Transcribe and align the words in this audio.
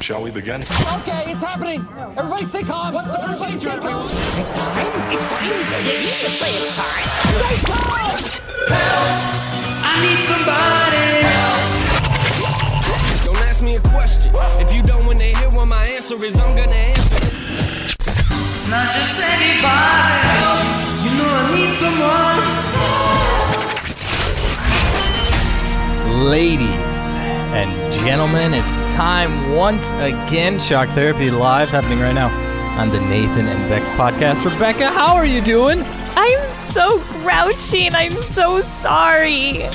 Shall 0.00 0.22
we 0.22 0.30
begin? 0.30 0.62
Okay, 0.62 1.32
it's 1.32 1.42
happening. 1.42 1.80
Everybody 2.16 2.44
stay 2.44 2.62
calm. 2.62 2.94
What's 2.94 3.10
the 3.10 3.18
procedure, 3.18 3.70
everyone? 3.70 4.04
It's 4.06 4.14
time. 4.14 5.12
It's 5.12 5.26
time. 5.26 5.44
Yeah, 5.44 6.00
you 6.00 6.10
just 6.22 6.38
say 6.38 6.54
it's 6.54 6.76
time. 6.76 7.04
Stay 7.34 7.56
calm. 7.66 8.14
I 9.84 10.00
need 10.00 10.24
somebody. 10.24 11.24
Don't 13.24 13.42
ask 13.42 13.60
me 13.62 13.74
a 13.76 13.80
question. 13.80 14.32
If 14.60 14.72
you 14.72 14.82
don't 14.82 15.04
want 15.04 15.18
to 15.18 15.24
hear 15.26 15.50
what 15.50 15.68
my 15.68 15.84
answer 15.84 16.14
is, 16.24 16.38
I'm 16.38 16.54
gonna 16.56 16.72
answer. 16.74 17.30
Not 18.70 18.92
just 18.92 19.20
anybody. 19.34 20.38
You 21.04 21.10
know 21.18 21.34
I 21.34 21.54
need 21.54 21.74
someone. 21.76 22.38
Ladies 26.30 27.17
and 27.54 27.92
gentlemen, 28.04 28.52
it's 28.52 28.84
time 28.92 29.54
once 29.54 29.92
again. 29.92 30.58
Shock 30.58 30.88
Therapy 30.90 31.30
Live 31.30 31.68
happening 31.68 32.00
right 32.00 32.14
now 32.14 32.28
on 32.78 32.90
the 32.90 33.00
Nathan 33.00 33.46
and 33.46 33.68
Bex 33.68 33.88
podcast. 33.90 34.44
Rebecca, 34.44 34.90
how 34.90 35.14
are 35.16 35.24
you 35.24 35.40
doing? 35.40 35.82
I'm 36.14 36.48
so 36.72 36.98
grouchy 37.20 37.86
and 37.86 37.96
I'm 37.96 38.12
so 38.12 38.60
sorry. 38.82 39.68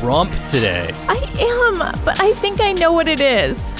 Grump 0.00 0.30
today. 0.48 0.90
I 1.08 1.16
am, 1.38 1.78
but 2.04 2.20
I 2.20 2.32
think 2.34 2.60
I 2.60 2.72
know 2.72 2.92
what 2.92 3.08
it 3.08 3.20
is. 3.20 3.74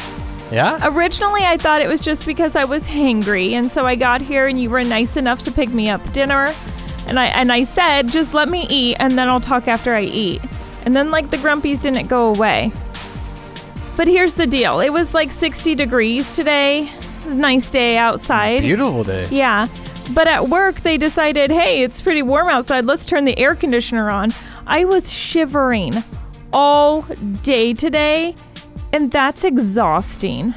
Yeah? 0.52 0.79
Originally, 0.83 1.45
I 1.45 1.57
thought 1.57 1.80
it 1.80 1.88
was 1.88 2.01
just 2.01 2.27
because 2.27 2.57
I 2.57 2.65
was 2.65 2.85
hangry, 2.85 3.52
and 3.52 3.71
so 3.71 3.85
I 3.85 3.95
got 3.95 4.21
here 4.21 4.46
and 4.46 4.60
you 4.60 4.71
were 4.71 4.85
nice 4.85 5.16
enough 5.16 5.43
to 5.45 5.52
pick 5.52 5.71
me 5.71 5.88
up 5.88 6.12
dinner. 6.12 6.55
And 7.07 7.19
I 7.19 7.27
and 7.27 7.51
I 7.51 7.65
said, 7.65 8.09
just 8.09 8.35
let 8.35 8.51
me 8.51 8.66
eat 8.69 8.96
and 8.99 9.16
then 9.16 9.29
I'll 9.29 9.41
talk 9.41 9.66
after 9.66 9.95
I 9.95 10.02
eat. 10.02 10.43
And 10.85 10.95
then 10.95 11.10
like 11.10 11.30
the 11.30 11.38
grumpies 11.38 11.80
didn't 11.80 12.09
go 12.09 12.35
away. 12.35 12.71
But 13.98 14.07
here's 14.07 14.34
the 14.34 14.47
deal. 14.47 14.79
It 14.79 14.91
was 14.91 15.12
like 15.12 15.33
60 15.33 15.75
degrees 15.75 16.37
today. 16.37 16.88
Nice 17.27 17.69
day 17.69 17.97
outside. 17.97 18.63
Beautiful 18.63 19.02
day. 19.02 19.27
Yeah. 19.29 19.66
But 20.15 20.29
at 20.29 20.49
work, 20.49 20.82
they 20.82 20.96
decided, 20.96 21.51
hey, 21.51 21.82
it's 21.82 22.01
pretty 22.01 22.23
warm 22.23 22.49
outside. 22.49 22.85
Let's 22.85 23.04
turn 23.04 23.24
the 23.24 23.37
air 23.37 23.57
conditioner 23.57 24.09
on. 24.09 24.32
I 24.69 24.85
was 24.85 25.13
shivering 25.13 25.95
all 26.52 27.02
day 27.43 27.74
today, 27.74 28.37
and 28.93 29.10
that's 29.10 29.43
exhausting. 29.43 30.54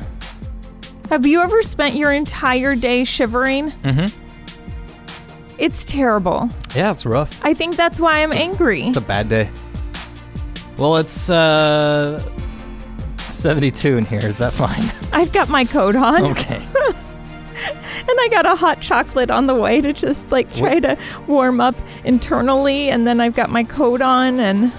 Have 1.10 1.26
you 1.26 1.42
ever 1.42 1.64
spent 1.64 1.96
your 1.96 2.14
entire 2.14 2.76
day 2.76 3.04
shivering? 3.06 3.72
Mm-hmm. 3.72 5.56
It's 5.58 5.84
terrible. 5.84 6.48
Yeah, 6.76 6.92
it's 6.92 7.08
rough. 7.08 7.44
I 7.44 7.56
think 7.56 7.76
that's 7.76 8.00
why 8.00 8.22
I'm 8.22 8.34
angry. 8.34 8.84
It's 8.84 8.98
a 8.98 9.02
bad 9.02 9.30
day. 9.30 9.50
Well, 10.78 10.98
it's 10.98 11.32
uh 11.32 12.24
72 13.42 13.98
in 13.98 14.06
here. 14.06 14.24
Is 14.24 14.38
that 14.38 14.54
fine? 14.54 14.84
I've 15.14 15.34
got 15.34 15.50
my 15.50 15.66
coat 15.66 15.96
on, 15.96 16.26
okay. 16.32 16.56
and 16.56 18.20
I 18.20 18.28
got 18.30 18.46
a 18.46 18.56
hot 18.56 18.82
chocolate 18.82 19.32
on 19.32 19.48
the 19.48 19.56
way 19.56 19.82
to 19.82 19.92
just 19.92 20.32
like 20.32 20.54
try 20.56 20.80
to 20.80 20.98
warm 21.28 21.60
up 21.60 21.76
internally, 22.04 22.90
and 22.90 23.08
then 23.08 23.20
I've 23.20 23.36
got 23.36 23.50
my 23.50 23.64
coat 23.64 24.02
on, 24.02 24.40
and 24.40 24.72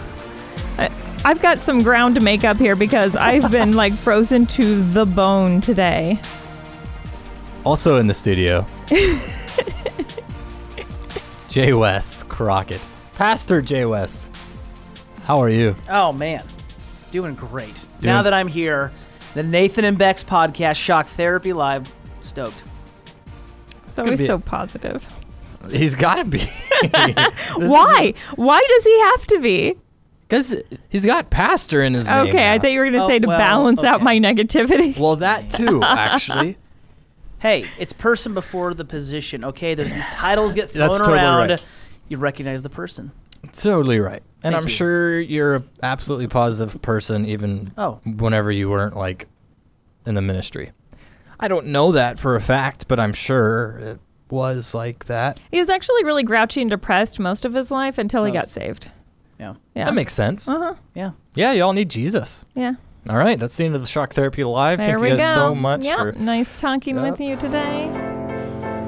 I, 0.79 0.91
I've 1.25 1.43
got 1.43 1.59
some 1.59 1.83
ground 1.83 2.15
to 2.15 2.21
make 2.21 2.45
up 2.45 2.57
here 2.57 2.77
because 2.77 3.17
I've 3.17 3.51
been 3.51 3.73
like 3.77 3.93
frozen 3.95 4.47
to 4.47 4.83
the 4.83 5.07
bone 5.07 5.61
today. 5.61 6.21
Also 7.65 7.97
in 7.99 8.07
the 8.07 8.15
studio, 8.15 8.65
J 11.49 11.73
Wes 11.75 12.23
Crockett. 12.25 12.81
Pastor 13.15 13.61
J 13.61 13.87
Wes. 13.87 14.31
How 15.25 15.39
are 15.39 15.49
you? 15.49 15.75
Oh 15.89 16.13
man, 16.13 16.45
doing 17.13 17.35
great. 17.37 17.75
Now 18.03 18.23
that 18.23 18.35
I'm 18.35 18.49
here, 18.49 18.91
the 19.35 19.45
Nathan 19.45 19.85
and 19.85 19.97
Bex 19.97 20.25
podcast, 20.25 20.75
Shock 20.77 21.07
Therapy 21.09 21.53
Live, 21.53 21.93
stoked. 22.23 22.61
It's 23.87 23.97
gonna 23.97 24.09
always 24.09 24.19
be- 24.21 24.27
so 24.27 24.39
positive. 24.41 25.07
He's 25.71 25.95
got 25.95 26.17
to 26.17 26.25
be. 26.25 26.41
Why? 27.57 28.15
Why 28.35 28.67
does 28.69 28.85
he 28.85 29.01
have 29.01 29.27
to 29.27 29.39
be? 29.41 29.77
Because 30.29 30.57
he's 30.89 31.05
got 31.07 31.31
pastor 31.31 31.83
in 31.85 31.95
his 31.95 32.09
name. 32.11 32.27
Okay, 32.29 32.51
I 32.53 32.59
thought 32.59 32.73
you 32.73 32.81
were 32.81 32.87
going 32.87 32.95
to 32.95 33.05
Oh, 33.05 33.07
say 33.07 33.19
to 33.21 33.29
well, 33.29 33.39
balance 33.39 33.85
out 33.85 34.03
my 34.03 34.19
negativity. 34.19 34.99
Well, 34.99 35.17
that 35.17 35.51
too, 35.51 35.81
actually. 35.85 36.57
Hey, 37.39 37.69
it's 37.79 37.93
person 37.93 38.35
before 38.35 38.75
the 38.75 38.85
position. 38.85 39.45
Okay, 39.45 39.75
there's 39.75 39.93
these 39.93 40.07
titles 40.07 40.55
get 40.55 40.71
thrown 40.71 40.89
That's 40.89 40.99
totally 40.99 41.19
around. 41.19 41.51
right. 41.51 41.63
You 42.09 42.17
recognize 42.17 42.63
the 42.63 42.71
person. 42.71 43.13
totally 43.53 44.01
right. 44.01 44.23
And 44.45 44.55
Thank 44.55 44.57
I'm 44.57 44.63
you. 44.65 44.69
sure 44.71 45.21
you're 45.21 45.55
an 45.55 45.69
absolutely 45.83 46.27
positive 46.27 46.81
person, 46.83 47.25
even 47.27 47.73
Oh. 47.79 48.01
whenever 48.05 48.51
you 48.51 48.69
weren't 48.71 48.97
like 48.97 49.29
in 50.05 50.15
the 50.15 50.23
ministry. 50.23 50.73
I 51.39 51.49
don't 51.49 51.67
know 51.67 51.93
that 51.93 52.19
for 52.19 52.35
a 52.37 52.41
fact, 52.41 52.89
but 52.89 52.99
I'm 53.01 53.13
sure 53.13 53.79
it 53.79 54.01
was 54.31 54.75
like 54.75 55.05
that. 55.07 55.39
He 55.51 55.59
was 55.59 55.69
actually 55.69 56.05
really 56.05 56.23
grouchy 56.25 56.61
and 56.61 56.71
depressed 56.71 57.21
most 57.21 57.45
of 57.45 57.55
his 57.55 57.71
life 57.71 57.99
until 57.99 58.25
he 58.25 58.33
got 58.33 58.45
Most. 58.45 58.55
saved. 58.55 58.91
Yeah, 59.39 59.55
Yeah. 59.75 59.85
That 59.87 59.95
makes 59.95 60.13
sense. 60.15 60.49
Uh-huh. 60.49 60.75
yeah. 60.95 61.11
Yeah, 61.35 61.53
y'all 61.53 61.73
need 61.73 61.91
Jesus. 61.91 62.45
Yeah. 62.55 62.75
All 63.09 63.17
right, 63.17 63.39
that's 63.39 63.57
the 63.57 63.65
end 63.65 63.75
of 63.75 63.81
the 63.81 63.87
Shock 63.89 64.13
Therapy 64.13 64.45
Live. 64.45 64.79
There 64.79 64.89
Thank 64.89 65.01
we 65.01 65.11
you 65.11 65.17
guys 65.17 65.35
go. 65.35 65.49
so 65.51 65.55
much 65.57 65.85
Yep. 65.85 65.99
for 65.99 66.13
nice 66.13 66.61
talking 66.61 66.97
Yep. 66.97 67.11
with 67.13 67.21
you 67.21 67.37
today. 67.37 67.89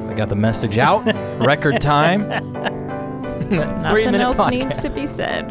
I 0.09 0.15
got 0.15 0.29
the 0.29 0.37
message 0.37 0.79
out. 0.79 1.05
Record 1.45 1.81
time. 1.81 2.81
Three 3.49 3.59
Nothing 3.59 4.05
minute 4.13 4.21
else 4.21 4.37
podcast. 4.37 4.51
needs 4.51 4.79
to 4.79 4.89
be 4.89 5.07
said. 5.07 5.51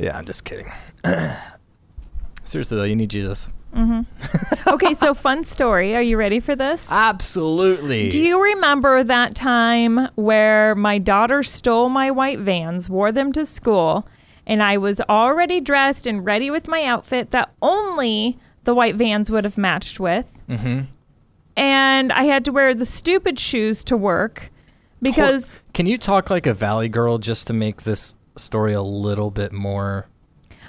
Yeah, 0.00 0.16
I'm 0.16 0.24
just 0.24 0.44
kidding. 0.44 0.70
Seriously 2.44 2.76
though, 2.78 2.84
you 2.84 2.96
need 2.96 3.10
Jesus. 3.10 3.50
Mm-hmm. 3.74 4.02
Okay, 4.74 4.94
so 4.94 5.12
fun 5.12 5.44
story. 5.44 5.94
Are 5.94 6.00
you 6.02 6.16
ready 6.16 6.40
for 6.40 6.56
this? 6.56 6.90
Absolutely. 6.90 8.08
Do 8.08 8.18
you 8.18 8.42
remember 8.42 9.04
that 9.04 9.34
time 9.34 10.08
where 10.14 10.74
my 10.74 10.96
daughter 10.98 11.42
stole 11.42 11.90
my 11.90 12.10
white 12.10 12.38
vans, 12.38 12.88
wore 12.88 13.12
them 13.12 13.30
to 13.34 13.44
school, 13.44 14.08
and 14.46 14.62
I 14.62 14.78
was 14.78 15.00
already 15.02 15.60
dressed 15.60 16.06
and 16.06 16.24
ready 16.24 16.50
with 16.50 16.66
my 16.66 16.84
outfit 16.84 17.30
that 17.32 17.52
only 17.60 18.38
the 18.64 18.74
white 18.74 18.96
vans 18.96 19.30
would 19.30 19.44
have 19.44 19.58
matched 19.58 20.00
with? 20.00 20.38
Mm-hmm. 20.48 20.84
And 21.56 22.12
I 22.12 22.24
had 22.24 22.44
to 22.46 22.52
wear 22.52 22.74
the 22.74 22.86
stupid 22.86 23.38
shoes 23.38 23.84
to 23.84 23.96
work 23.96 24.50
because 25.02 25.58
Can 25.74 25.86
you 25.86 25.98
talk 25.98 26.30
like 26.30 26.46
a 26.46 26.54
valley 26.54 26.88
girl 26.88 27.18
just 27.18 27.48
to 27.48 27.52
make 27.52 27.82
this 27.82 28.14
story 28.36 28.72
a 28.74 28.82
little 28.82 29.30
bit 29.32 29.52
more 29.52 30.06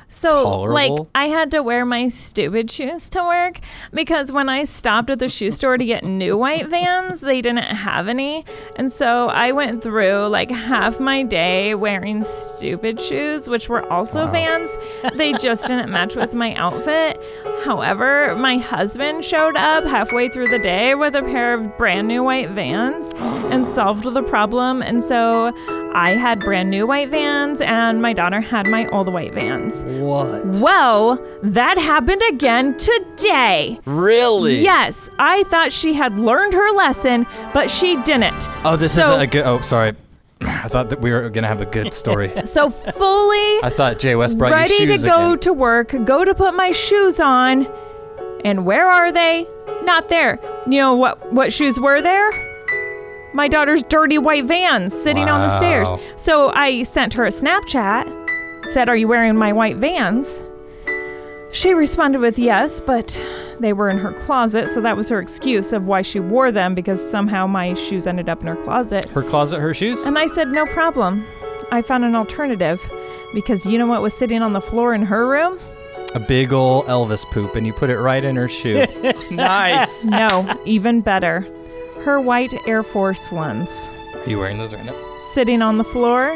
So, 0.07 0.61
like. 0.61 0.91
I 1.13 1.27
had 1.27 1.51
to 1.51 1.61
wear 1.61 1.85
my 1.85 2.07
stupid 2.07 2.69
shoes 2.71 3.07
to 3.09 3.23
work 3.23 3.59
because 3.93 4.31
when 4.31 4.49
I 4.49 4.63
stopped 4.63 5.09
at 5.11 5.19
the 5.19 5.29
shoe 5.29 5.51
store 5.51 5.77
to 5.77 5.85
get 5.85 6.03
new 6.03 6.37
white 6.37 6.67
vans, 6.69 7.21
they 7.21 7.41
didn't 7.41 7.63
have 7.63 8.07
any. 8.07 8.45
And 8.77 8.91
so 8.93 9.29
I 9.29 9.51
went 9.51 9.83
through 9.83 10.27
like 10.27 10.49
half 10.51 10.99
my 10.99 11.21
day 11.23 11.75
wearing 11.75 12.23
stupid 12.23 12.99
shoes, 13.01 13.47
which 13.47 13.67
were 13.69 13.85
also 13.91 14.27
vans. 14.27 14.69
They 15.15 15.33
just 15.33 15.67
didn't 15.67 15.91
match 15.91 16.15
with 16.15 16.33
my 16.33 16.53
outfit. 16.55 17.21
However, 17.63 18.35
my 18.35 18.57
husband 18.57 19.23
showed 19.25 19.55
up 19.55 19.83
halfway 19.85 20.29
through 20.29 20.49
the 20.49 20.59
day 20.59 20.93
with 20.95 21.15
a 21.15 21.21
pair 21.23 21.53
of 21.53 21.77
brand 21.77 22.07
new 22.07 22.23
white 22.23 22.49
vans 22.51 23.11
and 23.51 23.67
solved 23.69 24.03
the 24.03 24.23
problem. 24.23 24.81
And 24.81 25.03
so 25.03 25.53
I 25.93 26.11
had 26.11 26.39
brand 26.39 26.69
new 26.69 26.85
white 26.87 27.09
vans, 27.09 27.61
and 27.61 28.01
my 28.01 28.13
daughter 28.13 28.41
had 28.41 28.67
my 28.67 28.87
old 28.87 29.11
white 29.11 29.33
vans. 29.33 29.83
what? 30.01 30.45
Well, 30.61 31.23
that 31.43 31.77
happened 31.77 32.21
again 32.29 32.75
today. 32.77 33.79
Really? 33.85 34.59
Yes, 34.61 35.09
I 35.19 35.43
thought 35.43 35.71
she 35.71 35.93
had 35.93 36.17
learned 36.19 36.53
her 36.53 36.71
lesson, 36.71 37.25
but 37.53 37.69
she 37.69 37.95
didn't. 38.03 38.49
Oh, 38.65 38.75
this 38.75 38.93
So- 38.95 39.01
isn't 39.09 39.21
a 39.21 39.27
good. 39.27 39.45
Oh, 39.45 39.61
sorry. 39.61 39.93
I 40.41 40.67
thought 40.67 40.89
that 40.89 41.01
we 41.01 41.11
were 41.11 41.29
gonna 41.29 41.47
have 41.47 41.61
a 41.61 41.65
good 41.65 41.93
story. 41.93 42.31
So 42.45 42.69
fully 42.69 43.37
I 43.63 43.71
thought 43.73 43.99
J 43.99 44.15
Wes 44.15 44.35
brought 44.35 44.51
ready 44.51 44.73
you 44.75 44.87
to 44.87 44.97
go 44.97 45.29
again. 45.31 45.39
to 45.39 45.53
work, 45.53 45.95
go 46.05 46.25
to 46.25 46.35
put 46.35 46.55
my 46.55 46.71
shoes 46.71 47.19
on, 47.19 47.67
and 48.43 48.65
where 48.65 48.87
are 48.89 49.11
they? 49.11 49.47
Not 49.83 50.09
there. 50.09 50.39
You 50.67 50.77
know 50.79 50.93
what? 50.95 51.31
What 51.31 51.53
shoes 51.53 51.79
were 51.79 52.01
there? 52.01 52.31
My 53.35 53.49
daughter's 53.49 53.83
dirty 53.83 54.17
white 54.17 54.45
vans 54.45 54.93
sitting 54.93 55.27
on 55.29 55.41
the 55.41 55.57
stairs. 55.57 55.89
Wow. 55.89 55.99
So 56.15 56.51
I 56.53 56.83
sent 56.83 57.13
her 57.15 57.25
a 57.25 57.29
Snapchat, 57.31 58.71
said, 58.71 58.87
"Are 58.87 58.95
you 58.95 59.09
wearing 59.09 59.35
my 59.35 59.51
white 59.51 59.75
vans?" 59.75 60.41
She 61.51 61.73
responded 61.73 62.19
with 62.21 62.39
yes, 62.39 62.79
but 62.79 63.19
they 63.59 63.73
were 63.73 63.89
in 63.89 63.97
her 63.97 64.13
closet, 64.25 64.69
so 64.69 64.81
that 64.81 64.95
was 64.97 65.09
her 65.09 65.19
excuse 65.19 65.73
of 65.73 65.85
why 65.85 66.01
she 66.01 66.19
wore 66.19 66.51
them 66.51 66.75
because 66.75 67.01
somehow 67.11 67.47
my 67.47 67.73
shoes 67.73 68.07
ended 68.07 68.29
up 68.29 68.41
in 68.41 68.47
her 68.47 68.55
closet. 68.55 69.09
her 69.09 69.23
closet, 69.23 69.59
her 69.59 69.73
shoes. 69.73 70.03
And 70.03 70.17
I 70.17 70.27
said, 70.27 70.49
no 70.49 70.65
problem. 70.67 71.25
I 71.71 71.81
found 71.81 72.03
an 72.03 72.15
alternative 72.15 72.81
because 73.33 73.65
you 73.65 73.77
know 73.77 73.87
what 73.87 74.01
was 74.01 74.13
sitting 74.13 74.41
on 74.41 74.53
the 74.53 74.61
floor 74.61 74.93
in 74.93 75.03
her 75.03 75.27
room? 75.27 75.59
A 76.13 76.19
big 76.19 76.53
ol' 76.53 76.83
Elvis 76.83 77.25
poop, 77.31 77.55
and 77.55 77.65
you 77.65 77.73
put 77.73 77.89
it 77.89 77.99
right 77.99 78.23
in 78.23 78.35
her 78.35 78.49
shoe. 78.49 78.85
nice. 79.31 80.05
No, 80.05 80.59
even 80.65 81.01
better. 81.01 81.47
Her 82.05 82.21
white 82.21 82.53
Air 82.67 82.83
Force 82.83 83.31
Ones 83.31 83.67
Are 84.13 84.29
you 84.29 84.37
wearing 84.37 84.59
those 84.59 84.73
right 84.75 84.85
now? 84.85 84.93
sitting 85.33 85.61
on 85.63 85.77
the 85.77 85.83
floor. 85.83 86.33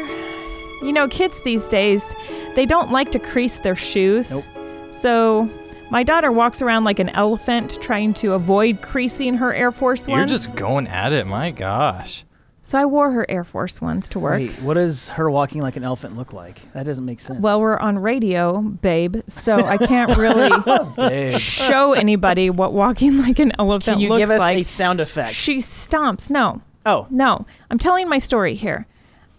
You 0.82 0.92
know, 0.92 1.06
kids 1.08 1.40
these 1.44 1.64
days, 1.68 2.04
they 2.54 2.66
don't 2.66 2.90
like 2.90 3.12
to 3.12 3.18
crease 3.20 3.58
their 3.58 3.76
shoes. 3.76 4.30
Nope. 4.32 4.44
So 4.92 5.48
My 5.90 6.02
daughter 6.02 6.30
walks 6.32 6.60
around 6.60 6.84
like 6.84 6.98
an 6.98 7.08
elephant 7.10 7.78
trying 7.80 8.14
to 8.14 8.32
avoid 8.32 8.82
creasing 8.82 9.34
her 9.34 9.54
Air 9.54 9.72
Force 9.72 10.06
Ones. 10.06 10.18
You're 10.18 10.26
just 10.26 10.54
going 10.54 10.86
at 10.88 11.12
it. 11.12 11.26
My 11.26 11.50
gosh. 11.50 12.24
So 12.70 12.78
I 12.78 12.84
wore 12.84 13.10
her 13.10 13.28
Air 13.28 13.42
Force 13.42 13.80
Ones 13.80 14.08
to 14.10 14.20
work. 14.20 14.38
Wait, 14.38 14.52
what 14.60 14.74
does 14.74 15.08
her 15.08 15.28
walking 15.28 15.60
like 15.60 15.74
an 15.74 15.82
elephant 15.82 16.16
look 16.16 16.32
like? 16.32 16.72
That 16.72 16.84
doesn't 16.84 17.04
make 17.04 17.18
sense. 17.18 17.40
Well, 17.40 17.60
we're 17.60 17.76
on 17.76 17.98
radio, 17.98 18.60
babe, 18.60 19.16
so 19.26 19.56
I 19.56 19.76
can't 19.76 20.16
really 20.16 21.38
show 21.40 21.94
anybody 21.94 22.48
what 22.48 22.72
walking 22.72 23.18
like 23.18 23.40
an 23.40 23.50
elephant 23.58 23.68
looks 23.68 23.86
like. 23.88 23.94
Can 23.96 24.00
you 24.00 24.08
looks 24.10 24.20
give 24.20 24.30
us 24.30 24.38
like. 24.38 24.58
a 24.58 24.62
sound 24.62 25.00
effect? 25.00 25.34
she 25.34 25.56
stomps. 25.56 26.30
No, 26.30 26.62
oh, 26.86 27.08
no. 27.10 27.44
I'm 27.72 27.78
telling 27.80 28.08
my 28.08 28.18
story 28.18 28.54
here. 28.54 28.86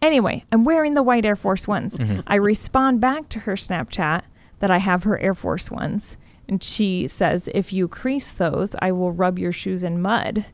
Anyway, 0.01 0.43
I'm 0.51 0.65
wearing 0.65 0.95
the 0.95 1.01
white 1.01 1.23
Air 1.23 1.37
Force 1.37 1.69
Ones. 1.69 1.95
Mm-hmm. 1.95 2.19
I 2.27 2.35
respond 2.35 2.99
back 2.99 3.29
to 3.29 3.39
her 3.39 3.53
Snapchat 3.53 4.23
that 4.59 4.71
I 4.71 4.79
have 4.79 5.03
her 5.03 5.17
Air 5.19 5.35
Force 5.35 5.71
Ones. 5.71 6.17
And 6.49 6.61
she 6.61 7.07
says, 7.07 7.47
if 7.53 7.71
you 7.71 7.87
crease 7.87 8.33
those, 8.33 8.75
I 8.79 8.91
will 8.91 9.13
rub 9.13 9.39
your 9.39 9.53
shoes 9.53 9.83
in 9.83 10.01
mud. 10.01 10.47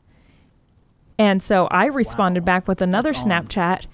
And 1.18 1.42
so 1.42 1.66
I 1.66 1.86
responded 1.86 2.44
back 2.44 2.68
with 2.68 2.80
another 2.80 3.10
That's 3.10 3.24
on. 3.24 3.30
Snapchat 3.46 3.86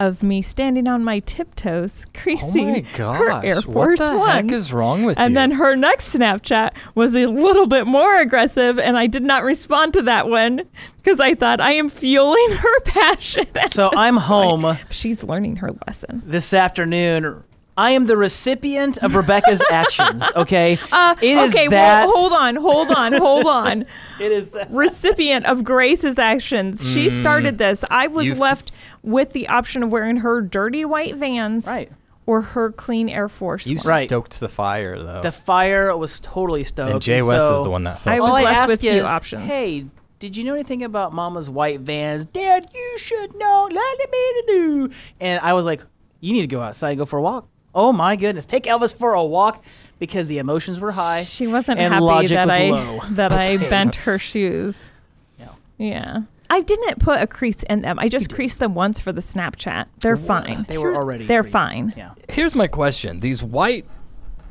of 0.00 0.20
me 0.20 0.42
standing 0.42 0.88
on 0.88 1.04
my 1.04 1.20
tiptoes, 1.20 2.06
creasing 2.12 2.68
Oh 2.98 3.02
my 3.02 3.14
her 3.14 3.28
gosh. 3.28 3.44
Air 3.44 3.60
what 3.62 3.98
the 3.98 4.18
heck 4.26 4.50
is 4.50 4.72
wrong 4.72 5.04
with 5.04 5.16
you? 5.16 5.24
And 5.24 5.36
then 5.36 5.52
her 5.52 5.76
next 5.76 6.12
Snapchat 6.12 6.72
was 6.96 7.14
a 7.14 7.26
little 7.26 7.66
bit 7.66 7.86
more 7.86 8.16
aggressive, 8.16 8.80
and 8.80 8.96
I 8.98 9.06
did 9.06 9.22
not 9.22 9.44
respond 9.44 9.92
to 9.92 10.02
that 10.02 10.28
one 10.28 10.62
because 10.96 11.20
I 11.20 11.34
thought 11.36 11.60
I 11.60 11.74
am 11.74 11.88
fueling 11.88 12.50
her 12.56 12.80
passion. 12.84 13.46
so 13.68 13.90
I'm 13.96 14.16
home 14.16 14.76
She's 14.90 15.22
learning 15.22 15.56
her 15.56 15.70
lesson. 15.86 16.22
this 16.26 16.52
afternoon. 16.52 17.44
I 17.76 17.92
am 17.92 18.04
the 18.06 18.16
recipient 18.18 18.98
of 18.98 19.14
Rebecca's 19.16 19.62
actions. 19.70 20.22
Okay, 20.36 20.78
Uh, 20.92 21.14
It 21.22 21.38
is 21.38 21.50
okay, 21.54 21.68
that. 21.68 22.06
well, 22.06 22.16
hold 22.16 22.32
on, 22.32 22.56
hold 22.56 22.90
on, 22.90 23.12
hold 23.14 23.46
on. 23.62 23.86
it 24.20 24.30
is 24.32 24.48
that. 24.48 24.70
Recipient 24.70 25.46
of 25.46 25.64
Grace's 25.64 26.18
actions. 26.18 26.86
She 26.92 27.08
started 27.08 27.56
this. 27.58 27.84
I 27.90 28.08
was 28.08 28.26
You've- 28.26 28.40
left 28.40 28.72
with 29.02 29.32
the 29.32 29.48
option 29.48 29.82
of 29.82 29.90
wearing 29.90 30.18
her 30.18 30.42
dirty 30.42 30.84
white 30.84 31.16
vans 31.16 31.66
Right. 31.66 31.90
or 32.26 32.42
her 32.42 32.70
clean 32.70 33.08
Air 33.08 33.28
Force 33.28 33.66
you. 33.66 33.78
Right. 33.86 34.06
stoked 34.08 34.38
the 34.38 34.48
fire, 34.50 34.98
though. 34.98 35.22
The 35.22 35.32
fire 35.32 35.96
was 35.96 36.20
totally 36.20 36.64
stoked. 36.64 36.92
and 36.92 37.00
J 37.02 37.22
Wes 37.22 37.40
so 37.42 37.56
is 37.56 37.62
the 37.62 37.70
one 37.70 37.84
that 37.84 38.06
I 38.06 38.20
was 38.20 38.28
All 38.28 38.36
I 38.36 38.42
left 38.44 38.56
ask 38.56 38.68
with 38.68 38.80
few 38.82 39.00
options. 39.02 39.46
hey, 39.46 39.86
did 40.18 40.36
you 40.36 40.44
know 40.44 40.52
anything 40.54 40.84
about 40.84 41.12
Mama's 41.14 41.48
white 41.50 41.80
vans? 41.80 42.26
Dad, 42.26 42.68
you 42.72 42.98
should 42.98 43.34
know. 43.36 43.68
Let 43.72 43.98
me 44.10 44.42
do. 44.46 44.90
And 45.20 45.40
I 45.40 45.54
was 45.54 45.64
like, 45.66 45.82
you 46.20 46.32
need 46.34 46.42
to 46.42 46.46
go 46.46 46.60
outside 46.60 46.90
and 46.90 46.98
go 46.98 47.06
for 47.06 47.18
a 47.18 47.22
walk. 47.22 47.48
Oh 47.74 47.92
my 47.92 48.16
goodness, 48.16 48.46
take 48.46 48.64
Elvis 48.64 48.94
for 48.94 49.14
a 49.14 49.24
walk 49.24 49.64
because 49.98 50.26
the 50.26 50.38
emotions 50.38 50.80
were 50.80 50.92
high. 50.92 51.24
She 51.24 51.46
wasn't 51.46 51.78
and 51.80 51.92
happy 51.94 52.04
logic 52.04 52.30
that 52.30 52.46
was 52.46 52.54
I 52.54 52.68
low. 52.70 53.00
that 53.10 53.32
I 53.32 53.56
bent 53.56 53.96
her 53.96 54.18
shoes. 54.18 54.92
Yeah. 55.38 55.48
Yeah. 55.78 56.22
I 56.50 56.60
didn't 56.60 56.98
put 56.98 57.22
a 57.22 57.26
crease 57.26 57.62
in 57.70 57.80
them. 57.80 57.98
I 57.98 58.08
just 58.08 58.32
creased 58.34 58.58
them 58.58 58.74
once 58.74 59.00
for 59.00 59.10
the 59.10 59.22
Snapchat. 59.22 59.86
They're 60.00 60.18
fine. 60.18 60.66
They 60.68 60.76
were 60.76 60.94
already. 60.94 61.26
They're 61.26 61.42
creased. 61.42 61.52
fine. 61.52 61.94
Yeah. 61.96 62.12
Here's 62.28 62.54
my 62.54 62.66
question: 62.66 63.20
These 63.20 63.42
white 63.42 63.86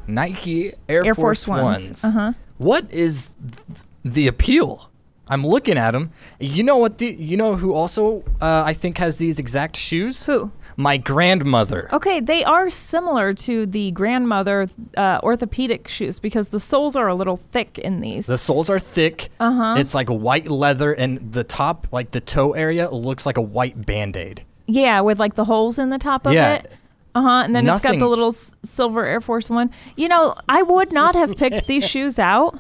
Nike 0.07 0.74
Air, 0.89 1.06
Air 1.06 1.13
Force, 1.13 1.45
Force 1.45 1.47
Ones. 1.47 1.83
Ones. 1.83 2.03
Uh-huh. 2.06 2.33
what 2.57 2.91
is 2.91 3.33
th- 3.39 3.85
the 4.03 4.27
appeal? 4.27 4.89
I'm 5.27 5.45
looking 5.45 5.77
at 5.77 5.91
them. 5.91 6.09
You 6.39 6.63
know 6.63 6.77
what? 6.77 6.97
The, 6.97 7.13
you 7.13 7.38
know 7.38 7.56
who 7.56 7.74
also 7.74 8.24
uh, 8.41 8.63
I 8.65 8.74
think 8.74 8.97
has 8.97 9.17
these 9.17 9.38
exact 9.39 9.77
shoes? 9.77 10.25
Who? 10.25 10.51
My 10.77 10.97
grandmother. 10.97 11.89
Okay, 11.94 12.19
they 12.19 12.44
are 12.44 12.69
similar 12.69 13.33
to 13.33 13.65
the 13.65 13.91
grandmother 13.91 14.69
uh, 14.97 15.19
orthopedic 15.23 15.88
shoes 15.88 16.19
because 16.19 16.50
the 16.50 16.59
soles 16.59 16.95
are 16.95 17.07
a 17.07 17.15
little 17.15 17.38
thick 17.51 17.77
in 17.79 18.01
these. 18.01 18.25
The 18.25 18.38
soles 18.38 18.69
are 18.69 18.79
thick. 18.79 19.29
Uh-huh. 19.39 19.75
It's 19.77 19.94
like 19.94 20.09
white 20.09 20.47
leather, 20.50 20.94
and 20.94 21.33
the 21.33 21.44
top, 21.44 21.88
like 21.91 22.12
the 22.12 22.21
toe 22.21 22.53
area, 22.53 22.89
looks 22.89 23.25
like 23.25 23.38
a 23.38 23.41
white 23.41 23.85
band 23.85 24.15
aid. 24.18 24.44
yeah, 24.68 25.01
with 25.01 25.19
like 25.19 25.35
the 25.35 25.45
holes 25.45 25.77
in 25.79 25.89
the 25.89 25.97
top 26.00 26.25
of 26.25 26.33
Yeah. 26.33 26.53
it. 26.56 26.71
Uh 27.13 27.21
huh. 27.21 27.29
And 27.44 27.53
then 27.56 27.67
it's 27.67 27.83
got 27.83 27.97
the 28.00 28.07
little 28.07 28.29
s- 28.29 28.56
silver 28.63 29.06
Air 29.06 29.19
Force 29.19 29.50
One. 29.50 29.69
You 29.97 30.07
know, 30.07 30.33
I 30.47 30.62
would 30.62 30.94
not 30.94 31.13
have 31.15 31.35
picked 31.35 31.67
these 31.67 31.85
shoes 31.89 32.17
out, 32.17 32.57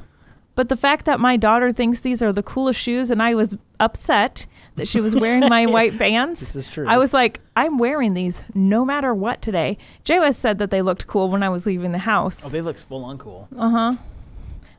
but 0.55 0.67
the 0.67 0.75
fact 0.75 1.05
that 1.05 1.21
my 1.21 1.37
daughter 1.37 1.71
thinks 1.71 2.01
these 2.01 2.21
are 2.21 2.33
the 2.33 2.43
coolest 2.43 2.77
shoes, 2.79 3.09
and 3.09 3.23
I 3.23 3.33
was 3.33 3.55
upset 3.79 4.45
that 4.75 4.87
she 4.87 4.99
was 5.01 5.15
wearing 5.15 5.47
my 5.49 5.65
white 5.67 5.93
Vans. 5.93 6.39
This 6.39 6.55
is 6.55 6.67
true. 6.67 6.87
I 6.87 6.97
was 6.97 7.13
like, 7.13 7.39
I'm 7.55 7.77
wearing 7.77 8.13
these 8.13 8.41
no 8.53 8.85
matter 8.85 9.13
what 9.13 9.41
today. 9.41 9.77
J 10.03 10.19
Wes 10.19 10.37
said 10.37 10.57
that 10.59 10.71
they 10.71 10.81
looked 10.81 11.07
cool 11.07 11.29
when 11.29 11.43
I 11.43 11.49
was 11.49 11.65
leaving 11.65 11.91
the 11.91 11.97
house. 11.99 12.45
Oh, 12.45 12.49
they 12.49 12.61
look 12.61 12.77
full 12.77 13.03
on 13.03 13.17
cool. 13.17 13.47
Uh 13.57 13.69
huh. 13.69 13.95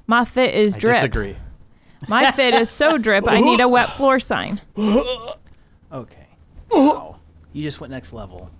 My 0.06 0.24
fit 0.24 0.54
is 0.54 0.74
I 0.74 0.78
drip. 0.78 0.94
disagree. 0.94 1.36
My 2.08 2.32
fit 2.32 2.54
is 2.54 2.68
so 2.68 2.98
drip. 2.98 3.24
I 3.28 3.40
need 3.40 3.60
a 3.60 3.68
wet 3.68 3.90
floor 3.96 4.18
sign. 4.18 4.60
Okay. 5.92 6.26
Wow. 6.70 7.16
You 7.52 7.62
just 7.62 7.80
went 7.80 7.90
next 7.90 8.12
level. 8.12 8.50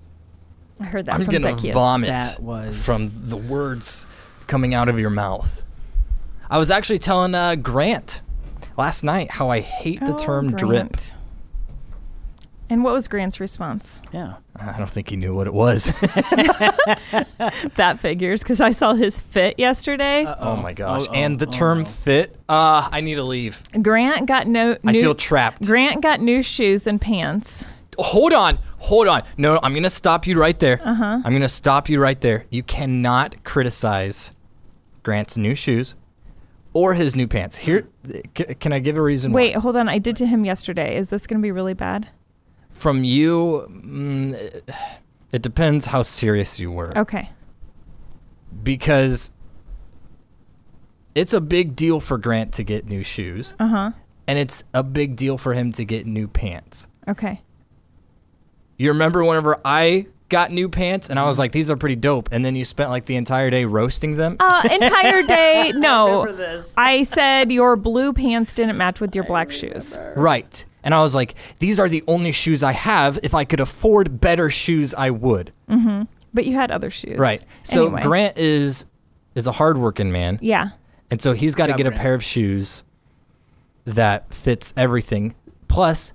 I 0.81 0.85
heard 0.85 1.07
that 1.07 1.15
I'm 1.15 1.25
from 1.25 1.33
gonna 1.33 1.55
Zacchaeus. 1.57 1.75
vomit 1.75 2.09
That 2.09 2.41
was- 2.43 2.77
from 2.77 3.11
the 3.29 3.37
words 3.37 4.07
coming 4.47 4.75
out 4.75 4.89
of 4.89 4.99
your 4.99 5.11
mouth. 5.11 5.63
I 6.51 6.59
was 6.59 6.71
actually 6.71 6.99
telling 6.99 7.35
uh, 7.35 7.55
Grant 7.55 8.21
last 8.77 9.03
night 9.03 9.31
how 9.31 9.49
I 9.49 9.61
hate 9.61 10.01
the 10.01 10.13
Oh, 10.15 10.19
term 10.19 10.51
drip. 10.51 10.61
Grant. 10.89 11.15
And 12.73 12.83
what 12.83 12.95
was 12.95 13.07
Grant's 13.07 13.39
response? 13.39 14.01
Yeah. 14.15 14.37
I 14.57 14.79
don't 14.79 14.91
think 14.91 15.11
he 15.11 15.17
knew 15.17 15.35
what 15.35 15.47
it 15.47 15.53
was. 15.53 15.89
That 17.77 17.99
figures 18.01 18.43
because 18.43 18.63
I 18.63 18.71
saw 18.71 18.95
his 18.95 19.21
fit 19.21 19.59
yesterday. 19.59 20.25
oh 20.39 20.57
my 20.57 20.73
gosh! 20.73 21.07
Oh, 21.09 21.13
and 21.13 21.39
the 21.39 21.47
oh, 21.47 21.51
term 21.51 21.83
no. 21.83 21.85
fit. 21.85 22.37
Uh, 22.49 22.89
I 22.91 23.01
need 23.01 23.17
to 23.17 23.23
leave. 23.23 23.63
Grant 23.83 24.27
got 24.27 24.47
no. 24.47 24.77
I 24.87 24.93
new, 24.93 25.01
feel 25.01 25.15
trapped. 25.15 25.67
Grant 25.67 26.03
got 26.03 26.21
new 26.21 26.43
shoes 26.43 26.87
and 26.87 27.01
pants. 27.01 27.67
hold 27.99 28.33
on, 28.33 28.59
hold 28.79 29.09
on. 29.09 29.23
No, 29.37 29.59
I'm 29.63 29.75
gonna 29.75 29.91
stop 29.91 30.27
you 30.27 30.39
right 30.39 30.59
there. 30.59 30.81
Uh-huh. 30.83 31.21
I'm 31.25 31.33
gonna 31.33 31.49
stop 31.49 31.89
you 31.89 32.01
right 32.01 32.21
there. 32.21 32.47
You 32.51 32.63
cannot 32.63 33.43
criticize 33.45 34.33
Grant's 35.03 35.37
new 35.37 35.55
shoes 35.55 35.95
or 36.73 36.95
his 36.95 37.15
new 37.15 37.27
pants. 37.29 37.57
Here, 37.57 37.89
c- 38.37 38.55
can 38.55 38.73
I 38.73 38.79
give 38.79 38.97
a 38.97 39.03
reason? 39.03 39.33
Wait, 39.33 39.55
why? 39.55 39.61
hold 39.61 39.77
on. 39.77 39.89
I 39.89 39.99
did 39.99 40.17
to 40.17 40.27
him 40.27 40.45
yesterday. 40.45 40.97
Is 40.97 41.11
this 41.11 41.27
going 41.27 41.41
to 41.41 41.43
be 41.43 41.53
really 41.53 41.75
bad? 41.75 42.09
From 42.73 43.05
you, 43.05 43.67
mm, 43.71 44.63
it 45.31 45.41
depends 45.43 45.87
how 45.87 46.03
serious 46.03 46.59
you 46.59 46.73
were. 46.73 46.97
Okay. 46.99 47.31
Because 48.63 49.31
it's 51.15 51.33
a 51.33 51.41
big 51.41 51.77
deal 51.77 52.01
for 52.01 52.19
Grant 52.19 52.53
to 52.55 52.65
get 52.65 52.87
new 52.87 53.03
shoes, 53.03 53.55
Uh 53.61 53.67
huh. 53.69 53.91
and 54.27 54.39
it's 54.39 54.65
a 54.75 54.83
big 54.83 55.17
deal 55.17 55.39
for 55.39 55.55
him 55.55 55.73
to 55.73 55.85
get 55.85 56.07
new 56.07 56.27
pants. 56.29 56.87
Okay. 57.09 57.41
You 58.79 58.89
remember 58.89 59.23
whenever 59.25 59.61
I 59.65 60.07
got 60.29 60.51
new 60.51 60.69
pants 60.69 61.11
and 61.11 61.19
I 61.19 61.27
was 61.27 61.39
like, 61.39 61.53
these 61.53 61.71
are 61.71 61.77
pretty 61.77 61.97
dope, 61.97 62.31
and 62.33 62.45
then 62.45 62.57
you 62.57 62.65
spent 62.65 62.91
like 62.91 63.05
the 63.05 63.17
entire 63.17 63.51
day 63.51 63.65
roasting 63.65 64.17
them? 64.17 64.37
Uh, 64.41 64.67
entire 64.71 65.23
day. 65.27 65.73
No. 65.75 66.23
remember 66.23 66.33
this. 66.37 66.75
I 66.77 67.05
said 67.05 67.53
your 67.53 67.77
blue 67.77 68.13
pants 68.13 68.55
didn't 68.55 68.77
match 68.79 69.01
with 69.01 69.15
your 69.15 69.25
black 69.25 69.51
shoes. 69.51 70.01
Right. 70.17 70.65
And 70.85 70.95
I 70.95 71.03
was 71.03 71.15
like, 71.15 71.35
these 71.61 71.79
are 71.79 71.89
the 71.89 72.03
only 72.09 72.33
shoes 72.33 72.63
I 72.63 72.73
have. 72.73 73.19
If 73.23 73.35
I 73.35 73.45
could 73.45 73.61
afford 73.61 74.21
better 74.21 74.51
shoes, 74.51 74.95
I 74.95 75.11
would. 75.11 75.53
Mm-hmm. 75.69 76.03
But 76.35 76.45
you 76.47 76.55
had 76.55 76.71
other 76.71 76.91
shoes. 76.91 77.19
Right. 77.19 77.45
So 77.63 77.85
Anyway. 77.87 78.03
Grant 78.03 78.39
is 78.39 78.87
is 79.35 79.47
a 79.47 79.53
hardworking 79.53 80.13
man, 80.13 80.39
Yeah. 80.43 80.71
and 81.11 81.21
so 81.21 81.33
he's 81.33 81.55
got 81.55 81.67
to 81.67 81.73
job, 81.73 81.79
get 81.79 81.87
a 81.87 81.93
pair 81.93 82.13
of 82.15 82.23
shoes 82.23 82.85
that 83.85 84.33
fits 84.33 84.75
everything. 84.77 85.35
Plus, 85.69 86.13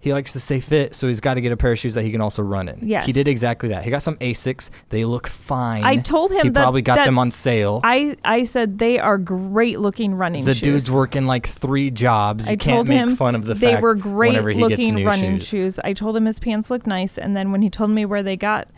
he 0.00 0.12
likes 0.12 0.32
to 0.34 0.40
stay 0.40 0.60
fit, 0.60 0.94
so 0.94 1.08
he's 1.08 1.18
got 1.18 1.34
to 1.34 1.40
get 1.40 1.50
a 1.50 1.56
pair 1.56 1.72
of 1.72 1.78
shoes 1.78 1.94
that 1.94 2.04
he 2.04 2.12
can 2.12 2.20
also 2.20 2.40
run 2.40 2.68
in. 2.68 2.78
Yes. 2.86 3.04
He 3.04 3.12
did 3.12 3.26
exactly 3.26 3.70
that. 3.70 3.82
He 3.82 3.90
got 3.90 4.02
some 4.02 4.16
Asics. 4.18 4.70
They 4.90 5.04
look 5.04 5.26
fine. 5.26 5.82
I 5.82 5.96
told 5.96 6.30
him 6.30 6.42
he 6.42 6.48
that- 6.50 6.62
probably 6.62 6.82
got 6.82 6.96
that 6.96 7.06
them 7.06 7.18
on 7.18 7.32
sale. 7.32 7.80
I, 7.82 8.16
I 8.24 8.44
said 8.44 8.78
they 8.78 9.00
are 9.00 9.18
great 9.18 9.80
looking 9.80 10.14
running 10.14 10.44
the 10.44 10.54
shoes. 10.54 10.60
The 10.60 10.66
dude's 10.66 10.90
working 10.90 11.26
like 11.26 11.48
three 11.48 11.90
jobs. 11.90 12.46
You 12.46 12.52
I 12.52 12.56
can't 12.56 12.76
told 12.76 12.88
make 12.88 12.98
him 12.98 13.16
fun 13.16 13.34
of 13.34 13.44
the 13.44 13.54
they 13.54 13.72
fact 13.72 13.82
were 13.82 13.96
great 13.96 14.28
whenever 14.28 14.50
he 14.50 14.60
looking 14.60 14.76
gets 14.76 14.90
new 14.90 15.06
running 15.06 15.40
shoes. 15.40 15.80
I 15.82 15.94
told 15.94 16.16
him 16.16 16.26
his 16.26 16.38
pants 16.38 16.70
looked 16.70 16.86
nice, 16.86 17.18
and 17.18 17.36
then 17.36 17.50
when 17.50 17.62
he 17.62 17.68
told 17.70 17.90
me 17.90 18.04
where 18.04 18.22
they 18.22 18.36
got, 18.36 18.68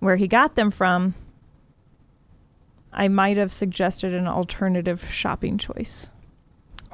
where 0.00 0.16
he 0.16 0.26
got 0.26 0.56
them 0.56 0.72
from, 0.72 1.14
I 2.92 3.06
might 3.06 3.36
have 3.36 3.52
suggested 3.52 4.14
an 4.14 4.26
alternative 4.26 5.04
shopping 5.10 5.58
choice. 5.58 6.10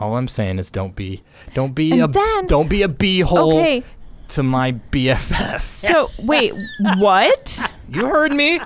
All 0.02 0.16
I'm 0.16 0.26
saying 0.28 0.58
is 0.58 0.70
don't 0.70 0.96
be 0.96 1.22
don't 1.54 1.74
be 1.76 1.92
And 1.92 2.02
a 2.02 2.06
then- 2.08 2.46
don't 2.48 2.68
be 2.68 2.82
a 2.82 2.88
beehole 2.88 3.52
Okay, 3.52 3.84
to 4.30 4.42
my 4.42 4.72
BFF. 4.90 5.60
so 5.62 6.10
wait, 6.18 6.52
what? 6.98 7.72
You 7.88 8.06
heard 8.06 8.32
me. 8.32 8.58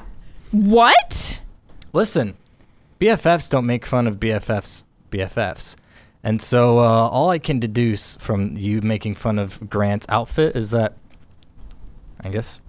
What? 0.51 1.41
Listen, 1.93 2.37
BFFs 3.01 3.51
don't 3.51 3.67
make 3.67 3.85
fun 3.85 4.07
of 4.07 4.19
BFFs 4.19 4.85
BFFs. 5.11 5.77
And 6.23 6.41
so 6.43 6.79
uh, 6.79 6.83
all 6.83 7.31
I 7.31 7.39
can 7.39 7.59
deduce 7.61 8.17
from 8.17 8.57
you 8.57 8.81
making 8.81 9.15
fun 9.17 9.39
of 9.39 9.69
Grant's 9.69 10.07
outfit 10.09 10.57
is 10.57 10.71
that 10.71 10.95
I 12.25 12.31
guess 12.31 12.61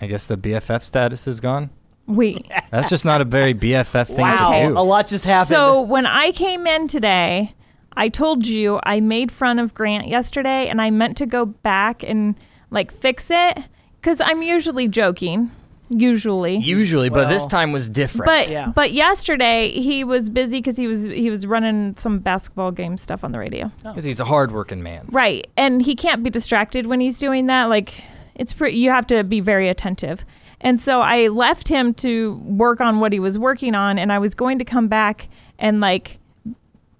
I 0.00 0.06
guess 0.06 0.26
the 0.26 0.36
BFF 0.36 0.82
status 0.82 1.26
is 1.26 1.40
gone. 1.40 1.70
Wait. 2.06 2.46
That's 2.70 2.90
just 2.90 3.04
not 3.04 3.20
a 3.20 3.24
very 3.24 3.54
BFF 3.54 4.08
thing 4.08 4.18
Wow, 4.18 4.50
to 4.68 4.78
a 4.78 4.82
lot 4.82 5.06
just 5.06 5.24
happened. 5.24 5.48
So 5.56 5.80
when 5.80 6.04
I 6.04 6.32
came 6.32 6.66
in 6.66 6.88
today, 6.88 7.54
I 7.96 8.08
told 8.08 8.46
you 8.46 8.80
I 8.84 9.00
made 9.00 9.30
fun 9.32 9.58
of 9.58 9.74
Grant 9.74 10.08
yesterday, 10.08 10.68
and 10.68 10.80
I 10.80 10.90
meant 10.90 11.16
to 11.18 11.26
go 11.26 11.44
back 11.46 12.02
and 12.02 12.34
like 12.70 12.90
fix 12.92 13.30
it 13.30 13.58
because 14.00 14.20
I'm 14.20 14.42
usually 14.42 14.88
joking, 14.88 15.50
usually. 15.88 16.56
Usually, 16.56 17.08
but 17.10 17.28
this 17.28 17.44
time 17.46 17.72
was 17.72 17.88
different. 17.88 18.26
but 18.26 18.48
Yeah. 18.48 18.72
but 18.74 18.92
yesterday 18.92 19.70
he 19.70 20.04
was 20.04 20.28
busy 20.30 20.58
because 20.58 20.76
he 20.76 20.86
was 20.86 21.04
he 21.04 21.28
was 21.30 21.46
running 21.46 21.94
some 21.98 22.18
basketball 22.18 22.72
game 22.72 22.96
stuff 22.96 23.24
on 23.24 23.32
the 23.32 23.38
radio. 23.38 23.70
Oh. 23.84 23.90
because 23.90 24.04
he's 24.04 24.20
a 24.20 24.24
hardworking 24.24 24.82
man. 24.82 25.06
Right. 25.10 25.46
And 25.56 25.82
he 25.82 25.94
can't 25.94 26.22
be 26.22 26.30
distracted 26.30 26.86
when 26.86 27.00
he's 27.00 27.18
doing 27.18 27.46
that. 27.46 27.64
Like 27.68 28.02
it's 28.34 28.52
pretty 28.52 28.78
you 28.78 28.90
have 28.90 29.06
to 29.08 29.22
be 29.24 29.40
very 29.40 29.68
attentive. 29.68 30.24
And 30.60 30.80
so 30.80 31.00
I 31.00 31.26
left 31.28 31.68
him 31.68 31.92
to 31.94 32.36
work 32.44 32.80
on 32.80 33.00
what 33.00 33.12
he 33.12 33.18
was 33.20 33.38
working 33.38 33.74
on 33.74 33.98
and 33.98 34.12
I 34.12 34.18
was 34.18 34.34
going 34.34 34.58
to 34.60 34.64
come 34.64 34.88
back 34.88 35.28
and 35.58 35.80
like 35.80 36.18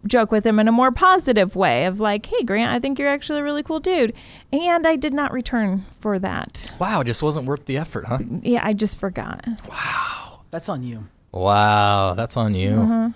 joke 0.06 0.30
with 0.32 0.44
him 0.46 0.58
in 0.58 0.68
a 0.68 0.72
more 0.72 0.90
positive 0.90 1.54
way 1.56 1.84
of 1.86 2.00
like, 2.00 2.26
"Hey 2.26 2.42
Grant, 2.44 2.72
I 2.72 2.78
think 2.78 2.98
you're 2.98 3.08
actually 3.08 3.40
a 3.40 3.44
really 3.44 3.62
cool 3.62 3.80
dude." 3.80 4.12
And 4.52 4.86
I 4.86 4.96
did 4.96 5.12
not 5.14 5.32
return 5.32 5.84
for 5.94 6.18
that. 6.18 6.72
Wow, 6.78 7.02
just 7.02 7.22
wasn't 7.22 7.46
worth 7.46 7.66
the 7.66 7.76
effort, 7.78 8.06
huh? 8.06 8.18
Yeah, 8.42 8.60
I 8.62 8.72
just 8.72 8.98
forgot. 8.98 9.44
Wow. 9.68 10.40
That's 10.50 10.68
on 10.68 10.82
you. 10.82 11.06
Wow, 11.32 12.14
that's 12.14 12.36
on 12.36 12.54
you. 12.54 12.70
Yeah. 12.70 13.10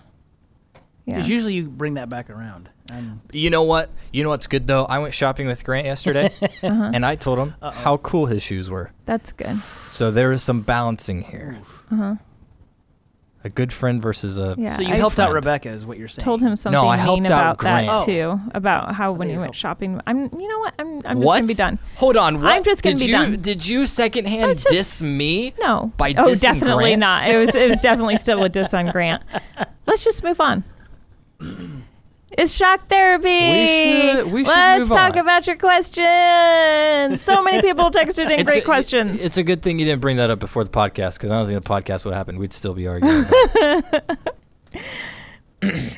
Because 1.15 1.29
usually 1.29 1.55
you 1.55 1.65
bring 1.69 1.95
that 1.95 2.09
back 2.09 2.31
around. 2.31 2.69
And 2.91 3.21
You 3.33 3.51
know 3.51 3.63
what? 3.63 3.91
You 4.13 4.23
know 4.25 4.31
what's 4.31 4.47
good 4.47 4.67
though? 4.67 4.85
I 4.87 4.99
went 4.99 5.13
shopping 5.15 5.47
with 5.47 5.65
Grant 5.65 5.87
yesterday, 5.87 6.31
Uh-huh. 6.63 6.91
and 6.95 7.05
I 7.05 7.15
told 7.17 7.39
him 7.39 7.55
how 7.61 7.99
cool 7.99 8.27
his 8.27 8.43
shoes 8.43 8.71
were. 8.71 8.91
That's 9.05 9.33
good. 9.33 9.57
So 9.87 10.11
there 10.11 10.33
is 10.33 10.43
some 10.43 10.63
balancing 10.63 11.23
here. 11.23 11.59
A 13.47 13.49
good 13.49 13.73
friend 13.73 14.03
versus 14.03 14.39
a. 14.39 14.57
Yeah. 14.59 14.75
so 14.75 14.83
you 14.83 14.89
I 14.93 14.97
helped 14.97 15.21
out 15.21 15.31
friend. 15.31 15.35
Rebecca, 15.37 15.69
is 15.69 15.87
what 15.87 15.99
you're 15.99 16.09
saying. 16.09 16.25
told 16.25 16.41
him 16.41 16.57
something 16.57 16.77
I 16.81 16.97
mean 16.97 16.99
helped 16.99 17.31
out 17.31 17.61
about 17.61 17.71
that 17.71 17.87
Grant. 17.87 18.11
too. 18.11 18.41
About 18.55 18.89
oh. 18.89 18.93
how 18.93 19.13
when 19.13 19.29
he 19.29 19.35
you 19.35 19.39
went 19.39 19.51
helped. 19.51 19.59
shopping. 19.59 20.01
I'm 20.05 20.25
you 20.37 20.49
know 20.49 20.59
what? 20.59 20.75
I'm 20.81 20.97
I'm 21.07 21.19
just 21.19 21.19
what? 21.19 21.37
gonna 21.37 21.47
be 21.47 21.55
done. 21.55 21.79
Hold 21.95 22.17
on. 22.17 22.43
What? 22.43 22.53
I'm 22.53 22.65
just 22.65 22.83
gonna 22.83 22.97
did 22.97 23.01
be 23.03 23.07
you, 23.07 23.13
done. 23.13 23.41
Did 23.41 23.65
you 23.65 23.87
secondhand 23.87 24.51
It's 24.51 24.65
just- 24.65 24.75
diss 24.75 25.03
me? 25.03 25.55
No. 25.61 25.93
By 25.97 26.11
oh, 26.19 26.25
dissing 26.25 26.41
definitely 26.41 26.97
Grant? 26.97 27.01
not. 27.01 27.31
It 27.31 27.37
was 27.47 27.55
it 27.55 27.71
was 27.71 27.81
definitely 27.81 28.17
still 28.17 28.43
a 28.43 28.49
diss 28.49 28.75
on 28.75 28.87
Grant. 28.91 29.23
Let's 29.87 30.03
just 30.03 30.25
move 30.25 30.41
on. 30.41 30.65
It's 32.39 32.53
shock 32.53 32.87
therapy. 32.89 33.25
We 33.29 33.67
should- 34.13 34.33
we 34.33 34.45
should 34.45 34.49
Let's 34.53 34.79
move 34.81 34.89
talk 34.99 35.13
on. 35.13 35.19
about 35.19 35.47
your 35.47 35.57
questions. 35.57 37.23
So 37.23 37.43
many 37.43 37.63
people 37.63 37.91
texted 37.91 38.31
in 38.31 38.45
great 38.45 38.63
a, 38.63 38.65
questions. 38.65 39.21
It's 39.21 39.39
a 39.39 39.43
good 39.43 39.63
thing 39.63 39.79
you 39.79 39.85
didn't 39.87 40.03
bring 40.03 40.17
that 40.19 40.31
up 40.31 40.39
before 40.39 40.63
the 40.65 40.71
podcast 40.71 41.15
because 41.15 41.31
I 41.31 41.37
don't 41.39 41.47
think 41.47 41.63
the 41.63 41.69
podcast 41.69 42.05
would 42.05 42.15
happen. 42.15 42.39
We'd 42.39 42.53
still 42.53 42.75
be 42.75 42.87
arguing. 42.87 43.25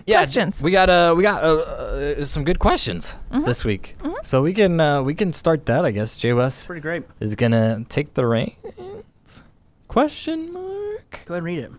yeah, 0.06 0.18
Questions. 0.18 0.62
We 0.62 0.70
got 0.70 0.88
uh, 0.88 1.14
we 1.16 1.22
got 1.22 1.42
uh, 1.42 1.48
uh, 1.56 2.24
some 2.24 2.44
good 2.44 2.58
questions 2.58 3.16
Mm-hmm. 3.32 3.44
this 3.44 3.64
week, 3.64 3.96
so 4.22 4.40
we 4.42 4.54
can 4.54 4.80
uh, 4.80 5.02
we 5.02 5.14
can 5.14 5.32
start 5.32 5.66
that. 5.66 5.84
I 5.84 5.90
guess 5.90 6.16
J 6.16 6.32
Wes 6.32 6.66
Pretty 6.66 6.80
great. 6.80 7.02
is 7.20 7.34
gonna 7.34 7.84
take 7.88 8.14
the 8.14 8.24
reins. 8.26 8.54
Question 9.88 10.52
mark. 10.52 11.20
Go 11.26 11.34
ahead 11.34 11.38
and 11.38 11.44
read 11.44 11.58
it. 11.58 11.72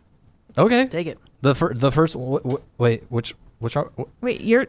Okay. 0.57 0.87
Take 0.87 1.07
it. 1.07 1.17
The 1.41 1.55
fir- 1.55 1.73
the 1.73 1.91
first. 1.91 2.13
W- 2.15 2.39
w- 2.39 2.61
wait, 2.77 3.03
which 3.09 3.33
which 3.59 3.75
are, 3.77 3.91
wh- 3.97 4.23
Wait, 4.23 4.41
you're 4.41 4.67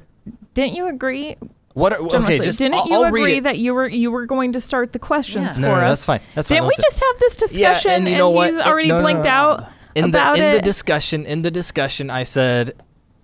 didn't 0.54 0.74
you 0.74 0.86
agree? 0.88 1.36
what? 1.74 1.92
Are, 1.92 1.98
John 1.98 2.24
okay, 2.24 2.34
Wesley, 2.34 2.46
just 2.46 2.58
didn't 2.58 2.74
I'll, 2.74 2.86
you 2.88 2.94
I'll 2.94 3.02
read 3.04 3.20
agree 3.22 3.36
it. 3.38 3.42
that 3.44 3.58
you 3.58 3.74
were 3.74 3.88
you 3.88 4.10
were 4.10 4.26
going 4.26 4.52
to 4.52 4.60
start 4.60 4.92
the 4.92 4.98
questions 4.98 5.56
Yeah. 5.56 5.62
No, 5.62 5.68
for 5.74 5.80
no, 5.80 5.86
us? 5.86 5.90
that's 5.90 6.04
fine. 6.04 6.20
That's 6.34 6.48
fine. 6.48 6.56
Didn't 6.56 6.64
we 6.66 6.68
Listen. 6.70 6.84
just 6.84 7.00
have 7.00 7.18
this 7.20 7.36
discussion 7.36 7.90
and 7.92 8.08
you 8.08 8.18
know 8.18 8.30
what? 8.30 8.50
he's 8.50 8.58
It- 8.60 8.66
already 8.66 8.88
no, 8.88 8.96
no, 8.98 9.02
blinked 9.02 9.24
no. 9.24 9.30
out 9.30 9.68
in 9.94 10.04
about 10.06 10.36
the 10.36 10.42
in 10.44 10.48
it? 10.50 10.56
the 10.56 10.62
discussion 10.62 11.26
in 11.26 11.42
the 11.42 11.50
discussion 11.50 12.10
I 12.10 12.22
said 12.24 12.80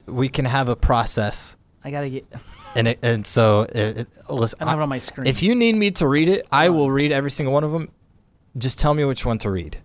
we 0.06 0.28
can 0.28 0.44
have 0.44 0.68
a 0.68 0.76
process 0.76 1.56
I 1.84 1.90
gotta 1.90 2.08
get. 2.08 2.26
and 2.74 2.88
it, 2.88 2.98
and 3.02 3.26
so 3.26 3.62
it, 3.62 3.76
it, 3.98 4.08
listen 4.28 4.58
I 4.60 4.64
don't 4.64 4.70
have 4.70 4.78
it 4.80 4.82
on 4.82 4.88
my 4.88 4.98
screen. 5.00 5.26
if 5.26 5.42
you 5.42 5.54
need 5.54 5.74
me 5.76 5.90
to 5.92 6.06
read 6.08 6.28
it 6.28 6.46
I 6.50 6.68
will 6.70 6.90
read 6.90 7.12
every 7.12 7.30
single 7.30 7.52
one 7.52 7.62
of 7.64 7.70
them 7.72 7.90
just 8.58 8.78
tell 8.78 8.94
me 8.94 9.04
which 9.04 9.24
one 9.26 9.38
to 9.38 9.50
read 9.50 9.78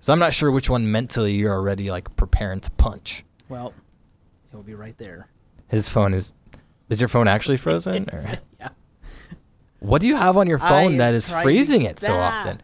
so 0.00 0.12
I'm 0.12 0.18
not 0.18 0.34
sure 0.34 0.50
which 0.50 0.68
one 0.68 0.90
mentally 0.92 1.34
you're 1.34 1.52
already 1.54 1.90
like 1.90 2.14
preparing 2.16 2.60
to 2.60 2.70
punch 2.72 3.24
well, 3.48 3.72
it 4.54 4.56
will 4.56 4.62
be 4.62 4.74
right 4.74 4.96
there. 4.98 5.26
his 5.68 5.88
phone 5.88 6.14
is 6.14 6.32
is 6.88 7.00
your 7.00 7.08
phone 7.08 7.26
actually 7.26 7.56
frozen 7.56 8.08
or 8.12 8.24
Yeah. 8.60 8.68
what 9.80 10.00
do 10.00 10.06
you 10.06 10.14
have 10.16 10.36
on 10.36 10.46
your 10.46 10.58
phone 10.60 10.94
I 10.94 10.98
that 10.98 11.14
is 11.14 11.28
freezing 11.28 11.82
get 11.82 11.90
it 11.92 12.00
so 12.00 12.16
often 12.18 12.62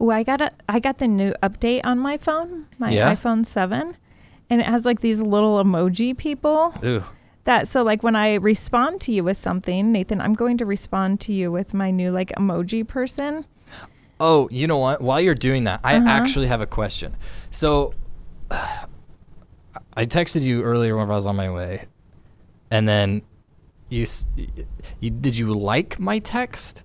Oh, 0.00 0.08
I 0.10 0.22
got 0.22 0.40
a 0.40 0.50
I 0.68 0.78
got 0.80 0.96
the 0.98 1.06
new 1.06 1.34
update 1.42 1.82
on 1.84 1.98
my 1.98 2.16
phone, 2.16 2.66
my 2.78 2.90
Yeah? 2.90 3.14
iPhone 3.14 3.44
7, 3.44 3.96
and 4.48 4.60
it 4.62 4.66
has 4.66 4.86
like 4.86 5.00
these 5.00 5.20
little 5.20 5.62
emoji 5.62 6.16
people 6.16 6.72
Ooh. 6.82 7.04
that 7.44 7.68
so 7.68 7.82
like 7.82 8.02
when 8.02 8.16
I 8.16 8.34
respond 8.36 9.02
to 9.02 9.12
you 9.12 9.22
with 9.24 9.36
something, 9.36 9.92
Nathan, 9.92 10.20
I'm 10.22 10.32
going 10.34 10.56
to 10.58 10.64
respond 10.64 11.20
to 11.22 11.32
you 11.34 11.52
with 11.52 11.74
my 11.74 11.90
new 11.90 12.10
like 12.10 12.30
emoji 12.30 12.86
person. 12.86 13.44
Oh, 14.18 14.48
you 14.50 14.66
know 14.66 14.78
what? 14.78 15.02
While 15.02 15.20
you're 15.20 15.34
doing 15.34 15.64
that, 15.64 15.80
I 15.84 15.96
Uh-huh. 15.96 16.08
actually 16.08 16.46
have 16.46 16.62
a 16.62 16.66
question. 16.66 17.14
So, 17.50 17.92
I 19.98 20.06
texted 20.06 20.42
you 20.42 20.62
earlier 20.62 20.96
when 20.96 21.10
I 21.10 21.14
was 21.16 21.26
on 21.26 21.34
my 21.34 21.50
way, 21.50 21.86
and 22.70 22.88
then 22.88 23.22
you, 23.88 24.02
s- 24.04 24.24
you 25.00 25.10
did 25.10 25.36
you 25.36 25.52
like 25.52 25.98
my 25.98 26.20
text? 26.20 26.84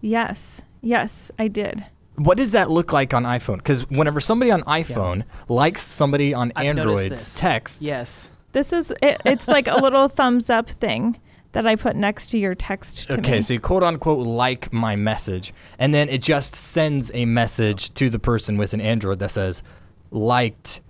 Yes. 0.00 0.62
Yes, 0.80 1.30
I 1.38 1.48
did. 1.48 1.84
What 2.16 2.38
does 2.38 2.52
that 2.52 2.70
look 2.70 2.92
like 2.94 3.12
on 3.12 3.24
iPhone? 3.24 3.58
Because 3.58 3.88
whenever 3.90 4.20
somebody 4.20 4.50
on 4.50 4.62
iPhone 4.62 5.24
likes 5.48 5.82
somebody 5.82 6.32
on 6.32 6.50
I've 6.56 6.66
Android's 6.66 7.34
text, 7.34 7.82
Yes. 7.82 8.30
This 8.52 8.72
is 8.72 8.92
it, 9.02 9.20
it's 9.26 9.48
like 9.48 9.66
a 9.68 9.76
little 9.76 10.08
thumbs 10.18 10.48
up 10.50 10.68
thing 10.70 11.18
that 11.52 11.66
I 11.66 11.76
put 11.76 11.94
next 11.94 12.28
to 12.28 12.38
your 12.38 12.54
text 12.54 13.06
to 13.08 13.18
Okay, 13.18 13.32
me. 13.36 13.40
so 13.42 13.54
you 13.54 13.60
quote 13.60 13.82
unquote 13.82 14.26
like 14.26 14.72
my 14.72 14.96
message, 14.96 15.52
and 15.78 15.94
then 15.94 16.08
it 16.08 16.22
just 16.22 16.54
sends 16.54 17.10
a 17.12 17.24
message 17.26 17.92
to 17.94 18.08
the 18.08 18.18
person 18.18 18.56
with 18.56 18.72
an 18.72 18.80
Android 18.80 19.18
that 19.18 19.30
says 19.30 19.62
liked 20.10 20.80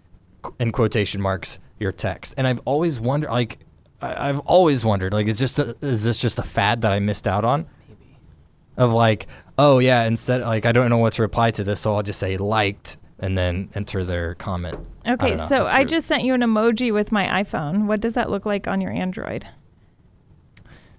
in 0.59 0.73
quotation 0.73 1.21
marks 1.21 1.59
your 1.79 1.93
text. 1.93 2.35
And 2.37 2.47
I've 2.47 2.61
always 2.65 3.01
wondered, 3.01 3.31
like, 3.31 3.59
I- 4.01 4.29
I've 4.29 4.39
always 4.41 4.85
wondered, 4.85 5.13
like, 5.13 5.27
is 5.27 5.39
just 5.39 5.59
a, 5.59 5.77
is 5.81 6.05
this 6.05 6.21
just 6.21 6.39
a 6.39 6.43
fad 6.43 6.83
that 6.83 6.93
I 6.93 6.99
missed 6.99 7.27
out 7.29 7.45
on? 7.45 7.67
Maybe. 7.89 8.01
Of 8.77 8.93
like, 8.93 9.27
oh 9.59 9.79
yeah, 9.79 10.05
instead 10.05 10.41
like 10.41 10.65
I 10.67 10.73
don't 10.73 10.89
know 10.89 10.99
what 10.99 11.13
to 11.15 11.23
reply 11.23 11.51
to 11.53 11.63
this, 11.65 11.81
so 11.81 11.95
I'll 11.95 12.03
just 12.03 12.19
say 12.19 12.37
liked 12.37 12.97
and 13.19 13.37
then 13.37 13.69
enter 13.75 14.05
their 14.05 14.35
comment. 14.35 14.79
Okay, 15.07 15.35
know, 15.35 15.47
so 15.47 15.67
I 15.67 15.85
just 15.85 16.09
sent 16.09 16.25
you 16.25 16.35
an 16.35 16.41
emoji 16.41 16.93
with 16.93 17.13
my 17.13 17.43
iPhone. 17.45 17.87
What 17.87 18.01
does 18.01 18.15
that 18.15 18.31
look 18.31 18.47
like 18.47 18.67
on 18.67 18.81
your 18.81 18.91
Android? 18.91 19.47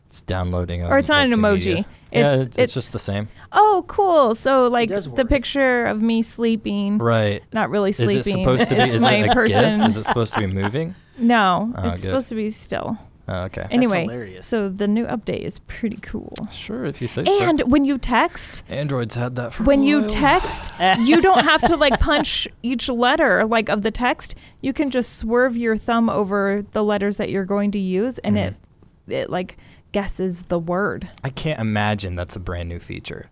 it's 0.08 0.22
downloading. 0.22 0.84
Or 0.84 1.00
it's 1.00 1.10
not 1.10 1.26
an 1.26 1.32
emoji. 1.32 1.86
Yeah, 2.14 2.34
It's- 2.34 2.40
it's, 2.40 2.48
it's 2.48 2.58
it's- 2.58 2.74
just 2.74 2.94
the 2.94 3.00
same. 3.00 3.28
Oh, 3.52 3.84
cool. 3.88 4.36
So 4.36 4.68
like 4.68 4.90
the 4.90 5.26
picture 5.28 5.86
of 5.86 6.02
me 6.02 6.22
sleeping, 6.22 6.98
Right. 6.98 7.44
not 7.54 7.70
really 7.70 7.92
sleeping. 7.92 8.18
Is 8.18 8.26
sleeping. 8.26 8.42
it 8.42 8.44
supposed 8.44 8.70
to 8.70 8.76
be? 8.76 8.82
It's 8.82 8.96
Is 8.96 9.02
my 9.02 9.14
it 9.16 9.30
a 9.30 9.34
person. 9.34 9.80
GIF? 9.80 9.88
Is 9.90 9.98
it 9.98 10.06
supposed 10.06 10.34
to 10.34 10.40
be 10.40 10.48
moving? 10.48 10.96
No, 11.16 11.72
Oh, 11.78 11.90
it's 11.90 11.98
good. 11.98 12.10
supposed 12.10 12.30
to 12.30 12.36
be 12.36 12.50
still. 12.50 12.98
Oh, 13.28 13.44
okay. 13.44 13.68
Anyway, 13.70 14.02
hilarious. 14.02 14.48
so 14.48 14.68
the 14.68 14.88
new 14.88 15.06
update 15.06 15.42
is 15.42 15.60
pretty 15.60 15.98
cool. 15.98 16.34
Sure, 16.52 16.86
if 16.86 17.02
you 17.02 17.08
say 17.08 17.24
so. 17.24 17.44
And 17.44 17.62
when 17.72 17.86
you 17.86 17.98
text, 17.98 18.64
Android's 18.68 19.16
had 19.16 19.36
that 19.36 19.54
for 19.54 19.64
a 19.64 19.66
when 19.66 19.84
you 19.84 20.10
text, 20.10 20.72
you 21.00 21.22
don't 21.22 21.46
have 21.46 21.62
to 21.68 21.78
like 21.78 22.00
punch 22.00 22.48
each 22.64 22.90
letter 22.90 23.46
like 23.46 23.70
of 23.70 23.84
the 23.84 23.92
text. 23.92 24.36
You 24.62 24.74
can 24.74 24.90
just 24.90 25.18
swerve 25.18 25.56
your 25.56 25.78
thumb 25.78 26.10
over 26.10 26.66
the 26.72 26.84
letters 26.84 27.18
that 27.18 27.30
you're 27.30 27.46
going 27.46 27.72
to 27.72 27.80
use, 27.80 28.18
and 28.20 28.36
mm-hmm. 28.36 29.12
it 29.12 29.16
it 29.22 29.30
like 29.30 29.58
guesses 29.94 30.44
the 30.50 30.60
word. 30.60 31.10
I 31.24 31.30
can't 31.30 31.60
imagine 31.62 32.16
that's 32.16 32.36
a 32.36 32.40
brand 32.40 32.68
new 32.68 32.80
feature. 32.80 33.30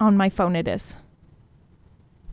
On 0.00 0.16
my 0.16 0.28
phone, 0.28 0.56
it 0.56 0.66
is. 0.66 0.96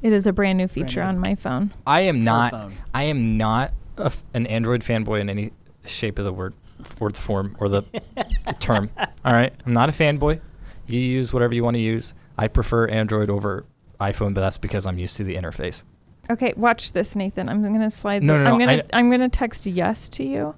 It 0.01 0.11
is 0.13 0.25
a 0.25 0.33
brand 0.33 0.57
new 0.57 0.67
feature 0.67 1.01
new. 1.03 1.07
on 1.09 1.19
my 1.19 1.35
phone. 1.35 1.71
I 1.85 2.01
am 2.01 2.23
not. 2.23 2.51
phone. 2.51 2.73
I 2.95 3.03
am 3.03 3.37
not 3.37 3.71
a 3.99 4.05
f 4.05 4.23
an 4.33 4.47
Android 4.47 4.81
fanboy 4.81 5.21
in 5.21 5.29
any 5.29 5.51
shape 5.85 6.17
of 6.17 6.25
the 6.25 6.33
word, 6.33 6.55
or 6.99 7.11
the 7.11 7.21
form, 7.21 7.55
or 7.59 7.69
the, 7.69 7.83
the 8.15 8.53
term. 8.59 8.89
All 8.97 9.33
right, 9.33 9.53
I'm 9.65 9.73
not 9.73 9.89
a 9.89 9.91
fanboy. 9.91 10.39
You 10.87 10.99
use 10.99 11.31
whatever 11.31 11.53
you 11.53 11.63
want 11.63 11.75
to 11.75 11.81
use. 11.81 12.13
I 12.37 12.47
prefer 12.47 12.87
Android 12.87 13.29
over 13.29 13.65
iPhone, 13.99 14.33
but 14.33 14.41
that's 14.41 14.57
because 14.57 14.87
I'm 14.87 14.97
used 14.97 15.17
to 15.17 15.23
the 15.23 15.35
interface. 15.35 15.83
Okay, 16.31 16.53
watch 16.57 16.93
this, 16.93 17.15
Nathan. 17.15 17.47
I'm 17.49 17.61
gonna 17.61 17.91
slide. 17.91 18.23
No, 18.23 18.33
the- 18.33 18.39
no, 18.39 18.45
no, 18.45 18.51
I'm 18.53 18.59
gonna 18.59 18.71
I- 18.91 18.97
I'm 18.97 19.11
gonna 19.11 19.29
text 19.29 19.67
yes 19.67 20.09
to 20.09 20.23
you. 20.23 20.55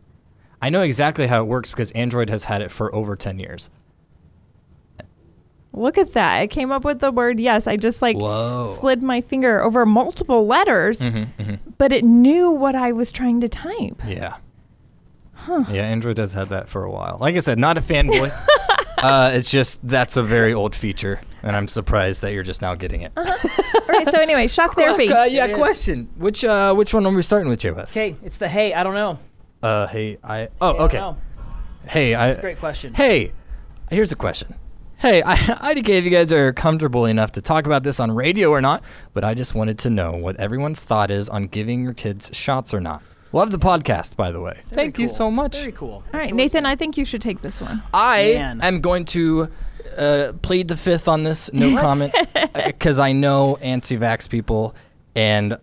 I 0.64 0.70
know 0.70 0.82
exactly 0.82 1.28
how 1.28 1.42
it 1.42 1.48
works 1.48 1.72
because 1.72 1.92
Android 1.92 2.30
has 2.30 2.46
had 2.46 2.62
it 2.62 2.72
for 2.72 2.94
over 2.96 3.18
10 3.18 3.38
years. 3.38 3.70
Look 5.74 5.98
at 5.98 6.14
that! 6.14 6.36
I 6.40 6.48
came 6.48 6.72
up 6.72 6.86
with 6.86 7.00
the 7.00 7.12
word 7.12 7.38
yes. 7.38 7.68
I 7.68 7.76
just 7.76 8.02
like 8.02 8.16
Whoa. 8.16 8.74
slid 8.80 9.04
my 9.04 9.20
finger 9.20 9.62
over 9.62 9.86
multiple 9.86 10.46
letters, 10.48 11.00
hmm 11.02 11.24
hmm 11.38 11.56
but 11.78 11.92
it 11.92 12.06
knew 12.06 12.52
what 12.52 12.76
I 12.76 12.92
was 12.94 13.12
trying 13.12 13.42
to 13.42 13.50
type. 13.50 14.02
Yeah. 14.08 14.38
Yeah, 15.50 15.84
Android 15.84 16.20
has 16.20 16.34
had 16.34 16.48
that 16.50 16.70
for 16.70 16.86
a 16.86 16.92
while. 16.92 17.18
Like 17.20 17.36
I 17.36 17.40
said, 17.40 17.60
not 17.60 17.78
a 17.78 17.82
fanboy. 17.82 18.32
uh, 19.00 19.32
it's 19.34 19.50
just 19.52 19.86
that's 19.86 20.16
a 20.16 20.24
very 20.24 20.54
old 20.54 20.74
feature. 20.76 21.20
and 21.42 21.56
I'm 21.56 21.68
surprised 21.68 22.22
that 22.22 22.32
you're 22.32 22.44
just 22.44 22.62
now 22.62 22.76
getting 22.76 23.02
it. 23.02 23.12
All 23.18 23.26
right. 23.90 24.10
So 24.10 24.20
anyway, 24.20 24.48
shock 24.48 24.76
therapy. 24.76 25.12
Uh, 25.12 25.26
yeah, 25.26 25.46
It 25.46 25.52
is. 25.52 25.58
question. 25.58 26.08
Which 26.18 26.46
uh, 26.46 26.74
which 26.76 26.94
one 26.94 27.06
are 27.06 27.14
we 27.14 27.22
starting 27.24 27.50
with, 27.50 27.60
JS? 27.60 27.90
Okay, 27.90 28.16
it's 28.24 28.38
the 28.38 28.48
hey. 28.48 28.74
I 28.74 28.84
don't 28.84 28.94
know. 28.94 29.20
Uh, 29.64 29.88
hey, 29.88 30.18
I. 30.24 30.50
Oh, 30.60 30.72
okay. 30.86 30.98
know. 30.98 31.18
Hey, 31.88 32.14
I. 32.14 32.28
That's 32.28 32.40
a 32.40 32.42
great 32.42 32.60
question. 32.60 32.94
Hey, 32.94 33.32
here's 33.90 34.12
a 34.12 34.16
question. 34.18 34.56
Hey, 34.98 35.22
I, 35.24 35.34
I 35.62 35.74
don't 35.74 35.84
care 35.84 35.98
if 35.98 36.04
you 36.04 36.10
guys 36.10 36.34
are 36.34 36.52
comfortable 36.52 37.06
enough 37.06 37.32
to 37.34 37.42
talk 37.42 37.66
about 37.66 37.84
this 37.84 38.00
on 38.00 38.12
radio 38.12 38.50
or 38.50 38.60
not, 38.62 38.84
but 39.14 39.24
I 39.24 39.34
just 39.34 39.56
wanted 39.56 39.80
to 39.80 39.90
know 39.90 40.12
what 40.12 40.36
everyone's 40.36 40.84
thought 40.84 41.12
is 41.12 41.30
on 41.30 41.48
giving 41.48 41.82
your 41.82 41.94
kids 41.94 42.30
shots 42.34 42.74
or 42.74 42.82
not. 42.82 43.04
Love 43.32 43.52
the 43.52 43.58
podcast, 43.58 44.16
by 44.16 44.32
the 44.32 44.40
way. 44.42 44.54
Very 44.54 44.76
Thank 44.76 45.00
you 45.00 45.08
so 45.08 45.32
much. 45.32 45.58
Very 45.58 45.72
cool. 45.72 46.04
All 46.14 46.20
right, 46.20 46.34
Nathan. 46.34 46.66
I 46.66 46.76
think 46.76 46.98
you 46.98 47.06
should 47.06 47.22
take 47.22 47.42
this 47.42 47.60
one. 47.62 47.82
I 47.94 48.34
Man. 48.36 48.62
am 48.62 48.82
going 48.82 49.06
to 49.06 49.50
uh, 49.98 50.34
plead 50.42 50.68
the 50.68 50.78
fifth 50.78 51.08
on 51.08 51.24
this. 51.24 51.52
No 51.54 51.80
comment, 51.80 52.14
because 52.54 53.00
I 53.00 53.12
know 53.14 53.56
anti-vax 53.58 54.30
people, 54.30 54.76
and 55.16 55.58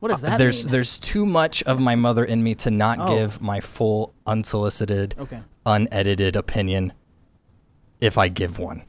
What 0.00 0.08
does 0.10 0.22
uh, 0.22 0.28
that 0.30 0.38
there's 0.38 0.64
mean? 0.64 0.72
there's 0.72 0.98
too 0.98 1.26
much 1.26 1.62
of 1.64 1.80
my 1.80 1.94
mother 1.96 2.24
in 2.24 2.42
me 2.42 2.54
to 2.56 2.70
not 2.70 2.98
Oh. 3.00 3.16
give 3.16 3.40
my 3.42 3.60
full, 3.60 4.14
unsolicited, 4.26 5.14
Okay. 5.18 5.40
unedited 5.66 6.36
opinion. 6.36 6.92
If 8.00 8.16
I 8.16 8.28
give 8.28 8.58
one, 8.60 8.84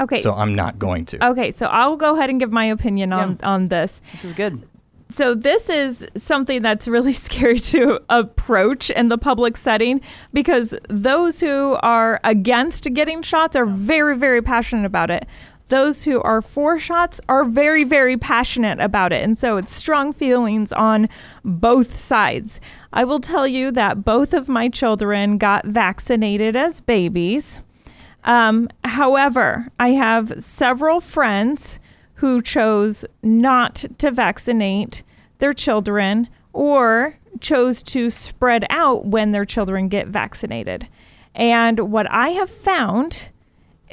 Okay. 0.00 0.20
so 0.20 0.34
I'm 0.34 0.54
not 0.54 0.78
going 0.78 1.04
to. 1.06 1.22
okay. 1.30 1.50
So 1.50 1.66
I'll 1.66 1.96
go 1.96 2.14
ahead 2.16 2.30
and 2.30 2.40
give 2.40 2.50
my 2.50 2.64
opinion 2.64 3.12
on 3.12 3.38
on 3.42 3.68
this. 3.68 4.00
This 4.12 4.24
is 4.24 4.32
good. 4.32 4.62
so 5.10 5.34
this 5.34 5.68
is 5.68 6.06
something 6.16 6.62
that's 6.62 6.88
really 6.88 7.12
scary 7.28 7.58
to 7.58 8.00
approach 8.08 8.88
in 8.90 9.08
the 9.08 9.18
public 9.18 9.56
setting 9.58 10.00
because 10.32 10.74
those 10.88 11.40
who 11.40 11.76
are 11.82 12.20
against 12.24 12.90
getting 12.94 13.20
shots 13.22 13.54
are 13.54 13.66
very 13.66 14.16
very 14.16 14.40
passionate 14.40 14.86
about 14.86 15.10
it 15.10 15.26
those 15.68 16.04
who 16.04 16.20
are 16.22 16.42
for 16.42 16.78
shots 16.78 17.20
are 17.28 17.44
very 17.44 17.84
very 17.84 18.16
passionate 18.16 18.80
about 18.80 19.12
it. 19.12 19.22
And 19.22 19.38
so 19.38 19.56
it's 19.56 19.74
strong 19.74 20.12
feelings 20.12 20.72
on 20.72 21.08
both 21.44 21.96
sides. 21.96 22.60
I 22.92 23.04
will 23.04 23.20
tell 23.20 23.46
you 23.46 23.70
that 23.72 24.04
both 24.04 24.32
of 24.32 24.48
my 24.48 24.68
children 24.68 25.38
got 25.38 25.66
vaccinated 25.66 26.54
as 26.56 26.80
babies. 26.80 27.62
Um, 28.24 28.68
however, 28.84 29.68
I 29.78 29.90
have 29.90 30.42
several 30.42 31.00
friends 31.00 31.78
who 32.14 32.40
chose 32.40 33.04
not 33.22 33.84
to 33.98 34.10
vaccinate 34.10 35.02
their 35.38 35.52
children 35.52 36.28
or 36.52 37.18
chose 37.40 37.82
to 37.82 38.08
spread 38.10 38.64
out 38.70 39.06
when 39.06 39.32
their 39.32 39.44
children 39.44 39.88
get 39.88 40.06
vaccinated. 40.06 40.88
And 41.34 41.90
what 41.92 42.10
I 42.10 42.30
have 42.30 42.48
found 42.48 43.28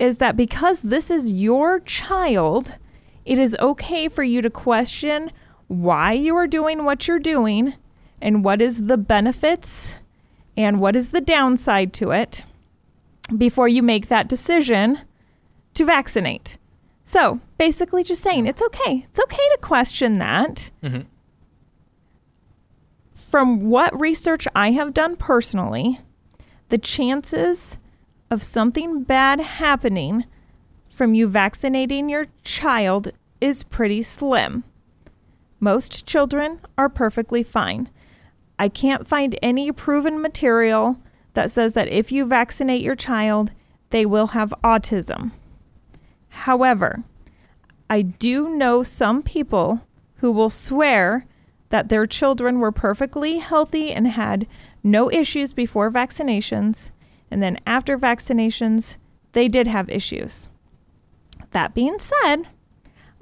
is 0.01 0.17
that 0.17 0.35
because 0.35 0.81
this 0.81 1.11
is 1.11 1.31
your 1.31 1.79
child, 1.81 2.79
it 3.23 3.37
is 3.37 3.55
okay 3.59 4.09
for 4.09 4.23
you 4.23 4.41
to 4.41 4.49
question 4.49 5.31
why 5.67 6.11
you 6.11 6.35
are 6.35 6.47
doing 6.47 6.83
what 6.83 7.07
you're 7.07 7.19
doing 7.19 7.75
and 8.19 8.43
what 8.43 8.61
is 8.61 8.87
the 8.87 8.97
benefits 8.97 9.99
and 10.57 10.81
what 10.81 10.95
is 10.95 11.09
the 11.09 11.21
downside 11.21 11.93
to 11.93 12.09
it 12.09 12.43
before 13.37 13.67
you 13.67 13.83
make 13.83 14.07
that 14.07 14.27
decision 14.27 14.97
to 15.75 15.85
vaccinate. 15.85 16.57
So 17.05 17.39
basically, 17.59 18.03
just 18.03 18.23
saying 18.23 18.47
it's 18.47 18.61
okay. 18.61 19.05
It's 19.07 19.19
okay 19.19 19.49
to 19.51 19.57
question 19.61 20.17
that. 20.17 20.71
Mm-hmm. 20.81 21.01
From 23.13 23.69
what 23.69 23.97
research 23.99 24.47
I 24.55 24.71
have 24.71 24.95
done 24.95 25.15
personally, 25.15 25.99
the 26.69 26.79
chances 26.79 27.77
of 28.31 28.41
something 28.41 29.03
bad 29.03 29.41
happening 29.41 30.25
from 30.89 31.13
you 31.13 31.27
vaccinating 31.27 32.07
your 32.07 32.27
child 32.43 33.11
is 33.41 33.63
pretty 33.63 34.01
slim. 34.01 34.63
Most 35.59 36.07
children 36.07 36.61
are 36.77 36.89
perfectly 36.89 37.43
fine. 37.43 37.89
I 38.57 38.69
can't 38.69 39.05
find 39.05 39.37
any 39.41 39.71
proven 39.71 40.21
material 40.21 40.97
that 41.33 41.51
says 41.51 41.73
that 41.73 41.89
if 41.89 42.11
you 42.11 42.25
vaccinate 42.25 42.81
your 42.81 42.95
child, 42.95 43.51
they 43.89 44.05
will 44.05 44.27
have 44.27 44.53
autism. 44.63 45.31
However, 46.29 47.03
I 47.89 48.01
do 48.01 48.49
know 48.49 48.81
some 48.81 49.21
people 49.21 49.81
who 50.17 50.31
will 50.31 50.49
swear 50.49 51.25
that 51.69 51.89
their 51.89 52.07
children 52.07 52.59
were 52.59 52.71
perfectly 52.71 53.39
healthy 53.39 53.91
and 53.91 54.07
had 54.07 54.47
no 54.83 55.11
issues 55.11 55.51
before 55.51 55.91
vaccinations, 55.91 56.91
and 57.31 57.41
then 57.41 57.57
after 57.65 57.97
vaccinations, 57.97 58.97
they 59.31 59.47
did 59.47 59.65
have 59.65 59.89
issues. 59.89 60.49
That 61.51 61.73
being 61.73 61.97
said, 61.97 62.49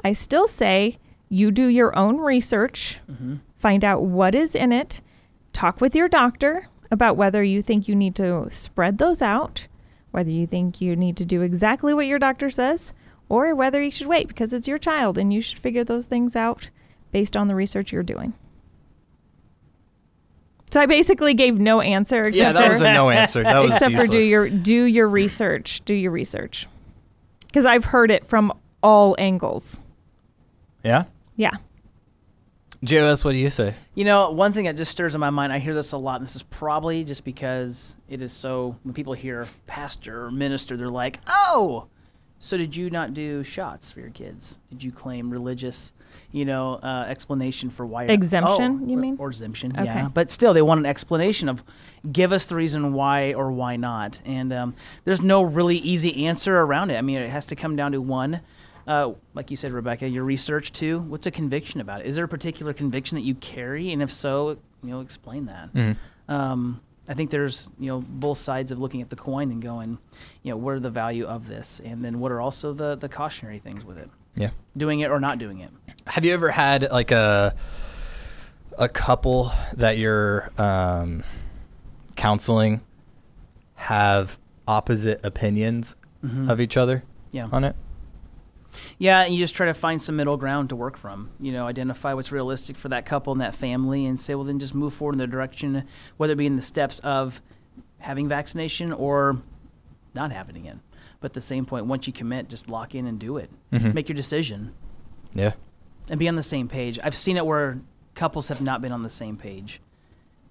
I 0.03 0.13
still 0.13 0.47
say 0.47 0.97
you 1.29 1.51
do 1.51 1.67
your 1.67 1.95
own 1.97 2.17
research, 2.17 2.99
mm-hmm. 3.09 3.35
find 3.57 3.83
out 3.83 4.03
what 4.03 4.33
is 4.33 4.55
in 4.55 4.71
it, 4.71 5.01
talk 5.53 5.79
with 5.79 5.95
your 5.95 6.09
doctor 6.09 6.67
about 6.91 7.17
whether 7.17 7.43
you 7.43 7.61
think 7.61 7.87
you 7.87 7.95
need 7.95 8.15
to 8.15 8.47
spread 8.49 8.97
those 8.97 9.21
out, 9.21 9.67
whether 10.11 10.31
you 10.31 10.47
think 10.47 10.81
you 10.81 10.95
need 10.95 11.15
to 11.17 11.25
do 11.25 11.41
exactly 11.41 11.93
what 11.93 12.07
your 12.07 12.19
doctor 12.19 12.49
says, 12.49 12.95
or 13.29 13.53
whether 13.53 13.81
you 13.81 13.91
should 13.91 14.07
wait 14.07 14.27
because 14.27 14.53
it's 14.53 14.67
your 14.67 14.79
child 14.79 15.17
and 15.17 15.31
you 15.31 15.39
should 15.39 15.59
figure 15.59 15.83
those 15.83 16.05
things 16.05 16.35
out 16.35 16.71
based 17.11 17.37
on 17.37 17.47
the 17.47 17.55
research 17.55 17.91
you're 17.91 18.01
doing. 18.01 18.33
So 20.71 20.79
I 20.79 20.85
basically 20.85 21.33
gave 21.33 21.59
no 21.59 21.81
answer 21.81 22.19
except 22.19 22.35
Yeah, 22.35 22.51
that 22.51 22.63
for 22.65 22.73
was 22.73 22.81
a 22.81 22.93
no 22.93 23.09
answer. 23.09 23.43
That 23.43 23.59
was 23.59 23.73
except 23.73 23.95
for 23.95 24.05
do 24.07 24.19
your 24.19 24.49
do 24.49 24.83
your 24.83 25.07
research, 25.07 25.81
do 25.85 25.93
your 25.93 26.11
research. 26.11 26.67
Cuz 27.53 27.65
I've 27.65 27.85
heard 27.85 28.11
it 28.11 28.25
from 28.25 28.53
all 28.83 29.15
angles. 29.17 29.79
yeah. 30.83 31.05
Yeah. 31.35 31.51
JOS, 32.83 33.25
what 33.25 33.31
do 33.33 33.37
you 33.37 33.49
say? 33.49 33.75
You 33.93 34.05
know, 34.05 34.31
one 34.31 34.53
thing 34.53 34.63
that 34.65 34.77
just 34.77 34.91
stirs 34.91 35.13
in 35.13 35.19
my 35.19 35.29
mind, 35.29 35.51
I 35.51 35.59
hear 35.59 35.73
this 35.73 35.91
a 35.91 35.97
lot, 35.97 36.17
and 36.21 36.25
this 36.25 36.35
is 36.37 36.43
probably 36.43 37.03
just 37.03 37.25
because 37.25 37.97
it 38.07 38.21
is 38.21 38.31
so, 38.31 38.77
when 38.83 38.93
people 38.93 39.11
hear 39.13 39.47
pastor 39.67 40.25
or 40.25 40.31
minister, 40.31 40.77
they're 40.77 40.87
like, 40.89 41.19
oh, 41.27 41.87
so 42.39 42.55
did 42.57 42.75
you 42.77 42.89
not 42.89 43.13
do 43.13 43.43
shots 43.43 43.91
for 43.91 43.99
your 43.99 44.11
kids? 44.11 44.59
Did 44.69 44.81
you 44.81 44.93
claim 44.93 45.29
religious, 45.29 45.91
you 46.31 46.45
know, 46.45 46.75
uh, 46.75 47.05
explanation 47.07 47.69
for 47.69 47.85
why? 47.85 48.05
Exemption, 48.05 48.81
oh, 48.83 48.87
you 48.87 48.97
or- 48.97 49.01
mean? 49.01 49.15
Or 49.19 49.27
exemption, 49.29 49.71
Okay. 49.73 49.85
yeah. 49.85 50.09
But 50.13 50.29
still, 50.29 50.53
they 50.53 50.61
want 50.61 50.79
an 50.79 50.85
explanation 50.85 51.49
of 51.49 51.63
give 52.11 52.31
us 52.31 52.45
the 52.45 52.55
reason 52.55 52.93
why 52.93 53.33
or 53.33 53.51
why 53.51 53.75
not. 53.75 54.21
And 54.25 54.53
um, 54.53 54.75
there's 55.05 55.21
no 55.21 55.41
really 55.41 55.77
easy 55.77 56.25
answer 56.27 56.57
around 56.59 56.91
it. 56.91 56.97
I 56.97 57.01
mean, 57.01 57.17
it 57.17 57.29
has 57.29 57.45
to 57.47 57.55
come 57.55 57.75
down 57.75 57.91
to 57.93 58.01
one. 58.01 58.41
Uh, 58.87 59.13
like 59.35 59.51
you 59.51 59.57
said, 59.57 59.71
Rebecca, 59.71 60.07
your 60.07 60.23
research 60.23 60.71
too. 60.71 60.99
What's 60.99 61.27
a 61.27 61.31
conviction 61.31 61.79
about 61.81 62.01
it? 62.01 62.07
Is 62.07 62.15
there 62.15 62.25
a 62.25 62.29
particular 62.29 62.73
conviction 62.73 63.15
that 63.17 63.21
you 63.23 63.35
carry, 63.35 63.91
and 63.91 64.01
if 64.01 64.11
so, 64.11 64.51
you 64.83 64.89
know, 64.89 65.01
explain 65.01 65.45
that. 65.45 65.95
Um, 66.27 66.81
I 67.07 67.15
think 67.15 67.31
there's 67.31 67.67
you 67.79 67.87
know 67.87 68.01
both 68.07 68.37
sides 68.37 68.71
of 68.71 68.77
looking 68.79 69.01
at 69.01 69.09
the 69.09 69.15
coin 69.15 69.51
and 69.51 69.61
going, 69.61 69.97
you 70.43 70.51
know, 70.51 70.57
what 70.57 70.75
are 70.75 70.79
the 70.79 70.91
value 70.91 71.25
of 71.25 71.47
this, 71.47 71.81
and 71.83 72.03
then 72.05 72.19
what 72.19 72.31
are 72.31 72.39
also 72.39 72.71
the 72.73 72.95
the 72.95 73.09
cautionary 73.09 73.57
things 73.59 73.83
with 73.83 73.97
it, 73.97 74.09
Yeah. 74.35 74.49
doing 74.77 74.99
it 75.01 75.11
or 75.11 75.19
not 75.19 75.37
doing 75.39 75.59
it. 75.59 75.71
Have 76.07 76.23
you 76.25 76.33
ever 76.33 76.49
had 76.51 76.89
like 76.91 77.11
a 77.11 77.53
a 78.77 78.87
couple 78.87 79.51
that 79.73 79.97
you're 79.97 80.49
um, 80.57 81.23
counseling 82.15 82.81
have 83.75 84.37
opposite 84.67 85.19
opinions 85.25 85.95
of 86.47 86.59
each 86.59 86.75
other 86.77 87.03
Yeah. 87.31 87.47
on 87.51 87.63
it? 87.63 87.75
Yeah, 88.97 89.23
and 89.23 89.33
you 89.33 89.39
just 89.39 89.55
try 89.55 89.65
to 89.65 89.73
find 89.73 90.01
some 90.01 90.15
middle 90.15 90.37
ground 90.37 90.69
to 90.69 90.75
work 90.75 90.95
from. 90.97 91.29
You 91.39 91.51
know, 91.51 91.65
identify 91.67 92.13
what's 92.13 92.31
realistic 92.31 92.75
for 92.77 92.89
that 92.89 93.05
couple 93.05 93.33
and 93.33 93.41
that 93.41 93.55
family, 93.55 94.05
and 94.05 94.19
say, 94.19 94.35
well, 94.35 94.43
then 94.45 94.59
just 94.59 94.75
move 94.75 94.93
forward 94.93 95.13
in 95.15 95.17
the 95.19 95.27
direction, 95.27 95.83
whether 96.17 96.33
it 96.33 96.37
be 96.37 96.45
in 96.45 96.55
the 96.55 96.61
steps 96.61 96.99
of 96.99 97.41
having 97.99 98.27
vaccination 98.27 98.93
or 98.93 99.41
not 100.13 100.31
having 100.31 100.65
it. 100.65 100.77
But 101.21 101.31
at 101.31 101.33
the 101.33 101.41
same 101.41 101.65
point, 101.65 101.85
once 101.85 102.07
you 102.07 102.13
commit, 102.13 102.49
just 102.49 102.69
lock 102.69 102.95
in 102.95 103.05
and 103.05 103.19
do 103.19 103.37
it. 103.37 103.49
Mm-hmm. 103.73 103.93
Make 103.93 104.07
your 104.09 104.15
decision 104.15 104.73
Yeah. 105.33 105.51
and 106.09 106.17
be 106.19 106.27
on 106.29 106.35
the 106.35 106.43
same 106.43 106.67
page. 106.67 106.97
I've 107.03 107.15
seen 107.15 107.35
it 107.37 107.45
where 107.45 107.79
couples 108.15 108.47
have 108.47 108.61
not 108.61 108.81
been 108.81 108.91
on 108.93 109.03
the 109.03 109.09
same 109.09 109.35
page, 109.35 109.81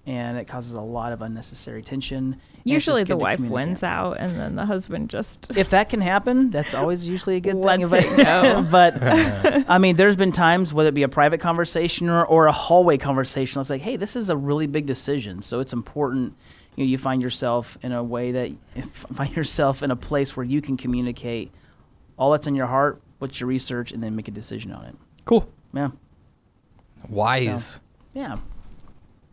and 0.07 0.37
it 0.38 0.46
causes 0.46 0.72
a 0.74 0.81
lot 0.83 1.12
of 1.12 1.22
unnecessary 1.22 1.83
tension. 1.83 2.37
Usually 2.64 3.02
the 3.02 3.16
wife 3.16 3.40
wins 3.40 3.83
out 3.83 4.18
and 4.18 4.38
then 4.38 4.54
the 4.57 4.66
husband 4.66 5.09
just 5.09 5.57
If 5.57 5.70
that 5.70 5.88
can 5.88 6.02
happen, 6.02 6.50
that's 6.50 6.74
always 6.74 7.09
usually 7.09 7.37
a 7.37 7.40
good 7.40 7.62
thing. 7.62 7.88
Lets 7.88 8.70
But, 8.70 9.00
but 9.00 9.64
I 9.68 9.78
mean, 9.78 9.96
there's 9.96 10.16
been 10.16 10.33
times, 10.33 10.74
whether 10.74 10.90
it 10.90 10.94
be 10.94 11.02
a 11.02 11.09
private 11.09 11.40
conversation 11.40 12.11
or, 12.11 12.24
or 12.26 12.46
a 12.46 12.52
hallway 12.52 12.98
conversation, 12.98 13.59
it's 13.61 13.70
like, 13.70 13.81
hey, 13.81 13.96
this 13.96 14.16
is 14.16 14.28
a 14.28 14.37
really 14.37 14.66
big 14.66 14.85
decision, 14.85 15.40
so 15.40 15.61
it's 15.61 15.72
important. 15.72 16.35
You 16.78 16.84
know, 16.84 16.90
you 16.90 16.98
find 16.98 17.20
yourself 17.20 17.76
in 17.82 17.90
a 17.90 18.04
way 18.04 18.30
that 18.30 18.52
find 19.12 19.34
yourself 19.34 19.82
in 19.82 19.90
a 19.90 19.96
place 19.96 20.36
where 20.36 20.46
you 20.46 20.62
can 20.62 20.76
communicate 20.76 21.50
all 22.16 22.30
that's 22.30 22.46
in 22.46 22.54
your 22.54 22.68
heart, 22.68 23.02
what's 23.18 23.40
your 23.40 23.48
research, 23.48 23.90
and 23.90 24.00
then 24.00 24.14
make 24.14 24.28
a 24.28 24.30
decision 24.30 24.70
on 24.70 24.84
it. 24.84 24.94
Cool. 25.24 25.48
Yeah, 25.74 25.90
Wise. 27.08 27.80
yeah. 28.14 28.36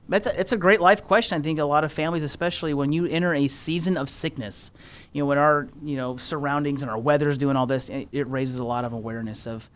That's 0.09 0.25
a, 0.25 0.39
it's 0.39 0.53
a 0.53 0.57
great 0.57 0.81
life 0.81 1.03
question. 1.03 1.37
I 1.37 1.41
think 1.43 1.59
a 1.59 1.65
lot 1.65 1.83
of 1.83 1.91
families, 1.91 2.23
especially 2.23 2.73
when 2.73 2.91
you 2.91 3.05
enter 3.05 3.35
a 3.35 3.47
season 3.47 3.95
of 3.95 4.09
sickness, 4.09 4.71
you 5.13 5.21
know, 5.21 5.27
when 5.27 5.37
our 5.37 5.67
you 5.83 5.97
know 5.97 6.17
surroundings 6.17 6.81
and 6.81 6.89
our 6.89 6.97
weather 6.97 7.29
is 7.29 7.37
doing 7.37 7.55
all 7.55 7.67
this, 7.67 7.89
it, 7.89 8.07
it 8.11 8.27
raises 8.27 8.57
a 8.57 8.63
lot 8.63 8.85
of 8.85 8.93
awareness 8.93 9.45
of 9.45 9.69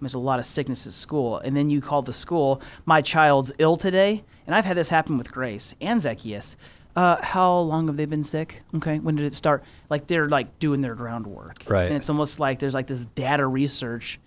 there's 0.00 0.14
a 0.14 0.18
lot 0.18 0.40
of 0.40 0.44
sickness 0.44 0.88
at 0.88 0.92
school, 0.92 1.38
and 1.38 1.56
then 1.56 1.70
you 1.70 1.80
call 1.80 2.02
the 2.02 2.12
school, 2.12 2.60
my 2.84 3.00
child's 3.00 3.52
ill 3.58 3.76
today, 3.76 4.24
and 4.44 4.56
I've 4.56 4.64
had 4.64 4.76
this 4.76 4.90
happen 4.90 5.16
with 5.16 5.30
Grace 5.30 5.72
and 5.80 6.00
Zacchaeus. 6.00 6.56
Uh, 6.96 7.22
how 7.22 7.58
long 7.58 7.86
have 7.88 7.96
they 7.98 8.06
been 8.06 8.24
sick? 8.24 8.62
Okay, 8.74 8.98
when 8.98 9.14
did 9.16 9.26
it 9.26 9.34
start? 9.34 9.62
Like 9.90 10.06
they're 10.06 10.28
like 10.30 10.58
doing 10.58 10.80
their 10.80 10.94
groundwork, 10.94 11.62
Right. 11.68 11.86
And 11.88 11.94
it's 11.96 12.08
almost 12.08 12.40
like 12.40 12.58
there's 12.58 12.72
like 12.74 12.86
this 12.86 13.04
data 13.04 13.46
research 13.46 14.18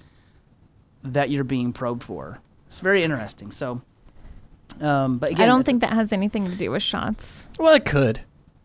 that 1.04 1.30
you're 1.32 1.44
being 1.44 1.74
probed 1.74 2.04
for. 2.04 2.40
It's 2.68 2.80
very 2.82 3.04
interesting. 3.04 3.52
So, 3.52 3.82
um, 4.82 5.18
but 5.18 5.32
again, 5.32 5.42
I 5.42 5.48
don't 5.48 5.64
think 5.66 5.82
that 5.82 5.94
has 5.94 6.14
anything 6.14 6.46
to 6.50 6.56
do 6.56 6.70
with 6.72 6.84
shots. 6.84 7.46
Well, 7.58 7.74
it 7.74 7.86
could. 7.86 8.22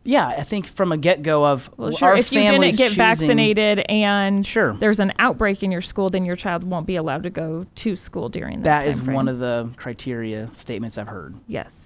Yeah, 0.06 0.26
I 0.26 0.42
think 0.42 0.66
from 0.66 0.92
a 0.92 0.98
get 0.98 1.22
go 1.22 1.46
of 1.46 1.68
Well, 1.78 1.86
w- 1.88 1.96
sure. 1.96 2.08
our 2.10 2.16
If 2.18 2.30
you 2.30 2.40
didn't 2.40 2.60
get 2.60 2.88
choosing- 2.88 2.96
vaccinated 2.96 3.78
and 3.88 4.46
Sure. 4.46 4.74
there's 4.74 5.00
an 5.00 5.12
outbreak 5.18 5.62
in 5.62 5.72
your 5.72 5.80
school, 5.80 6.10
then 6.10 6.26
your 6.26 6.36
child 6.36 6.62
won't 6.62 6.86
be 6.86 6.96
allowed 6.96 7.22
to 7.22 7.30
go 7.30 7.64
to 7.76 7.96
school 7.96 8.28
during 8.28 8.58
that. 8.64 8.82
that 8.82 8.86
is 8.86 8.96
time 8.96 9.04
frame. 9.06 9.14
one 9.14 9.28
of 9.28 9.38
the 9.38 9.70
criteria 9.78 10.50
statements 10.52 10.98
I've 10.98 11.08
heard. 11.08 11.34
yes. 11.48 11.83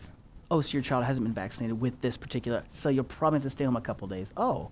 Oh, 0.51 0.61
so 0.63 0.73
your 0.73 0.83
child 0.83 1.05
hasn't 1.05 1.25
been 1.27 1.35
vaccinated 1.35 1.79
with 1.81 2.01
this 2.01 2.17
particular, 2.17 2.65
so 2.69 2.89
you'll 2.89 3.05
probably 3.05 3.37
have 3.39 3.43
to 3.45 3.51
stay 3.51 3.65
home 3.65 3.77
a 3.77 3.81
couple 3.83 4.09
days. 4.09 4.33
Oh, 4.37 4.71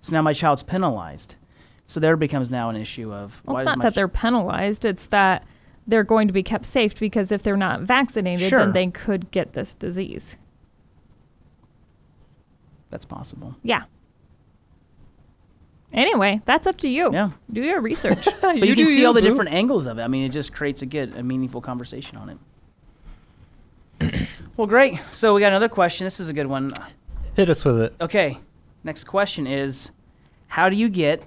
so 0.00 0.12
now 0.12 0.22
my 0.22 0.32
child's 0.32 0.62
penalized. 0.62 1.34
So 1.86 2.00
there 2.00 2.16
becomes 2.16 2.50
now 2.50 2.70
an 2.70 2.76
issue 2.76 3.12
of 3.12 3.42
Well, 3.44 3.54
why 3.54 3.60
it's 3.60 3.66
not 3.66 3.80
that 3.82 3.92
ch- 3.92 3.96
they're 3.96 4.08
penalized; 4.08 4.84
it's 4.86 5.06
that 5.06 5.44
they're 5.86 6.04
going 6.04 6.28
to 6.28 6.32
be 6.32 6.42
kept 6.42 6.64
safe 6.64 6.98
because 6.98 7.30
if 7.32 7.42
they're 7.42 7.56
not 7.56 7.80
vaccinated, 7.82 8.48
Sure. 8.48 8.60
then 8.60 8.72
they 8.72 8.86
could 8.86 9.30
get 9.30 9.52
this 9.52 9.74
disease. 9.74 10.38
that's 12.90 13.04
possible. 13.04 13.56
Yeah. 13.62 13.84
Anyway, 15.92 16.40
that's 16.46 16.66
up 16.66 16.76
to 16.78 16.88
you. 16.88 17.12
Yeah. 17.12 17.30
Do 17.52 17.62
your 17.62 17.80
research. 17.80 18.26
But 18.40 18.56
you, 18.58 18.64
You 18.64 18.74
can 18.74 18.84
do 18.84 18.86
see 18.86 19.00
you, 19.00 19.06
all 19.06 19.12
the 19.12 19.20
boo. 19.20 19.28
different 19.28 19.50
angles 19.52 19.86
of 19.86 19.98
it. 19.98 20.02
I 20.02 20.08
mean, 20.08 20.24
it 20.24 20.30
just 20.30 20.52
creates 20.54 20.82
a 20.82 20.86
good, 20.86 21.14
a 21.16 21.22
meaningful 21.22 21.60
conversation 21.60 22.16
on 22.18 22.28
it. 22.30 22.38
Well, 24.56 24.66
great. 24.66 24.98
So 25.12 25.34
we 25.34 25.40
got 25.40 25.48
another 25.48 25.68
question. 25.68 26.04
This 26.04 26.20
is 26.20 26.28
a 26.28 26.34
good 26.34 26.46
one. 26.46 26.72
Hit 27.34 27.48
us 27.48 27.64
with 27.64 27.80
it. 27.80 27.94
Okay, 28.00 28.38
next 28.84 29.04
question 29.04 29.46
is 29.46 29.90
how 30.48 30.68
do 30.68 30.76
you 30.76 30.88
get 30.88 31.22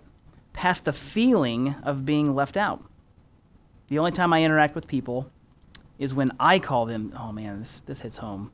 past 0.53 0.85
the 0.85 0.93
feeling 0.93 1.75
of 1.83 2.05
being 2.05 2.35
left 2.35 2.57
out? 2.57 2.83
The 3.87 3.99
only 3.99 4.11
time 4.11 4.33
I 4.33 4.43
interact 4.43 4.75
with 4.75 4.87
people 4.87 5.31
is 5.97 6.13
when 6.13 6.31
I 6.39 6.59
call 6.59 6.85
them, 6.85 7.13
oh 7.17 7.31
man, 7.31 7.59
this, 7.59 7.81
this 7.81 8.01
hits 8.01 8.17
home. 8.17 8.51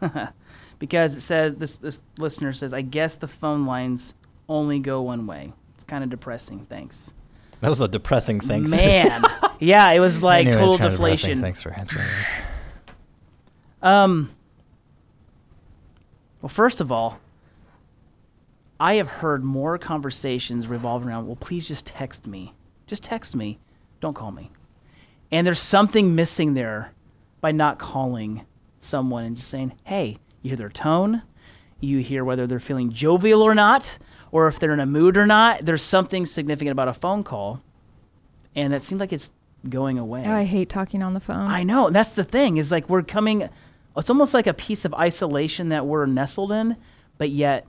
because 0.78 1.16
it 1.16 1.20
says, 1.20 1.56
this, 1.56 1.76
this 1.76 2.00
listener 2.18 2.52
says, 2.52 2.72
I 2.72 2.82
guess 2.82 3.14
the 3.16 3.28
phone 3.28 3.64
lines 3.64 4.14
only 4.48 4.78
go 4.78 5.02
one 5.02 5.26
way. 5.26 5.52
It's 5.74 5.84
kind 5.84 6.02
of 6.02 6.10
depressing. 6.10 6.66
Thanks. 6.68 7.12
That 7.60 7.68
was 7.68 7.80
a 7.80 7.88
depressing 7.88 8.40
thing. 8.40 8.70
Man. 8.70 9.22
yeah, 9.58 9.90
it 9.90 10.00
was 10.00 10.22
like 10.22 10.46
Anyway, 10.46 10.60
total 10.60 10.90
deflation. 10.90 11.40
Thanks 11.40 11.62
for 11.62 11.72
answering. 11.72 12.06
Um. 13.82 14.30
Well, 16.40 16.48
first 16.48 16.80
of 16.80 16.92
all, 16.92 17.18
I 18.80 18.94
have 18.94 19.08
heard 19.08 19.42
more 19.42 19.76
conversations 19.76 20.68
revolving 20.68 21.08
around, 21.08 21.26
well, 21.26 21.36
please 21.36 21.66
just 21.66 21.86
text 21.86 22.26
me. 22.26 22.54
Just 22.86 23.02
text 23.02 23.34
me. 23.34 23.58
Don't 24.00 24.14
call 24.14 24.30
me. 24.30 24.50
And 25.32 25.46
there's 25.46 25.58
something 25.58 26.14
missing 26.14 26.54
there 26.54 26.92
by 27.40 27.50
not 27.50 27.78
calling 27.78 28.46
someone 28.80 29.24
and 29.24 29.36
just 29.36 29.48
saying, 29.48 29.72
hey, 29.84 30.18
you 30.42 30.50
hear 30.50 30.56
their 30.56 30.68
tone, 30.68 31.22
you 31.80 31.98
hear 31.98 32.24
whether 32.24 32.46
they're 32.46 32.60
feeling 32.60 32.92
jovial 32.92 33.42
or 33.42 33.54
not, 33.54 33.98
or 34.30 34.46
if 34.46 34.60
they're 34.60 34.72
in 34.72 34.80
a 34.80 34.86
mood 34.86 35.16
or 35.16 35.26
not. 35.26 35.64
There's 35.64 35.82
something 35.82 36.24
significant 36.24 36.72
about 36.72 36.88
a 36.88 36.92
phone 36.92 37.24
call. 37.24 37.62
And 38.54 38.72
that 38.72 38.82
seems 38.82 39.00
like 39.00 39.12
it's 39.12 39.30
going 39.68 39.98
away. 39.98 40.22
Oh, 40.24 40.32
I 40.32 40.44
hate 40.44 40.68
talking 40.68 41.02
on 41.02 41.14
the 41.14 41.20
phone. 41.20 41.48
I 41.48 41.64
know. 41.64 41.88
and 41.88 41.96
That's 41.96 42.10
the 42.10 42.24
thing. 42.24 42.58
Is 42.58 42.70
like 42.70 42.88
we're 42.88 43.02
coming. 43.02 43.48
It's 43.98 44.10
almost 44.10 44.34
like 44.34 44.46
a 44.46 44.54
piece 44.54 44.84
of 44.84 44.94
isolation 44.94 45.68
that 45.68 45.86
we're 45.86 46.06
nestled 46.06 46.52
in, 46.52 46.76
but 47.18 47.30
yet 47.30 47.66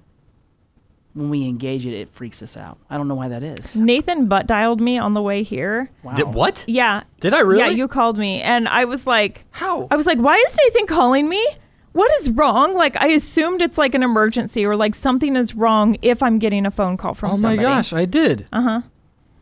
when 1.13 1.29
we 1.29 1.45
engage 1.45 1.85
it, 1.85 1.93
it 1.93 2.09
freaks 2.09 2.41
us 2.43 2.55
out. 2.55 2.77
I 2.89 2.97
don't 2.97 3.07
know 3.07 3.15
why 3.15 3.29
that 3.29 3.43
is. 3.43 3.75
Nathan 3.75 4.27
butt 4.27 4.47
dialed 4.47 4.79
me 4.79 4.97
on 4.97 5.13
the 5.13 5.21
way 5.21 5.43
here. 5.43 5.89
Wow. 6.03 6.13
Did, 6.13 6.27
what? 6.27 6.63
Yeah. 6.67 7.03
Did 7.19 7.33
I 7.33 7.39
really? 7.39 7.61
Yeah, 7.61 7.69
you 7.69 7.87
called 7.87 8.17
me, 8.17 8.41
and 8.41 8.67
I 8.67 8.85
was 8.85 9.07
like, 9.07 9.45
How? 9.51 9.87
I 9.91 9.95
was 9.95 10.05
like, 10.05 10.19
why 10.19 10.35
is 10.35 10.57
Nathan 10.65 10.87
calling 10.87 11.27
me? 11.27 11.45
What 11.93 12.11
is 12.21 12.29
wrong? 12.29 12.75
Like, 12.75 12.95
I 12.97 13.07
assumed 13.07 13.61
it's 13.61 13.77
like 13.77 13.95
an 13.95 14.03
emergency 14.03 14.65
or 14.65 14.75
like 14.75 14.93
something 14.93 15.35
is 15.35 15.55
wrong 15.55 15.97
if 16.01 16.21
I'm 16.21 16.37
getting 16.37 16.65
a 16.65 16.71
phone 16.71 16.97
call 16.97 17.15
from 17.15 17.31
oh 17.31 17.37
my 17.37 17.55
gosh, 17.55 17.91
I 17.91 18.05
did. 18.05 18.47
Uh 18.53 18.61
huh. 18.61 18.81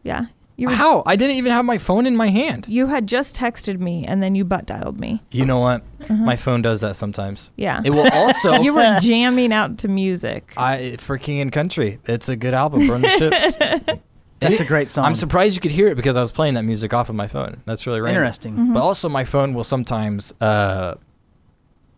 Yeah. 0.04 0.28
You, 0.58 0.70
were, 0.70 0.74
How? 0.74 1.04
I 1.06 1.15
didn't 1.15 1.36
even 1.36 1.52
have 1.52 1.65
my 1.65 1.78
phone 1.78 2.08
in 2.08 2.15
my 2.15 2.30
hand. 2.30 2.65
you 2.67 2.88
had 2.88 3.06
just 3.08 3.36
texted 3.36 3.80
me 3.80 4.06
and 4.06 4.24
then 4.24 4.34
you 4.34 4.43
butt 4.43 4.65
dialed 4.65 5.00
me. 5.00 5.24
You 5.32 5.46
know 5.46 5.60
what? 5.60 5.84
My 6.10 6.36
phone 6.36 6.63
does 6.63 6.82
that 6.82 6.96
sometimes. 6.96 7.52
Yeah. 7.58 7.82
It 7.86 7.91
will 7.91 8.10
also. 8.12 8.54
you 8.62 8.74
were 8.74 8.98
jamming 9.02 9.54
out 9.54 9.78
to 9.80 9.88
music. 9.88 10.54
I 10.58 10.98
for 10.98 11.20
King 11.20 11.41
and 11.41 11.52
Country. 11.52 12.00
It's 12.06 12.28
a 12.28 12.36
good 12.36 12.56
album. 12.56 12.88
Burn 12.88 13.02
the 13.02 13.10
ships. 13.10 14.00
That's 14.39 14.60
a 14.60 14.65
great 14.65 14.89
song. 14.89 15.06
I'm 15.06 15.15
surprised 15.15 15.56
you 15.56 15.62
could 15.62 15.72
hear 15.72 15.88
it 15.88 15.96
because 15.96 16.17
I 16.17 16.22
was 16.22 16.32
playing 16.32 16.56
that 16.56 16.63
music 16.63 16.93
off 16.93 17.10
of 17.10 17.15
my 17.15 17.28
phone. 17.28 17.62
That's 17.65 17.88
really 17.88 18.02
random. 18.02 18.24
Interesting. 18.24 18.54
Mm-hmm. 18.54 18.74
But 18.74 18.82
also, 18.82 19.10
my 19.10 19.24
phone 19.24 19.54
will 19.54 19.63
sometimes 19.63 20.34
uh, 20.41 20.96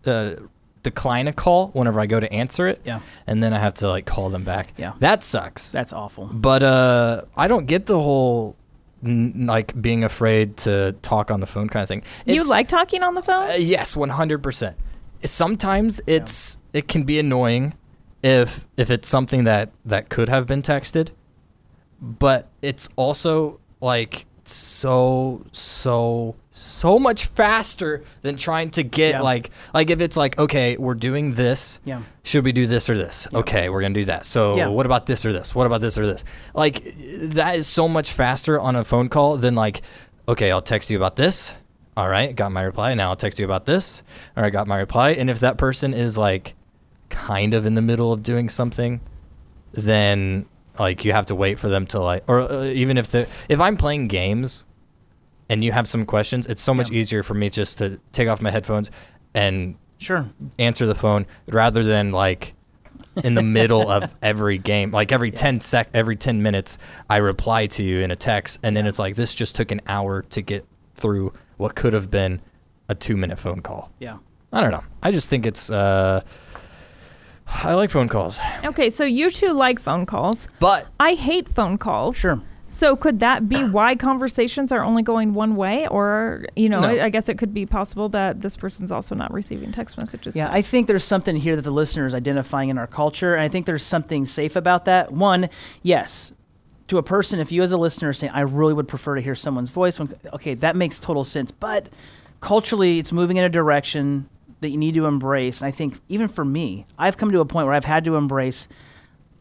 uh, 0.05 0.31
decline 0.83 1.27
a 1.27 1.33
call 1.33 1.67
whenever 1.69 1.99
I 1.99 2.05
go 2.05 2.19
to 2.19 2.31
answer 2.33 2.67
it. 2.67 2.81
Yeah. 2.85 2.99
And 3.27 3.43
then 3.43 3.53
I 3.53 3.59
have 3.59 3.73
to 3.75 3.89
like 3.89 4.05
call 4.05 4.29
them 4.29 4.43
back. 4.43 4.73
Yeah. 4.77 4.93
That 4.99 5.23
sucks. 5.23 5.71
That's 5.71 5.91
awful. 5.93 6.27
But 6.33 6.63
uh, 6.63 7.23
I 7.35 7.47
don't 7.47 7.65
get 7.65 7.85
the 7.85 7.99
whole 7.99 8.55
n- 9.05 9.45
like 9.45 9.79
being 9.81 10.03
afraid 10.03 10.55
to 10.57 10.93
talk 11.01 11.31
on 11.31 11.39
the 11.41 11.47
phone 11.47 11.67
kind 11.69 11.83
of 11.83 11.87
thing. 11.89 12.03
you 12.25 12.33
It's- 12.35 12.47
like 12.47 12.67
talking 12.69 13.03
on 13.03 13.15
the 13.15 13.21
phone? 13.21 13.49
uh, 13.51 13.53
yes, 13.55 13.95
one 13.95 14.09
hundred 14.09 14.41
percent. 14.43 14.77
Sometimes 15.25 15.99
it's 16.07 16.57
it 16.71 16.87
can 16.87 17.03
be 17.03 17.19
annoying 17.19 17.73
if 18.23 18.67
if 18.77 18.89
it's 18.89 19.09
something 19.09 19.43
that 19.43 19.71
that 19.85 20.07
could 20.09 20.29
have 20.29 20.47
been 20.47 20.61
texted, 20.61 21.09
but 22.01 22.47
it's 22.61 22.87
also 22.95 23.59
like 23.81 24.25
so 24.45 25.43
so 25.51 26.35
so 26.59 26.99
much 26.99 27.25
faster 27.27 28.03
than 28.21 28.35
trying 28.35 28.69
to 28.71 28.83
get 28.83 29.11
Yeah. 29.11 29.21
like 29.21 29.49
like 29.73 29.89
if 29.89 30.01
it's 30.01 30.17
like 30.17 30.37
okay 30.37 30.75
we're 30.77 30.93
doing 30.95 31.33
this. 31.33 31.79
Yeah. 31.85 32.01
should 32.23 32.43
we 32.43 32.51
do 32.51 32.67
this 32.67 32.89
or 32.89 32.97
this? 32.97 33.27
Okay 33.33 33.69
we're 33.69 33.81
gonna 33.81 33.93
do 33.93 34.05
that. 34.05 34.25
So 34.25 34.55
Yeah. 34.57 34.67
what 34.67 34.85
about 34.85 35.05
this 35.05 35.25
or 35.25 35.31
this? 35.33 35.55
What 35.55 35.65
about 35.67 35.81
this 35.81 35.97
or 35.97 36.05
this? 36.05 36.23
Like 36.53 36.83
that 37.21 37.55
is 37.55 37.67
so 37.67 37.87
much 37.87 38.11
faster 38.11 38.59
on 38.59 38.75
a 38.75 38.83
phone 38.83 39.09
call 39.09 39.37
than 39.37 39.55
like 39.55 39.81
okay 40.27 40.51
i'll 40.51 40.61
text 40.61 40.89
you 40.91 40.97
about 40.97 41.15
this. 41.15 41.55
All 41.97 42.07
right 42.09 42.35
got 42.35 42.51
my 42.51 42.61
reply. 42.63 42.93
Now 42.93 43.09
i'll 43.09 43.15
text 43.15 43.39
you 43.39 43.45
about 43.45 43.65
this. 43.65 44.03
All 44.35 44.43
right 44.43 44.51
got 44.53 44.67
my 44.67 44.77
reply. 44.77 45.11
And 45.11 45.29
if 45.29 45.39
that 45.39 45.57
person 45.57 45.93
is 45.93 46.17
like 46.17 46.55
kind 47.09 47.53
of 47.53 47.65
in 47.65 47.75
the 47.75 47.81
middle 47.81 48.11
of 48.13 48.21
doing 48.21 48.49
something 48.49 49.01
then 49.73 50.45
like 50.77 51.03
you 51.05 51.11
have 51.13 51.25
to 51.27 51.35
wait 51.35 51.59
for 51.59 51.69
them 51.69 51.85
to 51.87 51.99
like 51.99 52.23
or 52.27 52.41
uh, 52.41 52.63
even 52.65 52.97
if 52.97 53.11
the 53.11 53.27
if 53.49 53.59
i'm 53.59 53.77
playing 53.77 54.07
games 54.07 54.63
and 55.49 55.63
you 55.63 55.71
have 55.71 55.87
some 55.87 56.05
questions 56.05 56.45
it's 56.47 56.61
so 56.61 56.73
much 56.73 56.89
Yeah. 56.91 56.99
easier 56.99 57.23
for 57.23 57.33
me 57.33 57.49
just 57.49 57.77
to 57.79 57.99
take 58.11 58.27
off 58.27 58.41
my 58.41 58.51
headphones 58.51 58.91
and 59.33 59.75
Sure. 59.97 60.25
answer 60.57 60.85
the 60.85 60.95
phone 60.95 61.25
rather 61.49 61.83
than 61.83 62.11
like 62.11 62.53
in 63.23 63.33
the 63.35 63.41
middle 63.43 63.89
of 63.91 64.15
every 64.21 64.57
game 64.57 64.91
like 64.91 65.11
every 65.11 65.31
10 65.31 65.59
sec 65.61 65.89
every 65.93 66.15
10 66.15 66.41
minutes 66.41 66.77
i 67.09 67.17
reply 67.17 67.67
to 67.67 67.83
you 67.83 67.99
in 67.99 68.11
a 68.11 68.15
text 68.15 68.59
and 68.63 68.77
then 68.77 68.87
it's 68.87 68.99
like 68.99 69.15
this 69.15 69.35
just 69.35 69.55
took 69.55 69.71
an 69.71 69.81
hour 69.87 70.21
to 70.21 70.41
get 70.41 70.65
through 70.95 71.33
what 71.57 71.75
could 71.75 71.91
have 71.93 72.09
been 72.09 72.39
a 72.87 72.95
2 72.95 73.17
minute 73.17 73.37
phone 73.39 73.61
call 73.61 73.91
Yeah. 73.99 74.17
i 74.53 74.61
don't 74.61 74.71
know 74.71 74.83
i 75.03 75.11
just 75.11 75.27
think 75.29 75.45
it's 75.45 75.69
uh 75.69 76.21
i 77.47 77.73
like 77.73 77.89
phone 77.89 78.07
calls 78.07 78.39
Okay, 78.63 78.89
so 78.89 79.03
you 79.03 79.29
two 79.29 79.51
like 79.53 79.79
phone 79.79 80.05
calls. 80.05 80.47
but 80.59 80.87
I 80.99 81.13
hate 81.15 81.49
phone 81.49 81.77
calls. 81.77 82.15
Sure. 82.17 82.39
So 82.69 82.95
could 82.95 83.19
that 83.19 83.49
be 83.49 83.57
why 83.69 83.95
conversations 83.95 84.71
are 84.71 84.83
only 84.83 85.03
going 85.03 85.33
one 85.33 85.55
way, 85.55 85.87
or 85.87 86.45
you 86.55 86.69
know, 86.69 86.79
No. 86.79 86.87
I, 86.87 87.05
I 87.05 87.09
guess 87.09 87.27
it 87.27 87.37
could 87.37 87.53
be 87.53 87.65
possible 87.65 88.07
that 88.09 88.41
this 88.41 88.55
person's 88.55 88.91
also 88.91 89.15
not 89.15 89.33
receiving 89.33 89.71
text 89.71 89.97
messages. 89.97 90.35
Yeah, 90.35 90.49
I 90.51 90.61
think 90.61 90.87
there's 90.87 91.03
something 91.03 91.35
here 91.35 91.55
that 91.55 91.63
the 91.63 91.71
listener 91.71 92.05
is 92.05 92.13
identifying 92.13 92.69
in 92.69 92.77
our 92.77 92.87
culture, 92.87 93.35
and 93.35 93.43
I 93.43 93.49
think 93.49 93.65
there's 93.65 93.85
something 93.85 94.25
safe 94.25 94.55
about 94.55 94.85
that. 94.85 95.11
One, 95.11 95.49
yes, 95.83 96.31
to 96.87 96.97
a 96.97 97.03
person, 97.03 97.39
if 97.39 97.51
you 97.51 97.61
as 97.63 97.71
a 97.71 97.77
listener 97.77 98.09
are 98.09 98.13
saying, 98.13 98.33
I 98.33 98.41
really 98.41 98.73
would 98.73 98.87
prefer 98.87 99.15
to 99.15 99.21
hear 99.21 99.35
someone's 99.35 99.69
voice, 99.69 99.99
when, 99.99 100.13
okay, 100.33 100.53
that 100.55 100.75
makes 100.75 100.99
total 100.99 101.23
sense. 101.23 101.51
But 101.51 101.89
culturally, 102.41 102.99
it's 102.99 103.11
moving 103.11 103.37
in 103.37 103.43
a 103.43 103.49
direction 103.49 104.27
that 104.61 104.69
you 104.69 104.77
need 104.77 104.95
to 104.95 105.05
embrace. 105.05 105.61
And 105.61 105.67
I 105.67 105.71
think 105.71 105.99
even 106.09 106.27
for 106.27 106.43
me, 106.43 106.85
I've 106.97 107.17
come 107.17 107.31
to 107.31 107.39
a 107.39 107.45
point 107.45 107.65
where 107.65 107.75
I've 107.75 107.85
had 107.85 108.05
to 108.05 108.15
embrace 108.15 108.67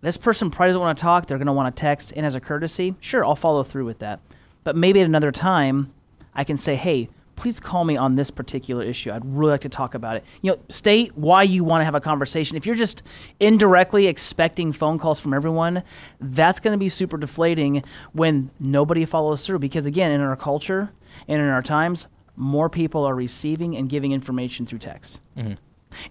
this 0.01 0.17
person 0.17 0.51
probably 0.51 0.71
doesn't 0.71 0.81
want 0.81 0.99
to 0.99 1.03
talk. 1.03 1.27
They're 1.27 1.39
going 1.39 1.47
to 1.47 1.53
want 1.53 1.75
to 1.75 1.81
text. 1.81 2.13
And 2.15 2.25
as 2.25 2.35
a 2.35 2.41
courtesy, 2.41 2.95
sure, 3.01 3.25
I'll 3.25 3.37
follow 3.37 3.63
through 3.63 3.85
with 3.85 3.99
that. 4.01 4.21
But 4.65 4.77
maybe 4.77 5.01
at 5.01 5.07
another 5.07 5.33
time, 5.33 5.93
I 6.35 6.45
can 6.45 6.57
say, 6.57 6.77
hey, 6.77 7.09
please 7.37 7.61
call 7.61 7.85
me 7.85 7.97
on 7.97 8.17
this 8.17 8.31
particular 8.31 8.83
issue. 8.83 9.13
I'd 9.13 9.25
really 9.25 9.53
like 9.53 9.61
to 9.61 9.69
talk 9.69 9.95
about 9.95 10.17
it. 10.17 10.25
You 10.43 10.53
know, 10.53 10.59
state 10.69 11.17
why 11.17 11.45
you 11.45 11.63
want 11.63 11.81
to 11.81 11.85
have 11.85 11.95
a 11.95 12.01
conversation. 12.01 12.57
If 12.57 12.67
you're 12.67 12.75
just 12.75 13.03
indirectly 13.39 14.09
expecting 14.09 14.73
phone 14.73 14.99
calls 14.99 15.21
from 15.21 15.33
everyone, 15.33 15.85
that's 16.21 16.59
going 16.59 16.73
to 16.73 16.79
be 16.79 16.89
super 16.89 17.17
deflating 17.17 17.85
when 18.13 18.51
nobody 18.59 19.05
follows 19.05 19.47
through. 19.47 19.61
Because 19.61 19.87
again, 19.87 20.11
in 20.11 20.21
our 20.21 20.37
culture 20.37 20.91
and 21.29 21.41
in 21.41 21.49
our 21.49 21.63
times, 21.63 22.09
more 22.35 22.69
people 22.69 23.05
are 23.05 23.15
receiving 23.15 23.77
and 23.77 23.89
giving 23.89 24.13
information 24.13 24.67
through 24.67 24.81
text. 24.81 25.21
Mm-hmm. 25.37 25.55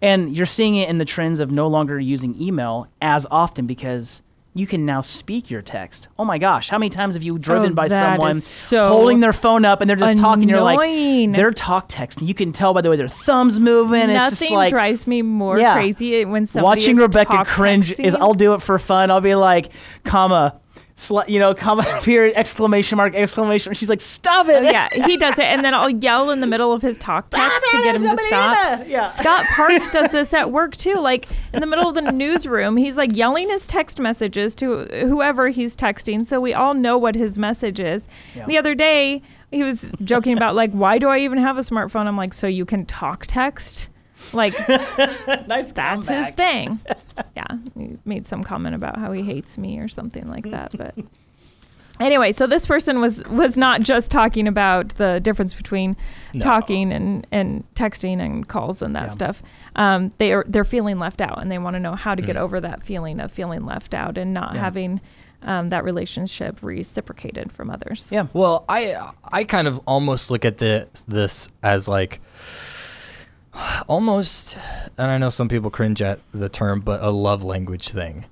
And 0.02 0.36
you're 0.36 0.46
seeing 0.46 0.76
it 0.76 0.90
in 0.90 0.98
the 0.98 1.06
trends 1.06 1.40
of 1.40 1.52
no 1.52 1.68
longer 1.68 2.00
using 2.00 2.40
email 2.42 2.88
as 3.02 3.26
often 3.32 3.66
because 3.68 4.22
you 4.54 4.66
can 4.66 4.88
now 4.88 5.02
speak 5.02 5.52
your 5.52 5.62
text. 5.62 6.08
Oh 6.18 6.26
my 6.26 6.40
gosh, 6.40 6.70
how 6.70 6.80
many 6.80 6.90
times 6.90 7.14
have 7.14 7.22
you 7.22 7.38
driven 7.38 7.74
Oh, 7.74 7.76
by 7.76 7.88
someone 7.90 8.40
so 8.42 8.88
holding 8.88 9.20
their 9.20 9.32
phone 9.34 9.66
up 9.66 9.82
and 9.82 9.88
they're 9.90 9.96
just 9.96 10.18
talking? 10.18 10.50
You're 10.50 10.62
like, 10.62 10.80
they're 11.36 11.52
talk 11.52 11.90
texting. 11.90 12.28
You 12.28 12.34
can 12.34 12.52
tell 12.54 12.74
by 12.74 12.82
the 12.82 12.90
way 12.90 12.96
their 12.96 13.08
thumbs 13.08 13.60
moving. 13.60 14.10
it's 14.10 14.30
just 14.32 14.42
Nothing 14.42 14.56
like 14.56 14.72
drives 14.72 15.06
me 15.06 15.22
more 15.22 15.60
Yeah. 15.60 15.74
crazy 15.76 16.26
when 16.26 16.48
somebody 16.48 16.64
watching 16.82 16.96
Rebecca 16.98 17.46
cringe 17.46 18.00
is. 18.00 18.16
I'll 18.16 18.34
do 18.34 18.56
it 18.56 18.64
for 18.64 18.80
fun. 18.80 19.12
I'll 19.12 19.22
be 19.22 19.36
like, 19.36 19.70
comma, 20.04 20.60
sl- 20.98 21.22
you 21.28 21.40
know, 21.40 21.54
come 21.56 21.80
up 21.80 22.04
here, 22.04 22.32
exclamation 22.36 22.98
mark, 22.98 23.16
exclamation. 23.16 23.70
mark. 23.70 23.78
She's 23.78 23.88
like, 23.88 24.02
stop 24.02 24.48
it. 24.50 24.64
Oh, 24.64 24.70
yeah, 24.70 24.90
he 24.90 25.16
does 25.16 25.40
it, 25.40 25.46
and 25.46 25.64
then 25.64 25.74
I'll 25.74 25.90
yell 25.90 26.30
in 26.32 26.42
the 26.42 26.48
middle 26.48 26.74
of 26.74 26.82
his 26.82 26.98
talk 26.98 27.30
text 27.30 27.62
to 27.72 27.78
get 27.84 27.96
him 27.96 28.02
to 28.04 28.18
stop. 28.26 28.86
Yeah. 28.88 29.08
Scott 29.08 29.46
Parks 29.46 29.90
does 29.92 30.12
this 30.12 30.34
at 30.34 30.52
work 30.52 30.76
too. 30.76 30.96
Like 30.96 31.28
in 31.54 31.62
the 31.62 31.68
middle 31.68 31.88
of 31.88 31.96
the 31.96 32.12
newsroom, 32.12 32.76
he's 32.76 32.98
like 32.98 33.16
yelling 33.16 33.48
his 33.50 33.66
text 33.68 34.00
messages 34.00 34.54
to 34.56 34.84
whoever 35.08 35.48
he's 35.48 35.76
texting, 35.76 36.26
so 36.26 36.42
we 36.42 36.54
all 36.54 36.74
know 36.74 36.98
what 36.98 37.16
his 37.16 37.38
message 37.38 37.80
is. 37.80 38.08
Yeah. 38.36 38.46
The 38.48 38.58
other 38.58 38.76
day, 38.76 39.22
he 39.52 39.64
was 39.64 39.88
joking 40.04 40.36
about 40.36 40.56
like, 40.56 40.72
why 40.72 40.98
do 40.98 41.08
I 41.08 41.20
even 41.20 41.38
have 41.38 41.58
a 41.58 41.62
smartphone? 41.62 42.08
I'm 42.08 42.18
like, 42.18 42.34
so 42.34 42.48
you 42.48 42.66
can 42.66 42.86
talk 42.86 43.26
text. 43.28 43.88
Like 44.34 44.54
nice 45.48 45.72
that's 45.72 46.08
his 46.10 46.30
thing. 46.32 46.80
Yeah, 47.36 47.46
he 47.76 47.98
made 48.06 48.28
some 48.28 48.44
comment 48.44 48.76
about 48.76 48.98
how 48.98 49.12
he 49.12 49.22
hates 49.24 49.58
me 49.58 49.80
or 49.80 49.88
something 49.88 50.28
like 50.30 50.50
that. 50.52 50.72
But 50.78 50.96
anyway, 52.00 52.32
so 52.32 52.46
this 52.48 52.66
person 52.66 53.00
was 53.02 53.24
was 53.26 53.58
not 53.58 53.82
just 53.82 54.12
talking 54.12 54.48
about 54.48 54.90
the 54.96 55.20
difference 55.20 55.54
between 55.54 55.96
No. 56.34 56.42
talking 56.42 56.92
and 56.94 57.26
and 57.32 57.64
texting 57.76 58.20
and 58.20 58.48
calls 58.48 58.82
and 58.82 58.96
that 58.96 59.06
Yeah. 59.08 59.12
stuff. 59.12 59.44
Um, 59.76 60.12
they 60.18 60.32
are 60.34 60.46
they're 60.48 60.64
feeling 60.64 61.00
left 61.00 61.22
out, 61.22 61.42
and 61.42 61.52
they 61.52 61.58
want 61.58 61.76
to 61.76 61.80
know 61.80 61.96
how 61.96 62.14
to 62.16 62.22
get 62.22 62.36
Mm. 62.36 62.42
over 62.42 62.60
that 62.62 62.84
feeling 62.84 63.20
of 63.20 63.32
feeling 63.32 63.66
left 63.66 63.94
out 63.94 64.18
and 64.18 64.34
not 64.34 64.54
Yeah. 64.56 64.62
having 64.62 65.02
um, 65.44 65.70
that 65.70 65.84
relationship 65.84 66.58
reciprocated 66.64 67.52
from 67.52 67.70
others. 67.70 68.10
Yeah. 68.12 68.26
Well, 68.34 68.66
I 68.68 68.98
I 69.32 69.44
kind 69.44 69.68
of 69.68 69.80
almost 69.86 70.32
look 70.32 70.44
at 70.46 70.58
the, 70.58 70.88
this 71.08 71.48
as 71.62 71.88
like 71.88 72.20
almost, 73.88 74.58
and 74.98 75.12
I 75.12 75.18
know 75.18 75.30
some 75.30 75.50
people 75.50 75.70
cringe 75.70 76.02
at 76.02 76.20
the 76.32 76.50
term, 76.50 76.80
but 76.82 77.02
a 77.04 77.10
love 77.10 77.44
language 77.44 77.90
thing, 77.90 78.26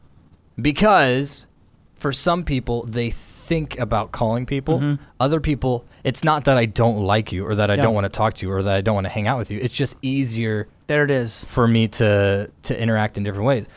because 0.61 1.47
for 1.95 2.11
some 2.11 2.43
people 2.43 2.83
they 2.85 3.09
think 3.09 3.77
about 3.79 4.11
calling 4.11 4.45
people. 4.45 4.79
Mhm. 4.79 4.99
Other 5.19 5.39
people, 5.39 5.85
it's 6.03 6.23
not 6.23 6.45
that 6.45 6.57
I 6.57 6.65
don't 6.65 7.03
like 7.03 7.31
you 7.31 7.45
or 7.45 7.53
that 7.55 7.69
I 7.69 7.75
Yeah. 7.75 7.83
don't 7.83 7.93
want 7.93 8.05
to 8.05 8.09
talk 8.09 8.33
to 8.35 8.45
you 8.45 8.51
or 8.51 8.63
that 8.63 8.75
I 8.75 8.81
don't 8.81 8.95
want 8.95 9.05
to 9.05 9.11
hang 9.11 9.27
out 9.27 9.37
with 9.37 9.51
you. 9.51 9.59
It's 9.61 9.73
just 9.73 9.95
easier 10.01 10.67
There 10.87 11.03
it 11.03 11.11
is. 11.11 11.45
for 11.45 11.67
me 11.67 11.87
to 11.89 12.49
to 12.63 12.81
interact 12.81 13.17
in 13.17 13.23
different 13.23 13.45
ways. 13.45 13.67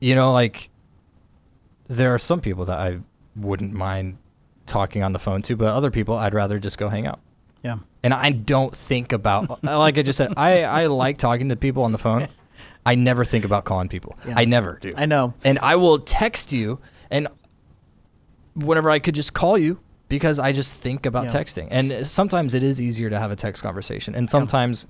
You 0.00 0.14
know, 0.14 0.32
like 0.34 0.68
there 1.88 2.12
are 2.12 2.18
some 2.18 2.40
people 2.42 2.66
that 2.66 2.78
I 2.78 2.98
wouldn't 3.34 3.72
mind 3.72 4.18
talking 4.66 5.02
on 5.02 5.12
the 5.14 5.18
phone 5.18 5.40
to, 5.42 5.56
but 5.56 5.68
other 5.68 5.90
people 5.90 6.14
I'd 6.16 6.34
rather 6.34 6.58
just 6.58 6.76
go 6.76 6.90
hang 6.90 7.06
out. 7.06 7.20
Yeah. 7.64 7.76
And 8.06 8.14
I 8.14 8.30
don't 8.30 8.72
think 8.74 9.12
about 9.12 9.64
like 9.64 9.98
I 9.98 10.02
just 10.02 10.16
said, 10.16 10.32
I 10.36 10.62
I 10.62 10.86
like 10.86 11.18
talking 11.18 11.48
to 11.48 11.56
people 11.56 11.82
on 11.82 11.90
the 11.90 11.98
phone. 11.98 12.28
I 12.86 12.94
never 12.94 13.24
think 13.24 13.44
about 13.44 13.64
calling 13.64 13.88
people. 13.88 14.16
Yeah. 14.24 14.34
I 14.36 14.44
never 14.44 14.78
do. 14.80 14.92
I 14.96 15.06
know. 15.06 15.34
And 15.42 15.58
I 15.58 15.74
will 15.74 15.98
text 15.98 16.52
you 16.52 16.78
and 17.10 17.26
whenever 18.54 18.90
I 18.90 19.00
could 19.00 19.16
just 19.16 19.34
call 19.34 19.58
you 19.58 19.80
because 20.08 20.38
I 20.38 20.52
just 20.52 20.72
think 20.76 21.04
about 21.04 21.24
Yeah. 21.24 21.40
texting. 21.40 21.66
And 21.72 22.06
sometimes 22.06 22.54
it 22.54 22.62
is 22.62 22.80
easier 22.80 23.10
to 23.10 23.18
have 23.18 23.32
a 23.32 23.36
text 23.36 23.64
conversation. 23.64 24.14
And 24.14 24.30
sometimes 24.30 24.86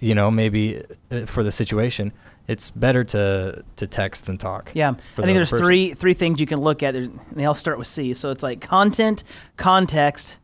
you 0.00 0.14
know, 0.14 0.28
maybe 0.30 0.82
uh, 1.10 1.26
for 1.26 1.44
the 1.44 1.52
situation, 1.52 2.12
it's 2.48 2.72
better 2.72 3.04
to 3.04 3.62
to 3.76 3.86
text 3.86 4.26
than 4.26 4.38
talk. 4.38 4.72
Yeah, 4.74 4.90
I 4.90 5.22
think 5.22 5.34
there's 5.34 5.50
person. 5.50 5.66
three 5.66 5.94
three 5.94 6.14
things 6.14 6.40
you 6.40 6.46
can 6.46 6.60
look 6.60 6.82
at. 6.82 6.94
There's, 6.94 7.10
they 7.32 7.44
all 7.44 7.54
start 7.54 7.78
with 7.78 7.86
C. 7.88 8.12
So 8.14 8.30
it's 8.30 8.42
like 8.42 8.60
content, 8.60 9.22
context. 9.56 10.38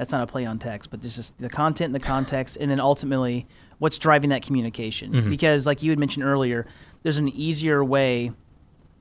That's 0.00 0.12
not 0.12 0.22
a 0.22 0.26
play 0.26 0.46
on 0.46 0.58
text, 0.58 0.90
but 0.90 1.04
it's 1.04 1.14
just 1.14 1.36
the 1.38 1.50
content 1.50 1.88
and 1.88 1.94
the 1.94 2.00
context, 2.00 2.56
and 2.58 2.70
then 2.70 2.80
ultimately 2.80 3.46
what's 3.80 3.98
driving 3.98 4.30
that 4.30 4.40
communication. 4.40 5.12
Mhm. 5.12 5.28
Because 5.28 5.66
like 5.66 5.82
you 5.82 5.90
had 5.90 5.98
mentioned 5.98 6.24
earlier, 6.24 6.64
there's 7.02 7.18
an 7.18 7.28
easier 7.28 7.84
way 7.84 8.32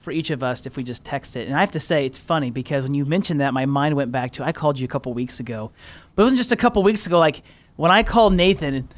for 0.01 0.11
each 0.11 0.29
of 0.29 0.43
us 0.43 0.65
if 0.65 0.75
we 0.75 0.83
just 0.83 1.05
text 1.05 1.37
it. 1.37 1.47
And 1.47 1.55
I 1.55 1.61
have 1.61 1.71
to 1.71 1.79
say, 1.79 2.05
it's 2.05 2.17
funny 2.17 2.51
because 2.51 2.83
when 2.83 2.93
you 2.95 3.05
mentioned 3.05 3.39
that, 3.39 3.53
my 3.53 3.65
mind 3.65 3.95
went 3.95 4.11
back 4.11 4.31
to 4.33 4.43
I 4.43 4.51
called 4.51 4.77
you 4.77 4.83
a 4.83 4.87
couple 4.89 5.13
weeks 5.13 5.39
ago, 5.39 5.71
but 6.15 6.23
it 6.23 6.25
wasn't 6.25 6.39
just 6.39 6.51
a 6.51 6.57
couple 6.57 6.83
weeks 6.83 7.07
ago. 7.07 7.17
Like 7.17 7.43
when 7.77 7.91
I 7.91 8.03
called 8.03 8.33
Nathan, 8.33 8.89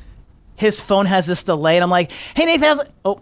his 0.56 0.80
phone 0.80 1.06
has 1.06 1.28
this 1.28 1.44
delay, 1.44 1.78
and 1.78 1.84
I'm 1.84 1.92
like, 1.92 2.12
"Hey 2.36 2.46
Nathan, 2.46 2.64
how's 2.68 2.80
it? 2.80 2.92
Oh, 3.06 3.22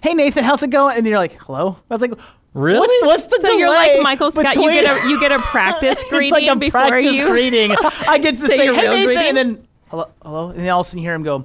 hey 0.00 0.14
Nathan, 0.14 0.44
how's 0.44 0.62
it 0.62 0.70
going?" 0.70 0.96
And 0.96 1.04
you're 1.04 1.18
like, 1.18 1.36
"Hello." 1.40 1.76
I 1.90 1.94
was 1.94 2.00
like, 2.00 2.12
Really? 2.52 2.80
What's, 2.80 3.22
what's 3.26 3.36
the 3.42 3.48
So 3.48 3.56
you're 3.56 3.68
like 3.68 4.00
Michael 4.02 4.30
Scott. 4.32 4.56
You 4.56 4.70
get 4.70 4.84
a 5.04 5.08
you 5.08 5.20
get 5.20 5.30
a 5.32 5.38
practice 5.52 6.02
greeting 6.08 6.34
it's 6.34 6.46
like 6.48 6.48
a 6.48 6.56
before 6.56 6.80
practice 6.88 7.14
you. 7.14 7.28
greeting. 7.28 7.72
I 8.08 8.18
get 8.18 8.34
to 8.36 8.40
Say 8.40 8.56
say, 8.58 8.64
your 8.64 8.74
"Hey 8.74 8.82
real 8.88 8.90
Nathan," 8.92 9.06
greeting? 9.06 9.26
and 9.28 9.36
then 9.36 9.68
hello, 9.88 10.08
hello, 10.22 10.48
and 10.48 10.58
then 10.58 10.68
all 10.70 10.80
of 10.80 10.86
a 10.86 10.90
sudden 10.90 10.98
you 10.98 11.06
hear 11.06 11.14
him 11.14 11.22
go, 11.22 11.44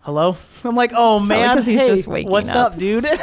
"Hello." 0.00 0.36
I'm 0.64 0.74
like, 0.74 0.90
"Oh 0.92 1.18
probably 1.18 1.28
man, 1.28 1.56
'cause 1.58 1.66
he's 1.66 1.78
hey, 1.80 1.86
just 1.88 2.06
waking 2.08 2.30
what's 2.32 2.48
up." 2.50 2.72
up, 2.72 2.78
dude?" 2.78 3.04
and 3.06 3.18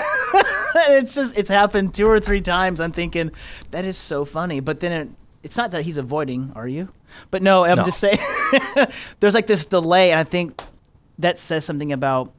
it's 0.93 1.13
just 1.13 1.37
it's 1.37 1.49
happened 1.49 1.93
two 1.93 2.07
or 2.07 2.19
three 2.21 2.41
times. 2.41 2.79
I'm 2.79 2.93
thinking 2.93 3.31
that 3.71 3.83
is 3.83 3.97
so 3.97 4.23
funny, 4.23 4.59
but 4.61 4.79
then 4.79 4.91
it, 4.93 5.09
it's 5.43 5.57
not 5.57 5.71
that 5.71 5.83
he's 5.83 5.97
avoiding. 5.97 6.53
Are 6.55 6.67
you? 6.69 6.87
But 7.31 7.41
no, 7.43 7.65
I'm 7.65 7.77
No. 7.77 7.83
just 7.83 7.99
saying. 7.99 8.17
there's 9.19 9.33
like 9.33 9.47
this 9.47 9.65
delay, 9.65 10.11
and 10.11 10.19
I 10.19 10.23
think 10.23 10.61
that 11.19 11.37
says 11.37 11.65
something 11.65 11.91
about 11.91 12.31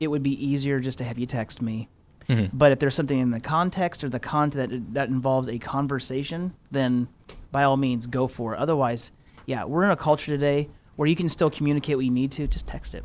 it 0.00 0.06
would 0.08 0.22
be 0.22 0.32
easier 0.44 0.80
just 0.80 0.96
to 0.98 1.04
have 1.04 1.18
you 1.18 1.26
text 1.26 1.60
me. 1.60 1.88
Mhm. 2.28 2.50
But 2.52 2.72
if 2.72 2.78
there's 2.78 2.94
something 2.94 3.18
in 3.18 3.30
the 3.30 3.40
context 3.40 4.02
or 4.04 4.08
the 4.08 4.20
content 4.20 4.70
that, 4.70 4.94
that 4.94 5.08
involves 5.08 5.48
a 5.48 5.58
conversation, 5.58 6.52
then 6.70 7.08
by 7.50 7.64
all 7.64 7.76
means 7.76 8.06
go 8.06 8.26
for 8.26 8.54
it. 8.54 8.58
Otherwise, 8.58 9.10
yeah, 9.46 9.64
we're 9.64 9.84
in 9.84 9.90
a 9.90 9.96
culture 9.96 10.26
today 10.32 10.68
where 10.96 11.08
you 11.08 11.16
can 11.16 11.28
still 11.28 11.50
communicate 11.50 11.96
what 11.96 12.04
you 12.04 12.10
need 12.10 12.30
to, 12.32 12.46
just 12.46 12.66
text 12.66 12.94
it. 12.94 13.04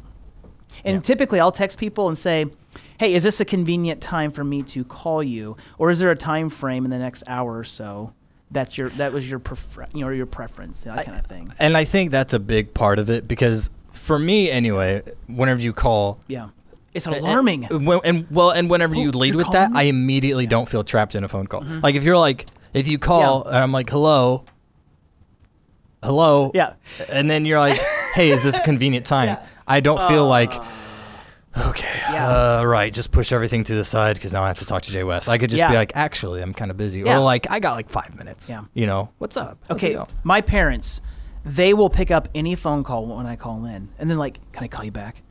And 0.85 0.95
Yeah. 0.95 1.01
typically, 1.01 1.39
I'll 1.39 1.51
text 1.51 1.77
people 1.79 2.07
and 2.07 2.17
say, 2.17 2.45
"Hey, 2.99 3.13
is 3.13 3.23
this 3.23 3.39
a 3.39 3.45
convenient 3.45 4.01
time 4.01 4.31
for 4.31 4.43
me 4.43 4.61
to 4.63 4.83
call 4.83 5.23
you, 5.23 5.57
or 5.79 5.89
is 5.89 5.99
there 5.99 6.11
a 6.11 6.15
time 6.15 6.49
frame 6.49 6.85
in 6.85 6.91
the 6.91 6.99
next 6.99 7.23
hour 7.27 7.57
or 7.57 7.63
so 7.63 8.11
that's 8.51 8.77
your 8.77 8.89
that 8.91 9.11
was 9.11 9.29
your 9.29 9.39
prefer- 9.39 9.87
you 9.93 10.01
know 10.01 10.09
your 10.09 10.25
preference, 10.27 10.81
that 10.81 11.05
kind 11.05 11.17
of 11.17 11.25
thing." 11.25 11.51
And 11.57 11.75
I 11.75 11.83
think 11.83 12.11
that's 12.11 12.33
a 12.33 12.39
big 12.39 12.73
part 12.73 12.99
of 12.99 13.09
it 13.09 13.27
because 13.27 13.71
for 13.91 14.19
me 14.19 14.51
anyway, 14.51 15.01
whenever 15.27 15.59
you 15.61 15.73
call 15.73 16.19
Yeah, 16.27 16.49
it's 16.93 17.05
alarming. 17.07 17.65
And, 17.65 17.85
when- 17.87 17.99
and 18.03 18.27
well, 18.31 18.49
and 18.51 18.69
whenever 18.69 18.95
you 18.95 19.09
Oh, 19.13 19.17
lead 19.17 19.29
you're 19.29 19.37
with 19.37 19.51
that, 19.51 19.71
me? 19.71 19.79
I 19.79 19.83
immediately 19.83 20.47
don't 20.47 20.67
feel 20.69 20.83
trapped 20.83 21.15
in 21.15 21.23
a 21.23 21.27
phone 21.27 21.47
call. 21.47 21.63
Like 21.83 21.95
if 21.95 22.03
you're 22.03 22.17
like, 22.17 22.45
if 22.73 22.87
you 22.87 22.97
call 22.99 23.43
Yeah. 23.45 23.55
and 23.55 23.63
I'm 23.63 23.71
like, 23.71 23.89
hello, 23.89 24.45
hello, 26.03 26.51
Yeah. 26.53 26.73
and 27.09 27.29
then 27.29 27.45
you're 27.45 27.59
like, 27.59 27.79
hey, 28.13 28.29
is 28.29 28.43
this 28.43 28.57
a 28.57 28.61
convenient 28.61 29.05
time? 29.15 29.27
Yeah. 29.27 29.45
I 29.67 29.79
don't 29.79 30.07
feel 30.07 30.25
like, 30.27 30.53
okay, 31.57 31.99
Yeah. 32.11 32.59
uh, 32.59 32.63
right, 32.63 32.93
just 32.93 33.11
push 33.11 33.31
everything 33.31 33.63
to 33.65 33.75
the 33.75 33.83
side 33.85 34.15
because 34.15 34.31
now 34.33 34.43
I 34.43 34.47
have 34.47 34.59
to 34.59 34.65
talk 34.65 34.83
to 34.83 34.91
J 34.91 35.03
Wes. 35.03 35.27
I 35.27 35.37
could 35.37 35.49
just 35.49 35.59
Yeah. 35.59 35.69
be 35.71 35.75
like, 35.75 35.91
actually, 35.95 36.41
I'm 36.41 36.53
kind 36.53 36.71
of 36.71 36.77
busy, 36.77 36.99
Yeah. 37.01 37.17
or 37.17 37.19
like, 37.19 37.49
I 37.49 37.59
got 37.59 37.73
like 37.73 37.89
five 37.89 38.15
minutes. 38.15 38.49
Yeah. 38.49 38.63
You 38.73 38.85
know, 38.87 39.09
what's 39.17 39.37
up? 39.37 39.57
How's 39.67 39.83
Okay, 39.83 39.97
my 40.23 40.41
parents, 40.41 41.01
they 41.45 41.73
will 41.73 41.89
pick 41.89 42.11
up 42.11 42.27
any 42.35 42.55
phone 42.55 42.83
call 42.83 43.05
when 43.07 43.25
I 43.25 43.35
call 43.35 43.65
in, 43.65 43.89
and 43.99 44.09
then 44.09 44.17
like, 44.17 44.39
can 44.51 44.63
I 44.63 44.67
call 44.67 44.85
you 44.85 44.91
back? 44.91 45.21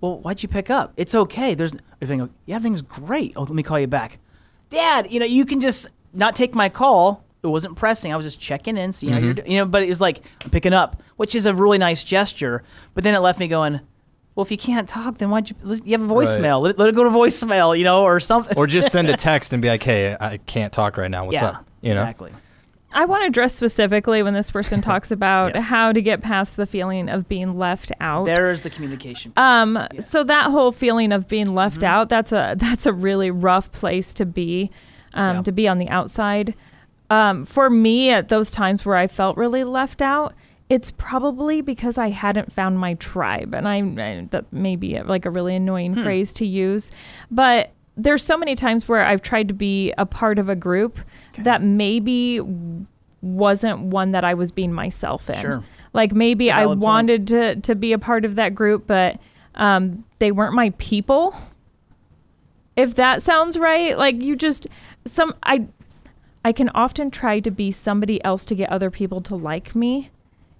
Well, 0.00 0.18
why'd 0.18 0.42
you 0.42 0.48
pick 0.48 0.70
up? 0.70 0.92
It's 0.96 1.14
okay. 1.14 1.54
There's 1.54 1.72
everything. 2.00 2.30
Yeah, 2.46 2.56
everything's 2.56 2.82
great. 2.82 3.34
Oh, 3.36 3.42
let 3.42 3.52
me 3.52 3.62
call 3.62 3.78
you 3.78 3.86
back, 3.86 4.18
Dad. 4.70 5.10
You 5.10 5.20
know, 5.20 5.26
you 5.26 5.44
can 5.44 5.60
just 5.60 5.88
not 6.12 6.34
take 6.36 6.54
my 6.54 6.68
call. 6.68 7.24
It 7.42 7.46
wasn't 7.46 7.76
pressing. 7.76 8.12
I 8.12 8.16
was 8.16 8.26
just 8.26 8.40
checking 8.40 8.76
in, 8.76 8.92
seeing 8.92 9.12
how 9.12 9.18
you're 9.18 9.32
mm-hmm. 9.32 9.40
doing. 9.40 9.50
You 9.50 9.58
know, 9.58 9.66
but 9.66 9.82
it's 9.82 10.00
like 10.00 10.22
I'm 10.44 10.50
picking 10.50 10.72
up, 10.72 11.02
which 11.16 11.34
is 11.34 11.46
a 11.46 11.54
really 11.54 11.78
nice 11.78 12.04
gesture. 12.04 12.62
But 12.94 13.04
then 13.04 13.14
it 13.14 13.20
left 13.20 13.38
me 13.38 13.48
going. 13.48 13.80
Well, 14.34 14.44
if 14.44 14.50
you 14.50 14.58
can't 14.58 14.88
talk, 14.88 15.18
then 15.18 15.28
why'd 15.28 15.50
you? 15.50 15.56
You 15.84 15.98
have 15.98 16.02
a 16.02 16.14
voicemail. 16.14 16.62
Let, 16.62 16.70
it, 16.70 16.78
let 16.78 16.88
it 16.88 16.94
go 16.94 17.04
to 17.04 17.10
voicemail. 17.10 17.76
You 17.76 17.84
know, 17.84 18.04
or 18.04 18.20
something. 18.20 18.56
Or 18.56 18.66
just 18.66 18.90
send 18.90 19.10
a 19.10 19.16
text 19.18 19.52
and 19.52 19.60
be 19.60 19.68
like, 19.68 19.82
hey, 19.82 20.16
I 20.18 20.38
can't 20.38 20.72
talk 20.72 20.96
right 20.96 21.10
now. 21.10 21.26
What's 21.26 21.42
yeah, 21.42 21.48
up? 21.48 21.66
You 21.82 21.94
know? 21.94 22.00
exactly. 22.00 22.32
I 22.92 23.04
want 23.04 23.22
to 23.22 23.26
address 23.28 23.54
specifically 23.54 24.22
when 24.22 24.34
this 24.34 24.50
person 24.50 24.80
talks 24.90 25.10
about 25.10 25.52
Yes. 25.54 25.68
how 25.68 25.92
to 25.92 26.02
get 26.02 26.22
past 26.22 26.56
the 26.56 26.66
feeling 26.66 27.08
of 27.08 27.28
being 27.28 27.56
left 27.58 27.92
out. 28.00 28.24
There 28.24 28.50
is 28.50 28.62
the 28.62 28.70
communication. 28.70 29.32
Um, 29.36 29.76
Yeah. 29.76 29.88
Mm-hmm. 29.88 30.00
so 30.10 30.24
that 30.24 30.50
whole 30.50 30.72
feeling 30.72 31.12
of 31.12 31.28
being 31.28 31.54
left 31.54 31.82
out, 31.82 32.08
that's 32.08 32.32
a 32.32 32.54
that's 32.58 32.86
a 32.86 32.92
really 32.92 33.30
rough 33.30 33.70
place 33.72 34.12
to 34.14 34.26
be, 34.26 34.70
um, 35.14 35.36
Yeah. 35.36 35.42
to 35.42 35.52
be 35.52 35.68
on 35.68 35.78
the 35.78 35.88
outside. 35.88 36.54
Um, 37.10 37.44
for 37.44 37.68
me, 37.70 38.10
at 38.10 38.28
those 38.28 38.50
times 38.50 38.84
where 38.86 38.96
I 38.96 39.06
felt 39.08 39.36
really 39.36 39.64
left 39.64 40.00
out, 40.00 40.32
it's 40.68 40.92
probably 40.92 41.60
because 41.60 41.98
I 41.98 42.10
hadn't 42.10 42.52
found 42.52 42.78
my 42.78 42.94
tribe, 42.94 43.52
and 43.54 43.66
I, 43.66 43.78
I 43.78 44.26
that 44.30 44.52
may 44.52 44.76
be 44.76 45.00
like 45.02 45.26
a 45.26 45.30
really 45.30 45.56
annoying 45.56 45.94
Hmm. 45.94 46.02
phrase 46.02 46.32
to 46.34 46.46
use, 46.46 46.92
but 47.30 47.70
there's 47.96 48.22
so 48.24 48.38
many 48.38 48.54
times 48.54 48.86
where 48.88 49.04
I've 49.04 49.20
tried 49.22 49.48
to 49.48 49.54
be 49.54 49.92
a 49.98 50.06
part 50.06 50.38
of 50.38 50.48
a 50.48 50.54
group 50.54 50.98
that 51.38 51.62
maybe 51.62 52.40
wasn't 53.22 53.80
one 53.80 54.12
that 54.12 54.24
I 54.24 54.34
was 54.34 54.50
being 54.50 54.72
myself 54.72 55.28
in. 55.30 55.40
Sure. 55.40 55.64
Like 55.92 56.12
maybe 56.12 56.50
I 56.50 56.60
a 56.60 56.62
I 56.62 56.66
point. 56.66 56.80
wanted 56.80 57.26
to 57.28 57.56
to 57.56 57.74
be 57.74 57.92
a 57.92 57.98
part 57.98 58.24
of 58.24 58.36
that 58.36 58.54
group, 58.54 58.86
but 58.86 59.18
um, 59.54 60.04
they 60.18 60.32
weren't 60.32 60.54
my 60.54 60.72
people. 60.78 61.34
If 62.76 62.94
that 62.94 63.22
sounds 63.22 63.58
right, 63.58 63.98
like 63.98 64.22
you 64.22 64.36
just 64.36 64.66
some 65.06 65.34
I 65.42 65.66
I 66.44 66.52
can 66.52 66.68
often 66.70 67.10
try 67.10 67.40
to 67.40 67.50
be 67.50 67.70
somebody 67.70 68.22
else 68.24 68.44
to 68.46 68.54
get 68.54 68.70
other 68.70 68.90
people 68.90 69.20
to 69.22 69.34
like 69.36 69.74
me. 69.74 70.10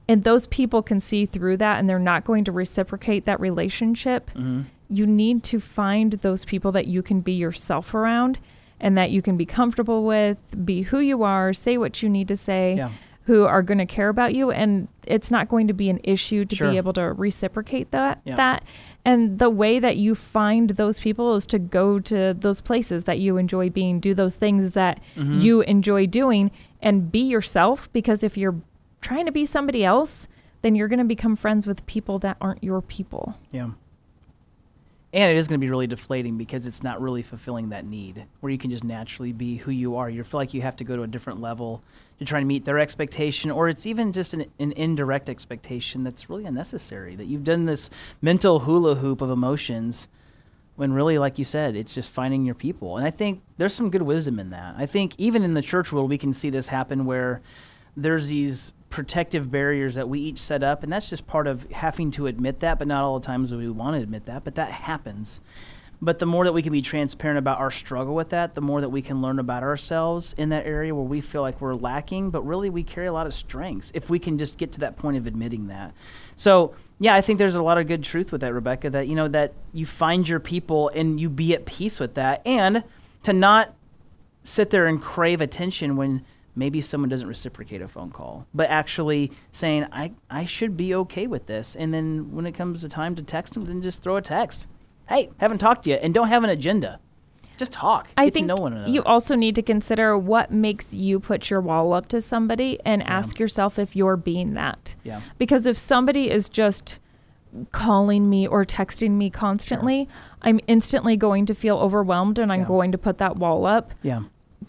And 0.09 0.25
those 0.25 0.49
people 0.49 0.83
can 0.83 1.01
see 1.01 1.25
through 1.25 1.59
that 1.59 1.79
and 1.79 1.89
they're 1.89 1.99
not 1.99 2.25
going 2.25 2.45
to 2.45 2.53
reciprocate 2.53 3.27
that 3.27 3.39
relationship. 3.39 4.31
Mm-hmm. 4.31 4.63
You 4.89 5.07
need 5.07 5.45
to 5.45 5.61
find 5.61 6.15
those 6.15 6.45
people 6.45 6.73
that 6.73 6.89
you 6.89 7.01
can 7.01 7.21
be 7.21 7.33
yourself 7.33 7.95
around 7.95 8.41
and 8.81 8.97
that 8.99 9.11
you 9.11 9.23
can 9.23 9.37
be 9.37 9.47
comfortable 9.47 10.05
with, 10.05 10.38
be 10.64 10.83
who 10.83 10.99
you 11.01 11.23
are, 11.23 11.53
say 11.53 11.77
what 11.79 12.03
you 12.03 12.09
need 12.09 12.29
to 12.29 12.37
say, 12.37 12.75
Yeah. 12.77 12.90
who 13.25 13.45
are 13.45 13.62
going 13.62 13.79
to 13.79 13.87
care 13.87 14.09
about 14.09 14.35
you. 14.35 14.51
And 14.51 14.88
it's 15.07 15.31
not 15.31 15.49
going 15.49 15.69
to 15.69 15.75
be 15.75 15.90
an 15.90 16.01
issue 16.03 16.45
to 16.47 16.57
Sure. 16.57 16.71
be 16.71 16.77
able 16.79 16.93
to 16.95 17.12
reciprocate 17.12 17.90
that. 17.90 18.21
Yeah. 18.25 18.37
that. 18.37 18.64
And 19.05 19.38
the 19.38 19.49
way 19.51 19.79
that 19.79 19.97
you 19.97 20.14
find 20.14 20.71
those 20.71 21.01
people 21.01 21.35
is 21.37 21.47
to 21.47 21.59
go 21.59 21.99
to 22.01 22.35
those 22.38 22.61
places 22.61 23.05
that 23.05 23.19
you 23.19 23.37
enjoy 23.37 23.71
being, 23.71 24.01
do 24.01 24.14
those 24.14 24.37
things 24.37 24.73
that 24.73 25.01
Mm-hmm. 25.16 25.40
you 25.40 25.61
enjoy 25.62 26.07
doing, 26.07 26.51
and 26.83 27.11
be 27.12 27.21
yourself. 27.21 27.90
Because 27.93 28.23
if 28.25 28.37
you're 28.37 28.57
trying 29.01 29.27
to 29.27 29.33
be 29.33 29.47
somebody 29.47 29.85
else, 29.85 30.29
then 30.62 30.75
you're 30.75 30.88
going 30.88 30.99
to 30.99 31.05
become 31.07 31.35
friends 31.37 31.66
with 31.66 31.85
people 31.87 32.19
that 32.19 32.37
aren't 32.40 32.62
your 32.62 32.83
people. 32.83 33.35
Yeah. 33.51 33.71
And 35.12 35.33
it 35.33 35.37
is 35.37 35.49
going 35.49 35.59
to 35.59 35.64
be 35.64 35.70
really 35.70 35.88
deflating 35.88 36.37
because 36.37 36.66
it's 36.66 36.85
not 36.85 37.01
really 37.01 37.23
fulfilling 37.23 37.70
that 37.70 37.85
need 37.85 38.27
where 38.40 38.53
you 38.53 38.59
can 38.59 38.70
just 38.70 38.85
naturally 38.85 39.33
be 39.33 39.57
who 39.57 39.73
you 39.73 39.96
are. 39.96 40.09
You 40.09 40.23
feel 40.23 40.38
like 40.38 40.55
you 40.55 40.62
have 40.62 40.77
to 40.77 40.85
go 40.85 40.94
to 40.94 41.03
a 41.03 41.09
different 41.09 41.40
level 41.40 41.83
to 42.20 42.25
try 42.25 42.38
and 42.38 42.46
meet 42.46 42.64
their 42.64 42.79
expectation, 42.79 43.51
or 43.51 43.68
it's 43.68 43.87
even 43.87 44.12
just 44.12 44.35
an, 44.35 44.44
an 44.61 44.73
indirect 44.73 45.29
expectation 45.29 46.05
that's 46.05 46.31
really 46.31 46.44
unnecessary. 46.44 47.16
That 47.16 47.27
you've 47.27 47.42
done 47.42 47.64
this 47.64 47.90
mental 48.23 48.61
hula 48.61 48.96
hoop 48.96 49.20
of 49.20 49.31
emotions 49.31 50.07
when 50.77 50.92
really, 50.92 51.18
like 51.18 51.38
you 51.38 51.44
said, 51.44 51.75
it's 51.75 51.92
just 51.92 52.09
finding 52.09 52.44
your 52.44 52.55
people. 52.55 52.96
And 52.96 53.07
I 53.07 53.11
think 53.11 53.42
there's 53.59 53.75
some 53.75 53.90
good 53.90 54.03
wisdom 54.03 54.38
in 54.38 54.51
that. 54.51 54.77
I 54.79 54.87
think 54.87 55.14
even 55.18 55.42
in 55.42 55.55
the 55.55 55.62
church 55.62 55.92
world, 55.92 56.09
we 56.09 56.18
can 56.18 56.33
see 56.33 56.51
this 56.51 56.68
happen 56.68 57.05
where 57.05 57.42
there's 57.96 58.29
these 58.29 58.73
protective 58.90 59.50
barriers 59.50 59.94
that 59.94 60.09
we 60.09 60.20
each 60.20 60.38
set 60.38 60.62
up, 60.62 60.83
and 60.83 60.92
that's 60.92 61.09
just 61.09 61.26
part 61.26 61.46
of 61.46 61.70
having 61.70 62.11
to 62.11 62.26
admit 62.26 62.61
that, 62.61 62.79
but 62.79 62.88
not 62.88 63.05
all 63.05 63.18
the 63.18 63.26
times 63.26 63.55
we 63.55 63.68
want 63.70 63.96
to 63.96 64.03
admit 64.03 64.26
that, 64.26 64.44
but 64.44 64.57
that 64.57 64.70
happens. 64.70 65.40
But 66.03 66.18
the 66.18 66.26
more 66.26 66.44
that 66.44 66.53
we 66.53 66.62
can 66.62 66.72
be 66.72 66.81
transparent 66.81 67.38
about 67.38 67.59
our 67.59 67.70
struggle 67.70 68.14
with 68.14 68.31
that, 68.31 68.55
the 68.55 68.62
more 68.62 68.81
that 68.81 68.88
we 68.88 69.03
can 69.03 69.20
learn 69.20 69.38
about 69.38 69.62
ourselves 69.62 70.35
in 70.38 70.48
that 70.48 70.66
area 70.66 70.94
where 70.94 71.05
we 71.05 71.20
feel 71.20 71.42
like 71.42 71.61
we're 71.61 71.74
lacking, 71.74 72.31
but 72.31 72.40
really 72.42 72.70
we 72.70 72.83
carry 72.83 73.07
a 73.07 73.12
lot 73.12 73.26
of 73.26 73.35
strengths 73.35 73.92
if 73.94 74.09
we 74.09 74.18
can 74.18 74.38
just 74.38 74.57
get 74.57 74.72
to 74.72 74.81
that 74.81 74.96
point 74.96 75.18
of 75.18 75.26
admitting 75.26 75.68
that. 75.68 75.94
So, 76.37 76.74
yeah, 76.98 77.14
I 77.14 77.20
think 77.20 77.38
there's 77.38 77.55
a 77.55 77.62
lot 77.62 77.76
of 77.76 77.87
good 77.87 78.03
truth 78.03 78.33
with 78.33 78.40
that, 78.40 78.55
Rebecca, 78.55 78.88
that, 78.90 79.09
you 79.09 79.14
know, 79.14 79.29
that 79.29 79.53
you 79.74 79.85
find 79.85 80.26
your 80.26 80.40
people 80.40 80.88
and 80.94 81.20
you 81.20 81.29
be 81.29 81.55
at 81.55 81.66
peace 81.66 82.00
with 82.00 82.14
that, 82.14 82.40
and 82.46 82.83
to 83.22 83.35
not 83.35 83.74
sit 84.42 84.70
there 84.70 84.87
and 84.87 85.03
crave 85.03 85.42
attention 85.42 85.96
when 85.96 86.24
maybe 86.61 86.81
someone 86.81 87.09
doesn't 87.09 87.27
reciprocate 87.27 87.83
a 87.83 87.88
phone 87.88 88.11
call, 88.11 88.46
but 88.55 88.70
actually 88.70 89.33
saying, 89.51 89.87
I, 89.90 90.12
I 90.31 90.44
should 90.46 90.77
be 90.77 90.94
okay 90.94 91.27
with 91.27 91.46
this. 91.46 91.75
And 91.75 91.92
then 91.92 92.31
when 92.33 92.46
it 92.46 92.53
comes 92.53 92.83
to 92.83 92.88
time 92.88 93.16
to 93.16 93.23
text 93.25 93.55
them, 93.55 93.64
then 93.64 93.83
just 93.83 94.03
throw 94.05 94.14
a 94.16 94.23
text. 94.23 94.68
Hey, 95.09 95.31
haven't 95.38 95.59
talked 95.59 95.87
yet, 95.87 96.03
and 96.05 96.14
don't 96.14 96.29
have 96.29 96.44
an 96.44 96.51
agenda. 96.51 97.01
Just 97.57 97.73
talk. 97.73 98.09
I 98.16 98.27
Get 98.27 98.35
think 98.35 98.44
to 98.44 98.55
know 98.55 98.62
one 98.62 98.73
another. 98.75 98.90
you 98.90 99.03
also 99.05 99.35
need 99.35 99.55
to 99.57 99.62
consider 99.62 100.16
what 100.16 100.51
makes 100.51 100.94
you 100.94 101.18
put 101.20 101.51
your 101.51 101.61
wall 101.61 101.92
up 101.92 102.07
to 102.09 102.20
somebody 102.20 102.79
and 102.87 103.03
ask 103.03 103.38
yourself 103.38 103.79
if 103.79 103.94
you're 103.96 104.16
being 104.16 104.55
that. 104.55 104.94
Yeah. 105.03 105.20
Because 105.37 105.66
if 105.66 105.77
somebody 105.77 106.31
is 106.31 106.49
just 106.49 106.99
calling 107.73 108.31
me 108.31 108.46
or 108.46 108.64
texting 108.64 109.12
me 109.12 109.29
constantly, 109.29 110.09
I'm 110.42 110.61
instantly 110.68 111.16
going 111.16 111.46
to 111.46 111.55
feel 111.55 111.77
overwhelmed 111.79 112.38
and 112.38 112.53
I'm 112.53 112.61
Yeah. 112.61 112.66
going 112.66 112.92
to 112.92 112.99
put 112.99 113.18
that 113.18 113.37
wall 113.37 113.66
up 113.66 113.92
yeah. 114.03 114.23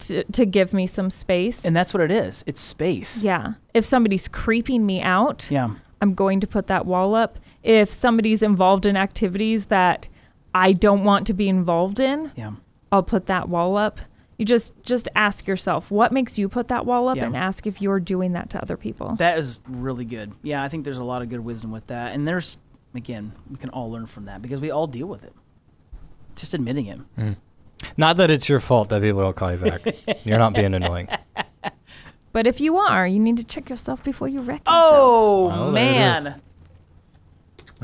To, 0.08 0.24
to 0.24 0.44
give 0.46 0.72
me 0.72 0.86
some 0.86 1.10
space. 1.10 1.64
And 1.64 1.74
that's 1.76 1.92
what 1.94 2.02
it 2.02 2.10
is. 2.10 2.42
It's 2.46 2.60
space. 2.60 3.22
yeah. 3.22 3.54
If 3.74 3.84
somebody's 3.84 4.28
creeping 4.28 4.84
me 4.86 5.00
out, 5.02 5.50
Yeah. 5.50 5.74
I'm 6.00 6.14
going 6.14 6.40
to 6.40 6.46
put 6.46 6.66
that 6.66 6.84
wall 6.86 7.14
up. 7.14 7.38
If 7.62 7.90
somebody's 7.90 8.42
involved 8.42 8.86
in 8.86 8.96
activities 8.96 9.66
that 9.66 10.08
I 10.54 10.72
don't 10.72 11.04
want 11.04 11.26
to 11.28 11.32
be 11.34 11.48
involved 11.48 12.00
in, 12.00 12.32
Yeah. 12.36 12.52
I'll 12.90 13.02
put 13.04 13.26
that 13.26 13.48
wall 13.48 13.76
up. 13.76 13.98
You 14.38 14.44
just 14.44 14.72
just 14.82 15.08
ask 15.14 15.46
yourself 15.46 15.90
what 15.90 16.10
makes 16.12 16.36
you 16.38 16.48
put 16.48 16.66
that 16.68 16.84
wall 16.84 17.08
up 17.08 17.16
Yeah. 17.16 17.26
and 17.26 17.36
ask 17.36 17.66
if 17.66 17.80
you're 17.80 18.00
doing 18.00 18.32
that 18.32 18.50
to 18.50 18.60
other 18.62 18.76
people. 18.76 19.14
That 19.16 19.38
is 19.38 19.60
really 19.68 20.04
good. 20.04 20.32
Yeah, 20.42 20.64
I 20.64 20.68
think 20.68 20.84
there's 20.84 20.98
a 20.98 21.04
lot 21.04 21.22
of 21.22 21.28
good 21.28 21.40
wisdom 21.40 21.70
with 21.70 21.86
that. 21.86 22.12
And 22.12 22.26
there's, 22.26 22.58
again, 22.94 23.32
we 23.48 23.56
can 23.56 23.70
all 23.70 23.90
learn 23.90 24.06
from 24.06 24.24
that 24.24 24.42
because 24.42 24.60
we 24.60 24.70
all 24.72 24.86
deal 24.88 25.06
with 25.06 25.22
it. 25.22 25.32
Just 26.34 26.54
admitting 26.54 26.86
it. 26.86 26.98
Mm. 27.16 27.36
Not 27.96 28.16
that 28.18 28.30
it's 28.30 28.48
your 28.48 28.60
fault 28.60 28.88
that 28.90 29.02
people 29.02 29.20
don't 29.20 29.36
call 29.36 29.52
you 29.52 29.58
back. 29.58 29.82
You're 30.24 30.38
not 30.38 30.54
being 30.54 30.74
annoying. 30.74 31.08
but 32.32 32.46
if 32.46 32.60
you 32.60 32.76
are, 32.78 33.06
you 33.06 33.18
need 33.18 33.36
to 33.38 33.44
check 33.44 33.68
yourself 33.70 34.02
before 34.02 34.28
you 34.28 34.40
wreck 34.40 34.60
yourself. 34.60 34.84
Oh, 34.94 35.46
Well, 35.48 35.72
man. 35.72 36.40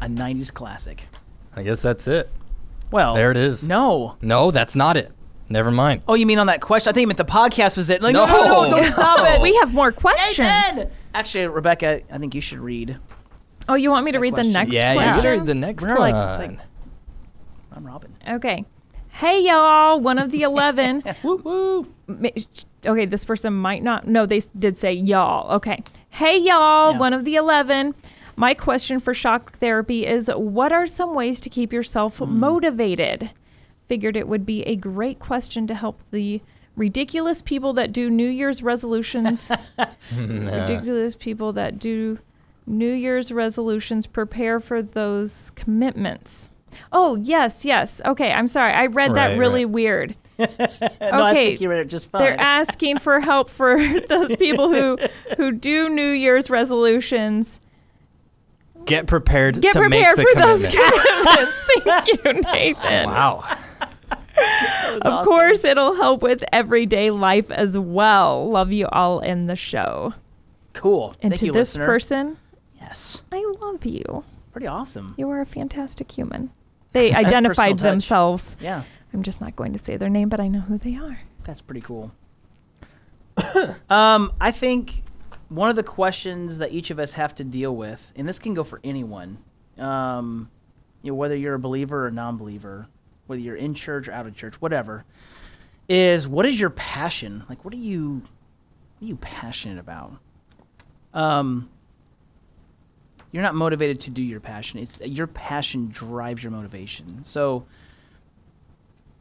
a 0.00 0.06
90s 0.06 0.52
classic. 0.52 1.02
I 1.54 1.62
guess 1.62 1.82
that's 1.82 2.08
it. 2.08 2.30
Well, 2.90 3.14
There 3.14 3.30
it 3.30 3.36
is. 3.36 3.66
No. 3.68 4.16
No, 4.20 4.50
that's 4.50 4.74
not 4.76 4.96
it. 4.96 5.12
Never 5.48 5.70
mind. 5.70 6.02
Oh, 6.08 6.14
you 6.14 6.24
mean 6.26 6.38
on 6.38 6.46
that 6.46 6.60
question? 6.60 6.90
I 6.90 6.92
think 6.92 7.02
you 7.02 7.06
meant 7.08 7.18
the 7.18 7.24
podcast 7.24 7.76
was 7.76 7.90
it. 7.90 8.00
Like, 8.02 8.12
no, 8.14 8.24
No. 8.26 8.32
no, 8.44 8.62
no, 8.64 8.70
don't 8.70 8.90
stop 8.90 9.18
it. 9.28 9.40
We 9.42 9.54
have 9.56 9.74
more 9.74 9.92
questions. 9.92 10.38
Amen. 10.48 10.90
Actually, 11.14 11.48
Rebecca, 11.48 12.00
I 12.10 12.18
think 12.18 12.34
you 12.34 12.40
should 12.40 12.58
read. 12.60 12.96
Oh, 13.68 13.74
you 13.74 13.90
want 13.90 14.04
me 14.04 14.12
to 14.12 14.16
That 14.16 14.20
read 14.22 14.32
the 14.32 14.36
question. 14.36 14.52
next 14.52 14.72
yeah, 14.72 14.92
you 14.94 14.98
question? 14.98 15.22
better 15.22 15.36
read 15.36 15.46
the 15.46 15.54
next 15.54 15.84
We're 15.86 15.96
one. 15.96 16.10
like- 16.12 16.30
it's 16.30 16.48
like- 16.58 16.66
I'm 17.74 17.86
Robin. 17.86 18.14
Okay. 18.28 18.64
Hey 19.08 19.40
y'all, 19.42 20.00
one 20.00 20.18
of 20.18 20.30
the 20.30 20.42
11. 20.42 21.02
Woo 21.22 21.36
woo. 21.36 21.86
Okay, 22.84 23.04
this 23.06 23.24
person 23.24 23.52
might 23.52 23.82
not. 23.82 24.06
No, 24.06 24.24
they 24.26 24.40
did 24.58 24.78
say 24.78 24.92
y'all. 24.92 25.50
Okay. 25.56 25.82
Hey 26.10 26.38
y'all, 26.38 26.92
Yeah. 26.92 26.98
one 26.98 27.12
of 27.12 27.24
the 27.24 27.36
11. 27.36 27.94
My 28.36 28.54
question 28.54 28.98
for 29.00 29.12
shock 29.12 29.58
therapy 29.58 30.06
is 30.06 30.30
what 30.34 30.72
are 30.72 30.86
some 30.86 31.14
ways 31.14 31.40
to 31.40 31.50
keep 31.50 31.72
yourself 31.72 32.18
Hmm. 32.18 32.38
motivated? 32.40 33.30
Figured 33.88 34.16
it 34.16 34.26
would 34.28 34.46
be 34.46 34.62
a 34.62 34.76
great 34.76 35.18
question 35.18 35.66
to 35.66 35.74
help 35.74 36.00
the 36.10 36.40
ridiculous 36.74 37.42
people 37.42 37.74
that 37.74 37.92
do 37.92 38.08
New 38.08 38.28
Year's 38.28 38.62
resolutions. 38.62 39.52
ridiculous 40.16 41.14
people 41.14 41.52
that 41.52 41.78
do 41.78 42.18
New 42.66 42.92
Year's 42.92 43.30
resolutions 43.32 44.06
prepare 44.06 44.60
for 44.60 44.80
those 44.82 45.50
commitments. 45.54 46.48
Oh, 46.92 47.16
yes, 47.16 47.64
yes. 47.64 48.00
Okay, 48.04 48.32
I'm 48.32 48.46
sorry. 48.48 48.72
I 48.72 48.86
read 48.86 49.14
that 49.14 49.28
Right, 49.28 49.38
really 49.38 49.64
right. 49.64 49.74
weird. 49.74 50.16
No, 50.38 50.46
I 51.00 51.30
Okay, 51.30 51.46
think 51.50 51.60
you 51.60 51.68
read 51.70 51.80
it 51.80 51.84
just 51.88 52.10
fine. 52.10 52.22
They're 52.22 52.40
asking 52.40 52.98
for 52.98 53.20
help 53.20 53.48
for 53.50 53.76
those 54.08 54.34
people 54.36 54.70
who 54.72 54.98
who 55.36 55.52
do 55.52 55.88
New 55.88 56.10
Year's 56.10 56.50
resolutions. 56.50 57.60
Get 58.84 59.06
prepared 59.06 59.60
Get 59.60 59.74
to 59.74 59.80
prepared 59.80 60.16
make 60.18 60.26
for 60.28 60.34
the 60.34 60.40
those 60.46 60.66
commitment. 60.66 61.02
commitments. 61.06 61.54
Thank 61.84 62.24
you, 62.24 62.32
Nathan. 62.52 63.10
wow. 63.10 63.58
Of 65.02 65.24
course, 65.24 65.62
it'll 65.64 65.94
help 65.94 66.22
with 66.22 66.42
everyday 66.52 67.10
life 67.10 67.50
as 67.50 67.78
well. 67.78 68.50
Love 68.50 68.72
you 68.72 68.88
all 68.90 69.20
in 69.20 69.46
the 69.46 69.54
show. 69.56 70.14
cool. 70.72 71.14
And 71.22 71.32
Thank 71.32 71.40
to 71.40 71.46
you, 71.46 71.52
this 71.52 71.70
listener. 71.76 71.86
person, 71.86 72.36
Yes. 72.80 73.22
I 73.30 73.44
love 73.60 73.84
you. 73.86 74.24
Pretty 74.50 74.66
awesome. 74.66 75.14
You 75.16 75.28
are 75.30 75.40
a 75.40 75.46
fantastic 75.46 76.10
human. 76.10 76.50
They 76.92 77.12
identified 77.14 77.78
themselves. 77.78 78.56
Yeah. 78.60 78.84
I'm 79.12 79.22
just 79.22 79.40
not 79.40 79.56
going 79.56 79.72
to 79.74 79.78
say 79.78 79.96
their 79.96 80.08
name, 80.08 80.28
but 80.28 80.40
I 80.40 80.48
know 80.48 80.60
who 80.60 80.78
they 80.78 80.96
are. 80.96 81.20
That's 81.44 81.60
pretty 81.60 81.80
cool. 81.80 82.12
um, 83.90 84.32
I 84.40 84.50
think 84.50 85.02
one 85.48 85.68
of 85.68 85.76
the 85.76 85.82
questions 85.82 86.58
that 86.58 86.72
each 86.72 86.90
of 86.90 86.98
us 86.98 87.12
have 87.14 87.34
to 87.36 87.44
deal 87.44 87.74
with, 87.76 88.12
and 88.16 88.28
this 88.28 88.38
can 88.38 88.54
go 88.54 88.64
for 88.64 88.80
anyone, 88.82 89.38
um, 89.78 90.50
you 91.02 91.10
know, 91.10 91.16
whether 91.16 91.36
you're 91.36 91.54
a 91.54 91.58
believer 91.58 92.06
or 92.06 92.10
non-believer, 92.10 92.86
whether 93.26 93.40
you're 93.40 93.56
in 93.56 93.74
church 93.74 94.08
or 94.08 94.12
out 94.12 94.26
of 94.26 94.36
church, 94.36 94.54
whatever, 94.60 95.04
is 95.88 96.26
what 96.26 96.46
is 96.46 96.58
your 96.58 96.70
passion? 96.70 97.44
Like, 97.48 97.64
what 97.64 97.74
are 97.74 97.78
you, 97.78 98.22
what 98.98 99.06
are 99.06 99.08
you 99.08 99.16
passionate 99.16 99.78
about? 99.78 100.14
Um, 101.12 101.68
you're 103.32 103.42
not 103.42 103.54
motivated 103.54 104.00
to 104.00 104.10
do 104.10 104.22
your 104.22 104.40
passion. 104.40 104.78
It's 104.78 105.00
your 105.00 105.26
passion 105.26 105.88
drives 105.88 106.42
your 106.42 106.52
motivation. 106.52 107.24
So 107.24 107.64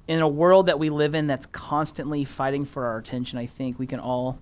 in 0.08 0.20
a 0.20 0.28
world 0.28 0.66
that 0.66 0.78
we 0.78 0.90
live 0.90 1.16
in 1.16 1.28
that's 1.28 1.46
constantly 1.48 2.26
fighting 2.26 2.66
for 2.66 2.86
our 2.86 2.98
attention, 2.98 3.40
I 3.40 3.46
think 3.46 3.80
we 3.80 3.88
can 3.88 4.00
all 4.00 4.40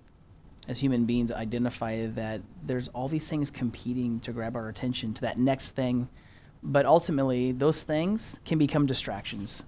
as 0.68 0.80
human 0.80 1.06
beings 1.06 1.32
identify 1.32 2.06
that 2.08 2.42
there's 2.64 2.90
all 2.90 3.08
these 3.08 3.26
things 3.26 3.50
competing 3.50 4.20
to 4.22 4.32
grab 4.32 4.56
our 4.56 4.70
attention 4.70 5.14
to 5.16 5.22
that 5.22 5.38
next 5.38 5.72
thing, 5.72 6.08
but 6.62 6.86
ultimately 6.86 7.52
those 7.52 7.84
things 7.84 8.40
can 8.46 8.58
become 8.58 8.86
distractions. 8.86 9.64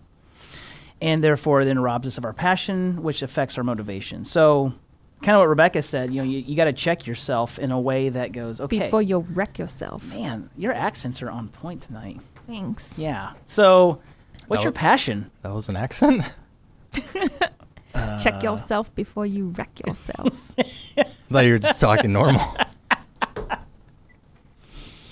And 1.02 1.24
therefore, 1.24 1.66
then 1.66 1.80
robs 1.80 2.06
us 2.06 2.20
of 2.20 2.26
our 2.26 2.34
passion, 2.34 3.02
which 3.02 3.24
affects 3.24 3.58
our 3.58 3.64
motivation. 3.64 4.24
So, 4.26 4.74
kind 5.22 5.36
of 5.36 5.42
what 5.42 5.50
Rebecca 5.50 5.82
said, 5.82 6.12
you 6.14 6.18
know, 6.22 6.30
you, 6.30 6.40
you 6.40 6.56
got 6.56 6.66
to 6.66 6.74
check 6.74 7.06
yourself 7.08 7.60
in 7.60 7.72
a 7.72 7.80
way 7.80 8.10
that 8.10 8.32
goes, 8.32 8.60
okay, 8.62 8.80
Before 8.80 9.02
you 9.02 9.20
wreck 9.20 9.60
yourself. 9.60 10.04
man, 10.06 10.50
your 10.58 10.74
accents 10.74 11.22
are 11.22 11.30
on 11.30 11.50
point 11.50 11.82
tonight. 11.84 12.20
Thanks. 12.48 12.88
Yeah. 12.98 13.34
So, 13.46 14.02
what's 14.48 14.62
That 14.62 14.66
your 14.66 14.72
wa- 14.74 14.80
passion? 14.80 15.32
That 15.44 15.54
was 15.54 15.70
an 15.70 15.76
accent. 15.76 16.24
Check 18.22 18.42
yourself 18.44 18.94
before 18.96 19.26
you 19.26 19.50
wreck 19.50 19.80
yourself. 19.86 20.30
I 20.58 21.04
thought 21.32 21.46
you 21.46 21.52
were 21.54 21.60
just 21.60 21.80
talking 21.80 22.14
normal. 22.14 22.42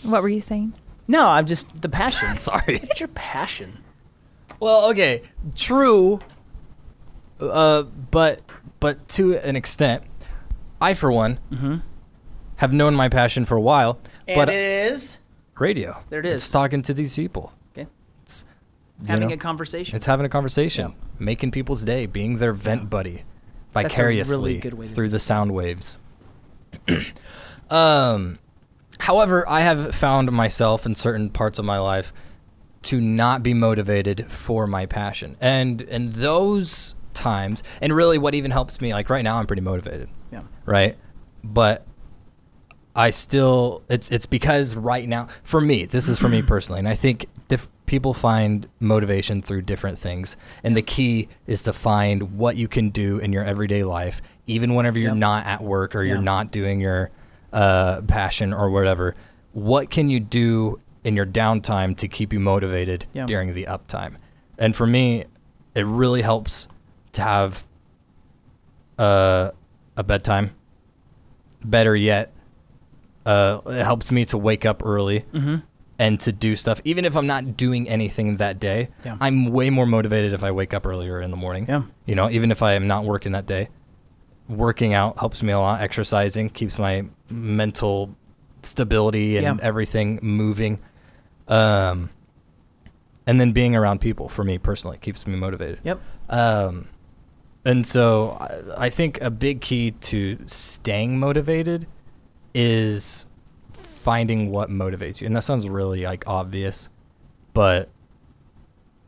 what 0.03 0.21
were 0.23 0.29
you 0.29 0.39
saying? 0.41 0.73
No, 1.07 1.27
I'm 1.27 1.45
just 1.45 1.81
the 1.81 1.89
passion. 1.89 2.35
Sorry. 2.35 2.77
What's 2.79 2.99
your 2.99 3.09
passion? 3.09 3.79
Well, 4.59 4.89
okay, 4.91 5.23
true. 5.55 6.19
Uh, 7.39 7.83
but 7.83 8.41
but 8.79 9.07
to 9.09 9.37
an 9.37 9.55
extent, 9.55 10.03
I 10.81 10.93
for 10.93 11.11
one 11.11 11.39
have 12.57 12.73
known 12.73 12.95
my 12.95 13.09
passion 13.09 13.45
for 13.45 13.55
a 13.55 13.61
while. 13.61 13.99
but 14.27 14.49
it 14.49 14.55
is 14.55 15.19
radio. 15.57 15.97
There 16.09 16.19
it 16.19 16.25
is. 16.25 16.35
It's 16.43 16.49
talking 16.49 16.81
to 16.83 16.93
these 16.93 17.15
people. 17.15 17.53
okay. 17.73 17.87
It's 18.23 18.43
Having 19.07 19.29
know, 19.29 19.33
a 19.33 19.37
conversation. 19.37 19.95
It's 19.95 20.05
having 20.05 20.25
a 20.25 20.29
conversation, 20.29 20.93
making 21.17 21.51
people's 21.51 21.83
day, 21.83 22.05
being 22.05 22.37
their 22.37 22.53
vent 22.53 22.89
buddy, 22.89 23.23
a 23.75 23.79
really 23.79 23.87
vicariously 23.89 24.59
to 24.59 24.83
through 24.83 25.09
the 25.09 25.19
sound 25.19 25.53
waves. 25.53 25.97
um, 27.69 28.39
however, 28.99 29.47
I 29.47 29.61
have 29.61 29.95
found 29.95 30.31
myself 30.31 30.85
in 30.85 30.95
certain 30.95 31.29
parts 31.29 31.59
of 31.59 31.65
my 31.65 31.79
life 31.79 32.11
to 32.81 32.99
not 33.01 33.43
be 33.43 33.53
motivated 33.53 34.31
for 34.31 34.67
my 34.67 34.85
passion, 34.85 35.37
and 35.41 35.81
and 35.83 36.13
those 36.13 36.95
times, 37.19 37.61
and 37.81 37.93
really, 37.95 38.17
what 38.17 38.33
even 38.33 38.49
helps 38.51 38.81
me, 38.81 38.93
like 38.93 39.09
right 39.09 39.23
now, 39.23 39.37
I'm 39.37 39.45
pretty 39.47 39.61
motivated 39.61 40.09
yeah. 40.31 40.41
right? 40.65 40.97
But 41.43 41.85
I 42.95 43.11
still 43.11 43.83
it's 43.89 44.09
it's 44.09 44.25
because 44.25 44.75
right 44.75 45.07
now 45.07 45.27
for 45.43 45.61
me 45.61 45.85
this 45.85 46.07
is 46.09 46.17
for 46.19 46.27
me 46.29 46.41
personally, 46.53 46.79
and 46.79 46.87
I 46.87 46.95
think 46.95 47.27
diff- 47.47 47.69
people 47.85 48.13
find 48.13 48.67
motivation 48.79 49.41
through 49.41 49.61
different 49.63 49.97
things, 49.97 50.35
and 50.63 50.75
the 50.75 50.81
key 50.81 51.27
is 51.47 51.61
to 51.63 51.73
find 51.73 52.37
what 52.37 52.55
you 52.57 52.67
can 52.67 52.89
do 52.89 53.19
in 53.19 53.31
your 53.31 53.43
everyday 53.43 53.83
life, 53.83 54.21
even 54.47 54.75
whenever 54.75 54.99
you're 54.99 55.11
Yep. 55.11 55.17
not 55.17 55.45
at 55.45 55.61
work 55.63 55.95
or 55.95 56.03
you're 56.03 56.21
not 56.21 56.51
doing 56.51 56.79
your 56.81 57.11
uh, 57.53 58.01
passion 58.01 58.53
or 58.53 58.69
whatever. 58.69 59.15
What 59.53 59.89
can 59.89 60.09
you 60.09 60.19
do 60.19 60.79
in 61.03 61.15
your 61.15 61.25
downtime 61.25 61.95
to 61.97 62.07
keep 62.07 62.33
you 62.33 62.39
motivated 62.39 63.05
Yeah. 63.13 63.25
during 63.25 63.53
the 63.53 63.65
uptime? 63.65 64.15
And 64.57 64.75
for 64.75 64.85
me, 64.85 65.25
it 65.73 65.85
really 65.85 66.21
helps 66.21 66.67
to 67.13 67.21
have 67.21 67.65
uh, 68.97 69.51
a 69.97 70.03
bedtime. 70.03 70.55
Better 71.63 71.95
yet, 71.95 72.31
uh, 73.25 73.59
it 73.65 73.83
helps 73.83 74.11
me 74.11 74.25
to 74.25 74.37
wake 74.37 74.65
up 74.65 74.83
early 74.85 75.25
Mm-hmm. 75.33 75.55
and 75.97 76.19
to 76.21 76.31
do 76.31 76.55
stuff. 76.55 76.79
Even 76.85 77.03
if 77.05 77.15
I'm 77.17 77.27
not 77.27 77.57
doing 77.57 77.87
anything 77.89 78.37
that 78.37 78.59
day, 78.59 78.89
Yeah. 79.03 79.17
I'm 79.19 79.51
way 79.51 79.69
more 79.69 79.85
motivated 79.85 80.33
if 80.33 80.43
I 80.43 80.51
wake 80.51 80.73
up 80.73 80.85
earlier 80.85 81.21
in 81.21 81.31
the 81.31 81.37
morning. 81.37 81.65
Yeah. 81.67 81.83
You 82.05 82.15
know, 82.15 82.29
even 82.29 82.51
if 82.51 82.63
I 82.63 82.73
am 82.73 82.87
not 82.87 83.03
working 83.03 83.33
that 83.33 83.45
day, 83.45 83.69
working 84.47 84.93
out 84.93 85.19
helps 85.19 85.43
me 85.43 85.51
a 85.51 85.59
lot. 85.59 85.81
Exercising 85.81 86.49
keeps 86.49 86.77
my 86.79 87.05
mental 87.29 88.15
stability 88.63 89.37
and 89.37 89.43
Yeah. 89.43 89.57
everything 89.65 90.19
moving. 90.21 90.79
Um, 91.47 92.09
and 93.27 93.39
then 93.39 93.51
being 93.51 93.75
around 93.75 93.99
people 94.01 94.29
for 94.29 94.43
me 94.43 94.57
personally 94.57 94.97
keeps 94.97 95.27
me 95.27 95.35
motivated. 95.35 95.79
Yep. 95.83 95.99
Um, 96.29 96.87
and 97.65 97.85
so 97.85 98.37
I, 98.39 98.85
I 98.85 98.89
think 98.89 99.19
a 99.21 99.29
big 99.29 99.61
key 99.61 99.91
to 99.91 100.37
staying 100.45 101.19
motivated 101.19 101.87
is 102.53 103.27
finding 103.73 104.51
what 104.51 104.69
motivates 104.69 105.21
you. 105.21 105.27
And 105.27 105.35
that 105.35 105.43
sounds 105.43 105.67
really 105.67 106.03
like 106.03 106.27
obvious, 106.27 106.89
but 107.53 107.89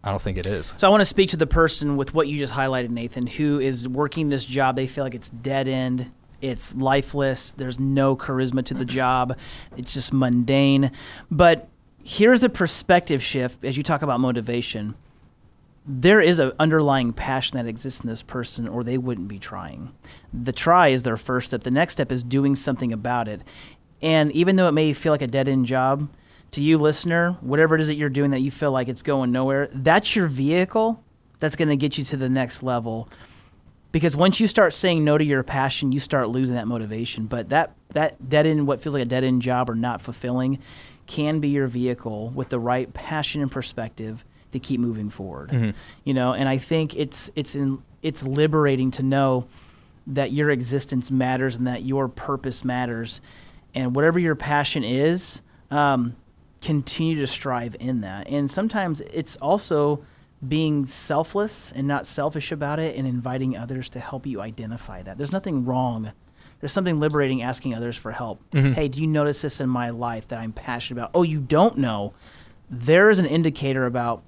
I 0.03 0.09
don't 0.09 0.21
think 0.21 0.37
it 0.37 0.45
is. 0.45 0.73
So 0.77 0.87
I 0.87 0.89
want 0.89 1.01
to 1.01 1.05
speak 1.05 1.29
to 1.29 1.37
the 1.37 1.47
person 1.47 1.95
with 1.95 2.13
what 2.13 2.27
you 2.27 2.37
just 2.37 2.53
highlighted, 2.53 2.89
Nathan, 2.89 3.27
who 3.27 3.59
is 3.59 3.87
working 3.87 4.29
this 4.29 4.45
job. 4.45 4.75
They 4.75 4.87
feel 4.87 5.03
like 5.03 5.15
it's 5.15 5.29
dead 5.29 5.67
end. 5.67 6.11
It's 6.41 6.75
lifeless. 6.75 7.51
There's 7.51 7.79
no 7.79 8.15
charisma 8.15 8.65
to 8.65 8.73
the 8.73 8.79
mm-hmm. 8.79 8.95
job. 8.95 9.37
It's 9.77 9.93
just 9.93 10.11
mundane. 10.11 10.91
But 11.29 11.69
here's 12.03 12.41
the 12.41 12.49
perspective 12.49 13.21
shift 13.21 13.63
as 13.63 13.77
you 13.77 13.83
talk 13.83 14.01
about 14.01 14.19
motivation. 14.19 14.95
There 15.85 16.21
is 16.21 16.39
an 16.39 16.51
underlying 16.59 17.11
passion 17.11 17.57
that 17.57 17.67
exists 17.67 18.01
in 18.01 18.07
this 18.07 18.21
person, 18.21 18.67
or 18.67 18.83
they 18.83 18.97
wouldn't 18.97 19.27
be 19.27 19.39
trying. 19.39 19.91
The 20.31 20.51
try 20.51 20.89
is 20.89 21.03
their 21.03 21.17
first 21.17 21.47
step. 21.47 21.63
The 21.63 21.71
next 21.71 21.93
step 21.93 22.11
is 22.11 22.23
doing 22.23 22.55
something 22.55 22.93
about 22.93 23.27
it. 23.27 23.41
And 24.01 24.31
even 24.31 24.55
though 24.55 24.67
it 24.67 24.73
may 24.73 24.93
feel 24.93 25.11
like 25.11 25.21
a 25.21 25.27
dead 25.27 25.47
end 25.47 25.65
job, 25.65 26.09
to 26.51 26.61
you, 26.61 26.77
listener, 26.77 27.37
whatever 27.41 27.75
it 27.75 27.81
is 27.81 27.87
that 27.87 27.95
you're 27.95 28.09
doing 28.09 28.31
that 28.31 28.41
you 28.41 28.51
feel 28.51 28.71
like 28.71 28.89
it's 28.89 29.01
going 29.01 29.31
nowhere, 29.31 29.69
that's 29.73 30.15
your 30.15 30.27
vehicle 30.27 31.01
that's 31.39 31.55
going 31.55 31.69
to 31.69 31.77
get 31.77 31.97
you 31.97 32.03
to 32.05 32.17
the 32.17 32.29
next 32.29 32.61
level. 32.61 33.09
Because 33.91 34.15
once 34.15 34.39
you 34.39 34.47
start 34.47 34.73
saying 34.73 35.03
no 35.03 35.17
to 35.17 35.23
your 35.23 35.43
passion, 35.43 35.91
you 35.91 35.99
start 35.99 36.29
losing 36.29 36.55
that 36.55 36.67
motivation. 36.67 37.25
But 37.25 37.49
that, 37.49 37.75
that 37.89 38.29
dead 38.29 38.45
end, 38.45 38.67
what 38.67 38.81
feels 38.81 38.93
like 38.93 39.01
a 39.01 39.07
dead 39.07 39.23
end 39.23 39.41
job 39.41 39.69
or 39.69 39.75
not 39.75 40.01
fulfilling, 40.01 40.59
can 41.07 41.39
be 41.39 41.49
your 41.49 41.67
vehicle 41.67 42.29
with 42.29 42.49
the 42.49 42.59
right 42.59 42.93
passion 42.93 43.41
and 43.41 43.51
perspective 43.51 44.23
to 44.51 44.59
keep 44.59 44.79
moving 44.79 45.09
forward. 45.09 45.73
You 46.03 46.13
know, 46.13 46.33
and 46.33 46.47
I 46.49 46.57
think 46.57 46.95
it's 46.95 47.29
it's 47.35 47.55
in, 47.55 47.81
it's 48.01 48.23
liberating 48.23 48.91
to 48.91 49.03
know 49.03 49.47
that 50.07 50.31
your 50.31 50.49
existence 50.49 51.11
matters 51.11 51.55
and 51.57 51.67
that 51.67 51.83
your 51.83 52.07
purpose 52.07 52.65
matters, 52.65 53.21
and 53.75 53.95
whatever 53.95 54.19
your 54.19 54.35
passion 54.35 54.83
is, 54.83 55.41
um, 55.69 56.15
continue 56.61 57.15
to 57.15 57.27
strive 57.27 57.75
in 57.79 58.01
that. 58.01 58.27
And 58.27 58.49
sometimes 58.49 59.01
it's 59.01 59.35
also 59.37 60.03
being 60.47 60.85
selfless 60.87 61.71
and 61.73 61.87
not 61.87 62.05
selfish 62.07 62.51
about 62.51 62.79
it, 62.79 62.95
and 62.95 63.07
inviting 63.07 63.55
others 63.55 63.89
to 63.91 63.99
help 63.99 64.25
you 64.25 64.41
identify 64.41 65.03
that. 65.03 65.17
There's 65.17 65.31
nothing 65.31 65.65
wrong. 65.65 66.11
There's 66.59 66.73
something 66.73 66.99
liberating 66.99 67.43
asking 67.43 67.75
others 67.75 67.95
for 67.95 68.11
help. 68.11 68.41
Hey, 68.73 68.87
do 68.87 69.01
you 69.01 69.07
notice 69.07 69.41
this 69.41 69.59
in 69.61 69.69
my 69.69 69.91
life 69.91 70.27
that 70.29 70.39
I'm 70.39 70.51
passionate 70.51 70.99
about? 70.99 71.11
Oh, 71.13 71.23
you 71.23 71.39
don't 71.39 71.77
know. 71.77 72.13
There 72.69 73.09
is 73.11 73.19
an 73.19 73.25
indicator 73.27 73.85
about 73.85 74.23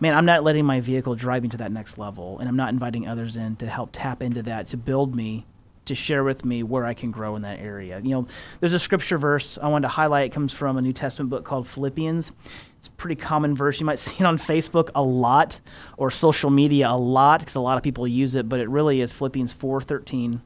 man, 0.00 0.14
I'm 0.14 0.24
not 0.24 0.42
letting 0.42 0.64
my 0.64 0.80
vehicle 0.80 1.14
drive 1.14 1.42
me 1.42 1.48
to 1.50 1.56
that 1.58 1.72
next 1.72 1.98
level, 1.98 2.38
and 2.38 2.48
I'm 2.48 2.56
not 2.56 2.70
inviting 2.70 3.06
others 3.06 3.36
in 3.36 3.56
to 3.56 3.66
help 3.66 3.90
tap 3.92 4.22
into 4.22 4.42
that, 4.42 4.68
to 4.68 4.76
build 4.76 5.14
me, 5.14 5.46
to 5.86 5.94
share 5.94 6.24
with 6.24 6.44
me 6.44 6.62
where 6.62 6.84
I 6.84 6.94
can 6.94 7.10
grow 7.10 7.36
in 7.36 7.42
that 7.42 7.60
area. 7.60 8.00
You 8.00 8.10
know, 8.10 8.26
there's 8.60 8.72
a 8.72 8.78
scripture 8.78 9.18
verse 9.18 9.58
I 9.60 9.68
wanted 9.68 9.88
to 9.88 9.92
highlight. 9.92 10.26
It 10.26 10.32
comes 10.32 10.52
from 10.52 10.76
a 10.76 10.82
New 10.82 10.92
Testament 10.92 11.30
book 11.30 11.44
called 11.44 11.68
Philippians. 11.68 12.32
It's 12.78 12.88
a 12.88 12.92
pretty 12.92 13.16
common 13.16 13.54
verse. 13.54 13.80
You 13.80 13.86
might 13.86 13.98
see 14.00 14.16
it 14.18 14.26
on 14.26 14.38
Facebook 14.38 14.90
a 14.94 15.02
lot 15.02 15.60
or 15.96 16.10
social 16.10 16.50
media 16.50 16.90
a 16.90 16.96
lot 16.96 17.40
because 17.40 17.54
a 17.54 17.60
lot 17.60 17.76
of 17.76 17.82
people 17.82 18.06
use 18.06 18.34
it, 18.34 18.48
but 18.48 18.60
it 18.60 18.68
really 18.68 19.00
is 19.00 19.12
Philippians 19.12 19.52
4:13. 19.52 20.40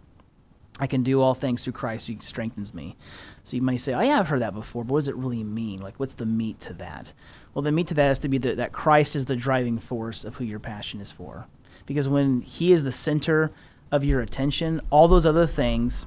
I 0.80 0.86
can 0.86 1.02
do 1.02 1.20
all 1.20 1.34
things 1.34 1.64
through 1.64 1.72
Christ 1.72 2.06
who 2.06 2.16
strengthens 2.20 2.72
me. 2.72 2.96
So 3.42 3.56
you 3.56 3.62
might 3.62 3.80
say, 3.80 3.94
oh, 3.94 4.00
yeah, 4.00 4.20
I've 4.20 4.28
heard 4.28 4.42
that 4.42 4.54
before, 4.54 4.84
but 4.84 4.92
what 4.92 5.00
does 5.00 5.08
it 5.08 5.16
really 5.16 5.42
mean? 5.42 5.80
Like, 5.80 5.98
what's 5.98 6.14
the 6.14 6.26
meat 6.26 6.60
to 6.60 6.72
that? 6.74 7.12
Well, 7.54 7.62
the 7.62 7.72
meat 7.72 7.88
to 7.88 7.94
that 7.94 8.04
has 8.04 8.18
to 8.20 8.28
be 8.28 8.38
the, 8.38 8.54
that 8.54 8.72
Christ 8.72 9.16
is 9.16 9.24
the 9.24 9.36
driving 9.36 9.78
force 9.78 10.24
of 10.24 10.36
who 10.36 10.44
your 10.44 10.58
passion 10.58 11.00
is 11.00 11.10
for. 11.10 11.46
Because 11.86 12.08
when 12.08 12.40
He 12.42 12.72
is 12.72 12.84
the 12.84 12.92
center 12.92 13.50
of 13.90 14.04
your 14.04 14.20
attention, 14.20 14.80
all 14.90 15.08
those 15.08 15.26
other 15.26 15.46
things 15.46 16.06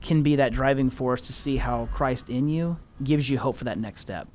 can 0.00 0.22
be 0.22 0.36
that 0.36 0.52
driving 0.52 0.90
force 0.90 1.20
to 1.20 1.32
see 1.32 1.58
how 1.58 1.88
Christ 1.92 2.30
in 2.30 2.48
you 2.48 2.78
gives 3.02 3.28
you 3.28 3.38
hope 3.38 3.56
for 3.56 3.64
that 3.64 3.78
next 3.78 4.00
step. 4.00 4.28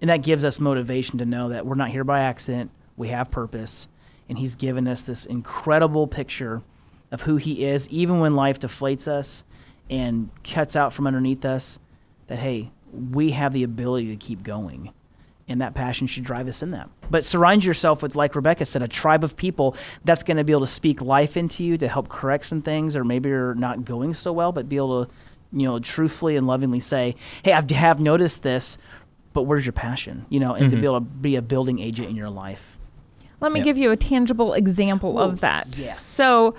And 0.00 0.10
that 0.10 0.22
gives 0.22 0.44
us 0.44 0.60
motivation 0.60 1.18
to 1.18 1.24
know 1.24 1.48
that 1.50 1.64
we're 1.64 1.76
not 1.76 1.90
here 1.90 2.04
by 2.04 2.20
accident, 2.20 2.70
we 2.96 3.08
have 3.08 3.30
purpose, 3.30 3.88
and 4.28 4.36
He's 4.36 4.56
given 4.56 4.88
us 4.88 5.02
this 5.02 5.24
incredible 5.24 6.06
picture 6.06 6.62
of 7.10 7.22
who 7.22 7.36
He 7.36 7.64
is, 7.64 7.88
even 7.88 8.18
when 8.18 8.34
life 8.34 8.58
deflates 8.58 9.06
us 9.08 9.44
and 9.88 10.28
cuts 10.42 10.74
out 10.74 10.92
from 10.92 11.06
underneath 11.06 11.44
us, 11.44 11.78
that, 12.26 12.38
hey, 12.38 12.72
we 12.92 13.30
have 13.30 13.52
the 13.52 13.62
ability 13.62 14.08
to 14.08 14.16
keep 14.16 14.42
going. 14.42 14.92
And 15.48 15.60
that 15.60 15.74
passion 15.74 16.08
should 16.08 16.24
drive 16.24 16.48
us 16.48 16.60
in 16.60 16.70
that. 16.70 16.88
But 17.08 17.24
surround 17.24 17.64
yourself 17.64 18.02
with, 18.02 18.16
like 18.16 18.34
Rebecca 18.34 18.64
said, 18.64 18.82
a 18.82 18.88
tribe 18.88 19.22
of 19.22 19.36
people 19.36 19.76
that's 20.04 20.24
going 20.24 20.38
to 20.38 20.44
be 20.44 20.52
able 20.52 20.62
to 20.62 20.66
speak 20.66 21.00
life 21.00 21.36
into 21.36 21.62
you 21.62 21.78
to 21.78 21.86
help 21.86 22.08
correct 22.08 22.46
some 22.46 22.62
things, 22.62 22.96
or 22.96 23.04
maybe 23.04 23.28
you're 23.28 23.54
not 23.54 23.84
going 23.84 24.12
so 24.14 24.32
well, 24.32 24.50
but 24.50 24.68
be 24.68 24.74
able 24.76 25.04
to, 25.06 25.12
you 25.52 25.68
know, 25.68 25.78
truthfully 25.78 26.34
and 26.36 26.48
lovingly 26.48 26.80
say, 26.80 27.14
hey, 27.44 27.52
I 27.52 27.62
have 27.74 28.00
noticed 28.00 28.42
this, 28.42 28.76
but 29.32 29.42
where's 29.42 29.64
your 29.64 29.72
passion? 29.72 30.26
You 30.30 30.40
know, 30.40 30.54
and 30.54 30.68
to 30.72 30.76
be 30.76 30.84
able 30.84 30.96
to 31.00 31.06
be 31.06 31.36
a 31.36 31.42
building 31.42 31.78
agent 31.78 32.08
in 32.10 32.16
your 32.16 32.30
life. 32.30 32.76
Let 33.40 33.52
me 33.52 33.60
Yeah. 33.60 33.64
give 33.66 33.78
you 33.78 33.92
a 33.92 33.96
tangible 33.96 34.52
example 34.54 35.16
Ooh, 35.18 35.22
of 35.22 35.40
that. 35.40 35.76
yes. 35.78 36.02
So, 36.02 36.54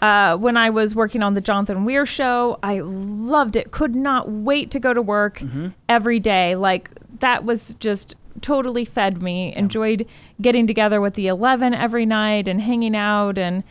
Uh, 0.00 0.34
when 0.38 0.56
I 0.56 0.70
was 0.70 0.94
working 0.94 1.22
on 1.22 1.34
the 1.34 1.42
Jonathan 1.42 1.84
Weir 1.84 2.06
show, 2.06 2.58
I 2.62 2.80
loved 2.80 3.54
it. 3.54 3.70
Could 3.70 3.94
not 3.94 4.30
wait 4.30 4.70
to 4.70 4.80
go 4.80 4.94
to 4.94 5.02
work 5.02 5.42
every 5.90 6.18
day. 6.20 6.54
Like 6.56 6.90
that 7.18 7.44
was 7.44 7.74
just 7.80 8.14
totally 8.42 8.84
fed 8.84 9.22
me. 9.22 9.52
Enjoyed 9.56 10.06
getting 10.40 10.66
together 10.66 11.00
with 11.00 11.14
the 11.14 11.26
11 11.26 11.74
every 11.74 12.06
night 12.06 12.48
and 12.48 12.60
hanging 12.62 12.96
out 12.96 13.38
and 13.38 13.62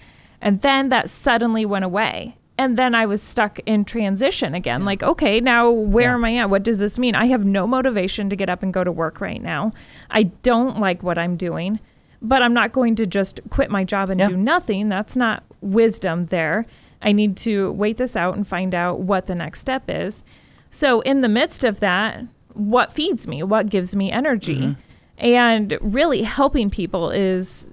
and 0.42 0.62
then 0.62 0.88
that 0.90 1.10
suddenly 1.10 1.66
went 1.66 1.84
away. 1.84 2.38
And 2.58 2.78
then 2.78 2.94
I 2.96 3.06
was 3.06 3.22
stuck 3.22 3.60
in 3.66 3.84
transition 3.86 4.54
again. 4.54 4.84
Like, 4.86 5.02
okay, 5.04 5.40
now 5.42 5.70
where 5.70 6.10
Yeah. 6.10 6.14
am 6.16 6.26
I 6.26 6.36
at? 6.38 6.50
What 6.50 6.64
does 6.64 6.78
this 6.78 6.98
mean? 7.00 7.16
I 7.16 7.26
have 7.28 7.46
no 7.46 7.66
motivation 7.68 8.30
to 8.30 8.36
get 8.36 8.50
up 8.50 8.64
and 8.64 8.74
go 8.74 8.84
to 8.84 8.92
work 8.92 9.20
right 9.22 9.42
now. 9.42 9.72
I 10.10 10.24
don't 10.24 10.80
like 10.80 11.04
what 11.04 11.18
I'm 11.18 11.36
doing, 11.36 11.80
but 12.22 12.42
I'm 12.42 12.54
not 12.54 12.72
going 12.74 12.96
to 12.96 13.06
just 13.06 13.40
quit 13.50 13.70
my 13.70 13.84
job 13.84 14.10
and 14.10 14.20
Yeah. 14.20 14.28
do 14.30 14.38
nothing. 14.38 14.90
That's 14.90 15.16
not 15.16 15.44
wisdom 15.62 16.26
there. 16.28 16.66
I 17.02 17.12
need 17.14 17.36
to 17.38 17.72
wait 17.74 17.98
this 17.98 18.16
out 18.18 18.36
and 18.36 18.46
find 18.48 18.74
out 18.76 19.00
what 19.00 19.28
the 19.28 19.36
next 19.36 19.60
step 19.62 19.84
is. 19.88 20.24
So, 20.70 21.00
in 21.02 21.22
the 21.22 21.30
midst 21.30 21.64
of 21.64 21.80
that, 21.80 22.24
what 22.60 22.94
feeds 22.94 23.28
me? 23.28 23.42
What 23.44 23.70
gives 23.70 23.96
me 23.96 24.12
energy? 24.12 24.58
Mm-hmm. 24.60 24.82
And 25.18 25.78
really 25.82 26.22
helping 26.24 26.70
people 26.70 27.10
is, 27.12 27.68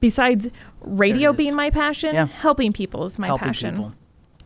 besides 0.00 0.50
radio 0.80 1.32
being 1.32 1.54
my 1.54 1.70
passion, 1.70 2.14
Yeah. 2.14 2.26
helping 2.26 2.72
people 2.72 3.04
is 3.04 3.18
my 3.18 3.26
Helping 3.26 3.46
passion. 3.48 3.74
people. 3.76 3.94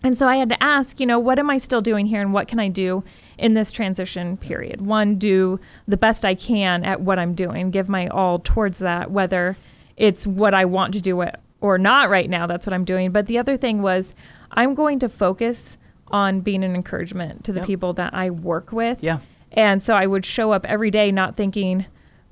And 0.03 0.17
so 0.17 0.27
I 0.27 0.37
had 0.37 0.49
to 0.49 0.63
ask, 0.63 0.99
you 0.99 1.07
know, 1.07 1.19
what 1.19 1.39
am 1.39 1.51
I 1.51 1.59
still 1.59 1.81
doing 1.83 2.07
here 2.07 2.23
and 2.23 2.33
what 2.33 2.49
can 2.49 2.59
I 2.59 2.69
do 2.69 3.05
in 3.37 3.53
this 3.55 3.71
transition 3.71 4.37
period? 4.39 4.81
One, 4.81 5.17
do 5.17 5.61
the 5.87 5.99
best 5.99 6.25
I 6.25 6.35
can 6.35 6.85
at 6.85 7.03
what 7.03 7.19
I'm 7.19 7.35
doing, 7.35 7.71
give 7.71 7.89
my 7.89 8.09
all 8.09 8.39
towards 8.39 8.79
that, 8.79 9.11
whether 9.11 9.57
it's 9.99 10.27
what 10.27 10.55
I 10.55 10.65
want 10.65 10.95
to 10.95 11.01
do 11.03 11.21
it 11.21 11.37
or 11.61 11.77
not 11.77 12.09
right 12.09 12.31
now, 12.31 12.47
that's 12.47 12.67
what 12.67 12.73
I'm 12.73 12.87
doing. 12.87 13.13
But 13.13 13.27
the 13.27 13.37
other 13.37 13.59
thing 13.59 13.83
was, 13.83 14.15
I'm 14.53 14.75
going 14.75 14.99
to 15.01 15.09
focus 15.11 15.77
on 16.09 16.41
being 16.41 16.65
an 16.65 16.75
encouragement 16.75 17.45
to 17.45 17.53
the 17.53 17.59
Yep. 17.61 17.67
people 17.67 17.93
that 17.93 18.15
I 18.15 18.31
work 18.31 18.73
with. 18.73 18.99
Yeah. 19.03 19.19
And 19.53 19.83
so 19.83 19.95
I 19.95 20.07
would 20.07 20.25
show 20.25 20.53
up 20.53 20.65
every 20.67 20.91
day 20.91 21.11
not 21.11 21.37
thinking, 21.37 21.87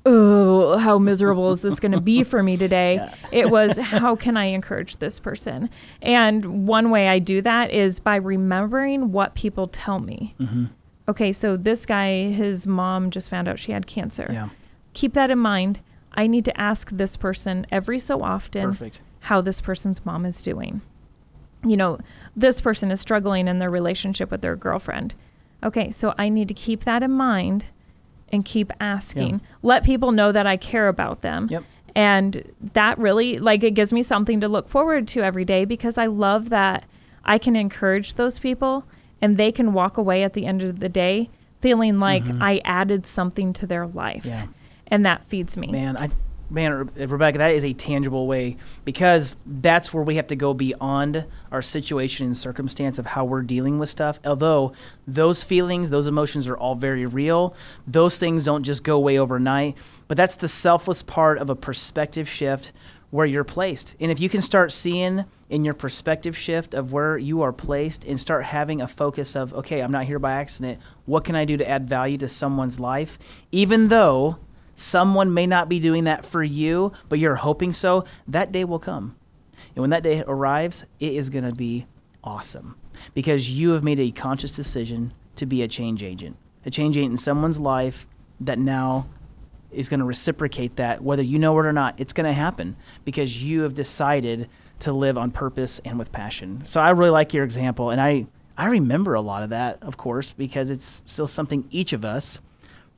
oh, 0.06 0.78
how 0.78 0.98
miserable 0.98 1.50
is 1.50 1.62
this 1.62 1.80
going 1.80 1.92
to 1.92 2.00
be 2.00 2.22
for 2.22 2.42
me 2.42 2.56
today? 2.56 3.08
It 3.32 3.50
was, 3.50 3.76
how 3.76 4.16
can 4.16 4.38
I 4.38 4.46
encourage 4.46 4.96
this 4.96 5.18
person? 5.18 5.68
And 6.00 6.66
one 6.66 6.90
way 6.90 7.08
I 7.08 7.18
do 7.18 7.42
that 7.42 7.70
is 7.70 8.00
by 8.00 8.16
remembering 8.16 9.12
what 9.12 9.34
people 9.34 9.68
tell 9.68 10.00
me. 10.00 10.34
Mm-hmm. 10.40 10.66
Okay, 11.08 11.32
so 11.32 11.56
this 11.56 11.84
guy, 11.84 12.30
his 12.30 12.66
mom 12.66 13.10
just 13.10 13.28
found 13.28 13.48
out 13.48 13.58
she 13.58 13.72
had 13.72 13.86
cancer. 13.86 14.28
Yeah. 14.32 14.48
Keep 14.94 15.12
that 15.14 15.30
in 15.30 15.38
mind. 15.38 15.80
I 16.12 16.26
need 16.26 16.44
to 16.46 16.60
ask 16.60 16.90
this 16.90 17.16
person 17.16 17.66
every 17.70 17.98
so 17.98 18.22
often 18.22 18.68
Perfect. 18.68 19.00
how 19.20 19.40
this 19.40 19.60
person's 19.60 20.04
mom 20.06 20.24
is 20.24 20.42
doing. 20.42 20.80
You 21.64 21.76
know, 21.76 21.98
this 22.34 22.60
person 22.60 22.90
is 22.90 23.00
struggling 23.00 23.46
in 23.46 23.58
their 23.58 23.70
relationship 23.70 24.30
with 24.30 24.40
their 24.40 24.56
girlfriend. 24.56 25.14
Okay, 25.62 25.90
so 25.90 26.14
I 26.18 26.28
need 26.28 26.48
to 26.48 26.54
keep 26.54 26.84
that 26.84 27.02
in 27.02 27.10
mind 27.10 27.66
and 28.30 28.44
keep 28.44 28.72
asking. 28.80 29.30
Yeah. 29.30 29.46
Let 29.62 29.84
people 29.84 30.12
know 30.12 30.32
that 30.32 30.46
I 30.46 30.56
care 30.56 30.88
about 30.88 31.22
them. 31.22 31.48
Yep. 31.50 31.64
And 31.94 32.52
that 32.74 32.98
really, 32.98 33.38
like, 33.38 33.64
it 33.64 33.72
gives 33.72 33.92
me 33.92 34.02
something 34.02 34.40
to 34.40 34.48
look 34.48 34.68
forward 34.68 35.08
to 35.08 35.22
every 35.22 35.44
day 35.44 35.64
because 35.64 35.98
I 35.98 36.06
love 36.06 36.50
that 36.50 36.84
I 37.24 37.38
can 37.38 37.56
encourage 37.56 38.14
those 38.14 38.38
people 38.38 38.84
and 39.20 39.36
they 39.36 39.50
can 39.50 39.72
walk 39.72 39.96
away 39.96 40.22
at 40.22 40.34
the 40.34 40.46
end 40.46 40.62
of 40.62 40.78
the 40.78 40.88
day 40.88 41.28
feeling 41.60 41.98
like 41.98 42.22
I 42.40 42.60
added 42.64 43.06
something 43.06 43.52
to 43.54 43.66
their 43.66 43.86
life. 43.86 44.22
Mm-hmm. 44.22 44.28
Yeah. 44.28 44.46
And 44.86 45.04
that 45.04 45.24
feeds 45.24 45.56
me. 45.56 45.66
Man, 45.66 45.96
I 45.96 46.10
man, 46.50 46.90
Rebecca, 46.96 47.38
that 47.38 47.54
is 47.54 47.64
a 47.64 47.72
tangible 47.72 48.26
way 48.26 48.56
because 48.84 49.36
that's 49.44 49.92
where 49.92 50.02
we 50.02 50.16
have 50.16 50.26
to 50.28 50.36
go 50.36 50.54
beyond 50.54 51.26
our 51.52 51.62
situation 51.62 52.26
and 52.26 52.36
circumstance 52.36 52.98
of 52.98 53.06
how 53.06 53.24
we're 53.24 53.42
dealing 53.42 53.78
with 53.78 53.90
stuff. 53.90 54.18
Although 54.24 54.72
those 55.06 55.44
feelings, 55.44 55.90
those 55.90 56.06
emotions 56.06 56.48
are 56.48 56.56
all 56.56 56.74
very 56.74 57.06
real, 57.06 57.54
those 57.86 58.16
things 58.16 58.44
don't 58.44 58.62
just 58.62 58.82
go 58.82 58.96
away 58.96 59.18
overnight. 59.18 59.76
But 60.06 60.16
that's 60.16 60.34
the 60.34 60.48
selfless 60.48 61.02
part 61.02 61.38
of 61.38 61.50
a 61.50 61.54
perspective 61.54 62.28
shift 62.28 62.72
where 63.10 63.26
you're 63.26 63.44
placed. 63.44 63.94
And 64.00 64.10
if 64.10 64.20
you 64.20 64.28
can 64.28 64.42
start 64.42 64.72
seeing 64.72 65.24
in 65.48 65.64
your 65.64 65.74
perspective 65.74 66.36
shift 66.36 66.74
of 66.74 66.92
where 66.92 67.16
you 67.16 67.40
are 67.40 67.52
placed 67.52 68.04
and 68.04 68.20
start 68.20 68.44
having 68.44 68.82
a 68.82 68.88
focus 68.88 69.34
of, 69.34 69.54
okay, 69.54 69.80
I'm 69.80 69.92
not 69.92 70.04
here 70.04 70.18
by 70.18 70.32
accident. 70.32 70.78
What 71.06 71.24
can 71.24 71.34
I 71.34 71.46
do 71.46 71.56
to 71.56 71.68
add 71.68 71.88
value 71.88 72.18
to 72.18 72.28
someone's 72.28 72.78
life? 72.78 73.18
Even 73.50 73.88
though 73.88 74.38
someone 74.78 75.34
may 75.34 75.46
not 75.46 75.68
be 75.68 75.80
doing 75.80 76.04
that 76.04 76.24
for 76.24 76.42
you, 76.42 76.92
but 77.08 77.18
you're 77.18 77.34
hoping 77.34 77.72
so, 77.72 78.04
that 78.26 78.52
day 78.52 78.64
will 78.64 78.78
come. 78.78 79.16
And 79.74 79.82
when 79.82 79.90
that 79.90 80.02
day 80.02 80.22
arrives, 80.26 80.84
it 81.00 81.14
is 81.14 81.30
going 81.30 81.44
to 81.44 81.54
be 81.54 81.86
awesome 82.22 82.76
because 83.14 83.50
you 83.50 83.70
have 83.70 83.82
made 83.82 84.00
a 84.00 84.10
conscious 84.10 84.50
decision 84.50 85.12
to 85.36 85.46
be 85.46 85.62
a 85.62 85.68
change 85.68 86.02
agent, 86.02 86.36
a 86.64 86.70
change 86.70 86.96
agent 86.96 87.12
in 87.12 87.16
someone's 87.16 87.58
life 87.58 88.06
that 88.40 88.58
now 88.58 89.06
is 89.70 89.88
going 89.88 90.00
to 90.00 90.06
reciprocate 90.06 90.76
that, 90.76 91.02
whether 91.02 91.22
you 91.22 91.38
know 91.38 91.58
it 91.58 91.66
or 91.66 91.72
not. 91.72 91.94
It's 91.98 92.12
going 92.12 92.26
to 92.26 92.32
happen 92.32 92.76
because 93.04 93.42
you 93.42 93.62
have 93.62 93.74
decided 93.74 94.48
to 94.80 94.92
live 94.92 95.18
on 95.18 95.30
purpose 95.30 95.80
and 95.84 95.98
with 95.98 96.12
passion. 96.12 96.64
So 96.64 96.80
I 96.80 96.90
really 96.90 97.10
like 97.10 97.34
your 97.34 97.44
example, 97.44 97.90
and 97.90 98.00
I 98.00 98.26
I 98.56 98.66
remember 98.66 99.14
a 99.14 99.20
lot 99.20 99.44
of 99.44 99.50
that, 99.50 99.78
of 99.82 99.96
course, 99.96 100.32
because 100.32 100.70
it's 100.70 101.04
still 101.06 101.28
something 101.28 101.64
each 101.70 101.92
of 101.92 102.04
us 102.04 102.40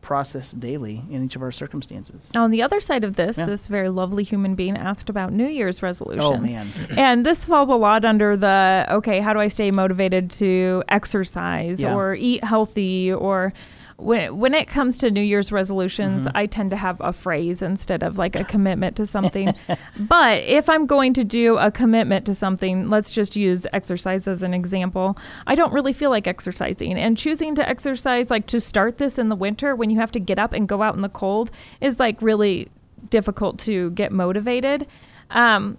process 0.00 0.52
daily 0.52 1.02
in 1.10 1.24
each 1.24 1.36
of 1.36 1.42
our 1.42 1.52
circumstances. 1.52 2.30
Now, 2.34 2.44
On 2.44 2.50
the 2.50 2.62
other 2.62 2.80
side 2.80 3.04
of 3.04 3.16
this, 3.16 3.38
Yeah. 3.38 3.46
this 3.46 3.66
very 3.66 3.88
lovely 3.88 4.22
human 4.24 4.54
being 4.54 4.76
asked 4.76 5.08
about 5.10 5.32
New 5.32 5.46
Year's 5.46 5.82
resolutions. 5.82 6.24
Oh 6.24 6.36
man, 6.38 6.68
And 6.96 7.24
this 7.26 7.44
falls 7.44 7.68
a 7.68 7.74
lot 7.74 8.04
under 8.04 8.36
the 8.36 8.86
okay, 8.90 9.20
how 9.20 9.32
do 9.32 9.40
I 9.40 9.48
stay 9.48 9.70
motivated 9.70 10.30
to 10.32 10.82
exercise 10.88 11.82
Yeah. 11.82 11.94
or 11.94 12.14
eat 12.14 12.42
healthy 12.44 13.12
or 13.12 13.52
when 14.00 14.38
when 14.38 14.54
it 14.54 14.66
comes 14.68 14.96
to 14.98 15.10
New 15.10 15.20
Year's 15.20 15.52
resolutions, 15.52 16.24
Mm-hmm. 16.24 16.36
I 16.36 16.46
tend 16.46 16.70
to 16.70 16.76
have 16.76 16.96
a 17.00 17.12
phrase 17.12 17.62
instead 17.62 18.02
of 18.02 18.18
like 18.18 18.34
a 18.36 18.44
commitment 18.54 18.96
to 18.96 19.06
something. 19.06 19.54
but 19.98 20.42
if 20.44 20.68
I'm 20.68 20.86
going 20.86 21.14
to 21.14 21.24
do 21.24 21.56
a 21.58 21.70
commitment 21.70 22.26
to 22.26 22.34
something, 22.34 22.88
let's 22.88 23.10
just 23.10 23.36
use 23.36 23.66
exercise 23.72 24.26
as 24.26 24.42
an 24.42 24.54
example. 24.54 25.16
I 25.46 25.54
don't 25.54 25.72
really 25.72 25.92
feel 25.92 26.10
like 26.10 26.26
exercising 26.26 26.98
and 26.98 27.16
choosing 27.16 27.54
to 27.56 27.68
exercise 27.68 28.30
like 28.30 28.46
to 28.48 28.60
start 28.60 28.98
this 28.98 29.18
in 29.18 29.28
the 29.28 29.36
winter 29.36 29.74
when 29.76 29.90
you 29.90 29.98
have 30.00 30.12
to 30.12 30.20
get 30.20 30.38
up 30.38 30.52
and 30.52 30.68
go 30.68 30.82
out 30.82 30.94
in 30.94 31.00
the 31.02 31.08
cold 31.08 31.50
is 31.80 31.98
like 31.98 32.20
really 32.22 32.68
difficult 33.10 33.58
to 33.60 33.90
get 33.92 34.12
motivated. 34.12 34.86
Um, 35.30 35.78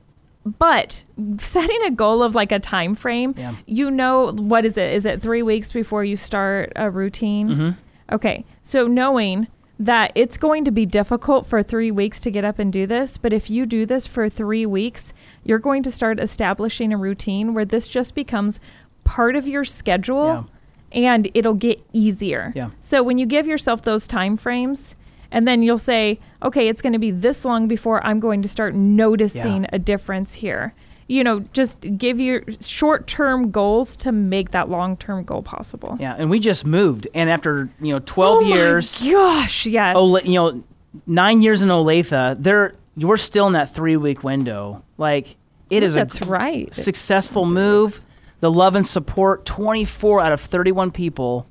but 0.57 1.03
setting 1.37 1.79
a 1.85 1.91
goal 1.91 2.23
of 2.23 2.33
like 2.33 2.51
a 2.51 2.57
time 2.59 2.95
frame, 2.95 3.35
Yeah. 3.37 3.55
you 3.67 3.91
know, 3.91 4.31
what 4.33 4.65
is 4.65 4.75
it? 4.77 4.91
Is 4.93 5.05
it 5.05 5.21
three 5.21 5.43
weeks 5.43 5.71
before 5.71 6.03
you 6.03 6.15
start 6.15 6.71
a 6.75 6.89
routine? 6.89 7.49
Mm-hmm. 7.49 7.69
Okay. 8.11 8.45
So 8.63 8.87
knowing 8.87 9.47
that 9.79 10.11
it's 10.13 10.37
going 10.37 10.63
to 10.65 10.71
be 10.71 10.85
difficult 10.85 11.47
for 11.47 11.63
three 11.63 11.89
weeks 11.89 12.21
to 12.21 12.29
get 12.29 12.45
up 12.45 12.59
and 12.59 12.71
do 12.71 12.85
this, 12.85 13.17
but 13.17 13.33
if 13.33 13.49
you 13.49 13.65
do 13.65 13.85
this 13.85 14.05
for 14.05 14.29
three 14.29 14.65
weeks, 14.65 15.13
you're 15.43 15.57
going 15.59 15.81
to 15.83 15.91
start 15.91 16.19
establishing 16.19 16.93
a 16.93 16.97
routine 16.97 17.53
where 17.53 17.65
this 17.65 17.87
just 17.87 18.13
becomes 18.13 18.59
part 19.03 19.35
of 19.35 19.47
your 19.47 19.63
schedule 19.65 20.47
and 20.91 21.31
it'll 21.33 21.55
get 21.55 21.81
easier. 21.93 22.51
Yeah. 22.55 22.69
So 22.79 23.01
when 23.01 23.17
you 23.17 23.25
give 23.25 23.47
yourself 23.47 23.81
those 23.81 24.05
time 24.07 24.37
frames, 24.37 24.95
and 25.31 25.47
then 25.47 25.63
you'll 25.63 25.77
say, 25.77 26.19
okay, 26.43 26.67
it's 26.67 26.81
going 26.81 26.91
to 26.93 26.99
be 26.99 27.09
this 27.09 27.45
long 27.45 27.67
before 27.69 28.05
I'm 28.05 28.19
going 28.19 28.41
to 28.41 28.49
start 28.49 28.75
noticing 28.75 29.63
Yeah. 29.63 29.69
a 29.73 29.79
difference 29.79 30.33
here. 30.35 30.73
You 31.11 31.25
know, 31.25 31.39
just 31.51 31.81
give 31.97 32.21
your 32.21 32.41
short 32.61 33.05
term 33.07 33.51
goals 33.51 33.95
to 33.97 34.11
make 34.13 34.51
that 34.51 34.69
long 34.69 34.95
term 34.95 35.23
goal 35.25 35.41
possible. 35.43 35.97
yeah, 35.99 36.15
and 36.17 36.29
we 36.29 36.39
just 36.39 36.65
moved, 36.65 37.07
and 37.13 37.29
after 37.29 37.69
you 37.81 37.93
know 37.93 37.99
12 38.05 38.37
Oh 38.37 38.41
my 38.41 38.55
years, 38.55 39.01
gosh, 39.03 39.65
yes. 39.65 39.95
Ola- 39.95 40.21
you 40.23 40.35
know, 40.35 40.63
nine 41.05 41.41
years 41.41 41.61
in 41.61 41.67
Olathe, 41.69 42.41
there 42.41 42.73
you're 42.95 43.17
still 43.17 43.47
in 43.47 43.53
that 43.53 43.73
three 43.73 43.97
week 43.97 44.23
window. 44.23 44.83
Like 44.97 45.35
it 45.69 45.83
is 45.83 45.93
That's 45.93 46.21
a 46.21 46.25
right. 46.25 46.73
successful 46.73 47.45
move. 47.45 48.05
The 48.39 48.49
love 48.51 48.75
and 48.75 48.87
support, 48.87 49.45
24 49.45 50.21
out 50.21 50.31
of 50.31 50.41
31 50.41 50.91
people. 50.91 51.45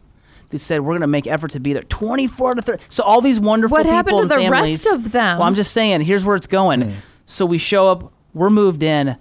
They 0.49 0.59
said 0.59 0.81
we're 0.81 0.93
going 0.93 1.03
to 1.03 1.07
make 1.07 1.27
effort 1.29 1.53
to 1.53 1.61
be 1.61 1.73
there. 1.73 1.83
24 1.85 2.51
out 2.51 2.59
of 2.59 2.65
30. 2.65 2.83
So 2.89 3.05
all 3.05 3.21
these 3.21 3.39
wonderful 3.39 3.77
What 3.77 3.83
people 3.85 3.95
happened 3.95 4.23
to 4.23 4.27
the 4.27 4.35
families- 4.35 4.85
rest 4.85 4.87
of 4.87 5.13
them? 5.13 5.39
Well, 5.39 5.47
I'm 5.47 5.55
just 5.55 5.73
saying. 5.73 6.01
Here's 6.01 6.25
where 6.25 6.35
it's 6.35 6.49
going. 6.49 6.81
Mm. 6.81 6.95
So 7.27 7.47
we 7.47 7.59
show 7.59 7.89
up. 7.93 8.13
We're 8.35 8.51
moved 8.51 8.83
in. 8.83 9.17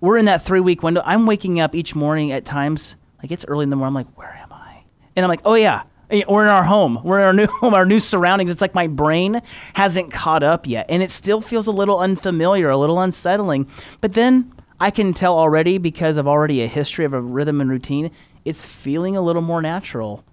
We're 0.00 0.18
in 0.18 0.26
that 0.26 0.42
three 0.42 0.60
week 0.60 0.82
window. 0.82 1.02
I'm 1.04 1.26
waking 1.26 1.60
up 1.60 1.74
each 1.74 1.94
morning 1.94 2.32
at 2.32 2.44
times 2.44 2.96
like 3.22 3.32
it's 3.32 3.44
early 3.46 3.64
in 3.64 3.70
the 3.70 3.76
morning. 3.76 3.96
I'm 3.96 4.06
like, 4.06 4.18
where 4.18 4.34
am 4.34 4.52
I? 4.52 4.84
And 5.14 5.24
I'm 5.24 5.28
like, 5.28 5.42
oh 5.44 5.54
yeah, 5.54 5.82
Eh, 6.10 6.22
we're 6.28 6.44
in 6.44 6.50
our 6.50 6.62
home. 6.62 7.00
We're 7.02 7.18
in 7.18 7.26
our 7.26 7.32
new 7.32 7.46
home, 7.60 7.74
our 7.74 7.86
new 7.86 7.98
surroundings. 7.98 8.50
It's 8.50 8.60
like 8.60 8.74
my 8.74 8.86
brain 8.86 9.42
hasn't 9.74 10.12
caught 10.12 10.42
up 10.42 10.66
yet, 10.66 10.86
and 10.88 11.02
it 11.02 11.10
still 11.10 11.40
feels 11.40 11.66
a 11.66 11.72
little 11.72 11.98
unfamiliar, 11.98 12.70
a 12.70 12.76
little 12.76 13.00
unsettling. 13.00 13.68
But 14.00 14.12
then 14.12 14.52
I 14.78 14.90
can 14.90 15.14
tell 15.14 15.36
already 15.36 15.78
because 15.78 16.16
of 16.16 16.28
already 16.28 16.62
a 16.62 16.68
history 16.68 17.04
of 17.04 17.12
a 17.12 17.20
rhythm 17.20 17.60
and 17.60 17.70
routine. 17.70 18.10
It's 18.44 18.64
feeling 18.64 19.16
a 19.16 19.20
little 19.20 19.42
more 19.42 19.60
natural 19.60 20.24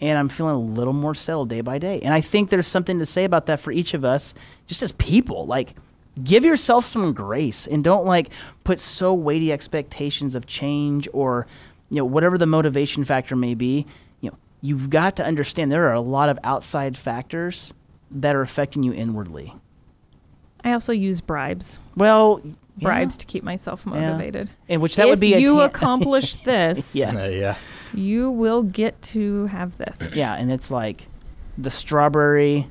and 0.00 0.16
I'm 0.16 0.28
feeling 0.28 0.54
a 0.54 0.58
little 0.60 0.92
more 0.92 1.12
settled 1.12 1.48
day 1.48 1.60
by 1.60 1.78
day. 1.78 2.00
And 2.00 2.14
I 2.14 2.20
think 2.20 2.50
there's 2.50 2.68
something 2.68 3.00
to 3.00 3.06
say 3.06 3.24
about 3.24 3.46
that 3.46 3.58
for 3.58 3.72
each 3.72 3.94
of 3.94 4.04
us, 4.04 4.32
just 4.66 4.80
as 4.80 4.92
people. 4.92 5.44
Like, 5.46 5.74
give 6.24 6.44
yourself 6.44 6.84
some 6.86 7.12
grace 7.12 7.66
and 7.66 7.82
don't 7.84 8.04
like 8.06 8.30
put 8.64 8.78
so 8.78 9.12
weighty 9.14 9.52
expectations 9.52 10.34
of 10.34 10.46
change 10.46 11.08
or 11.12 11.46
you 11.90 11.96
know 11.98 12.04
whatever 12.04 12.36
the 12.38 12.46
motivation 12.46 13.04
factor 13.04 13.34
may 13.36 13.54
be 13.54 13.86
you 14.20 14.30
know 14.30 14.36
you've 14.60 14.90
got 14.90 15.16
to 15.16 15.24
understand 15.24 15.70
there 15.72 15.86
are 15.88 15.94
a 15.94 16.00
lot 16.00 16.28
of 16.28 16.38
outside 16.44 16.96
factors 16.96 17.72
that 18.10 18.34
are 18.34 18.42
affecting 18.42 18.82
you 18.82 18.92
inwardly 18.92 19.54
I 20.64 20.72
also 20.72 20.92
use 20.92 21.20
bribes. 21.20 21.78
well 21.96 22.40
yeah. 22.44 22.52
Bribes 22.80 23.16
to 23.18 23.26
keep 23.26 23.42
myself 23.42 23.84
motivated. 23.86 24.50
and 24.68 24.80
which 24.80 24.96
that 24.96 25.04
if 25.04 25.10
would 25.10 25.20
be 25.20 25.34
a 25.34 25.38
you 25.38 25.56
ta- 25.56 25.64
accomplish 25.64 26.36
this, 26.44 26.94
Yes. 26.94 27.16
Uh, 27.16 27.36
yeah. 27.36 27.56
you 27.92 28.30
will 28.30 28.62
get 28.62 29.00
to 29.02 29.46
have 29.46 29.76
this. 29.78 30.14
yeah 30.14 30.34
and 30.34 30.52
it's 30.52 30.70
like 30.70 31.08
the 31.56 31.70
strawberry 31.70 32.68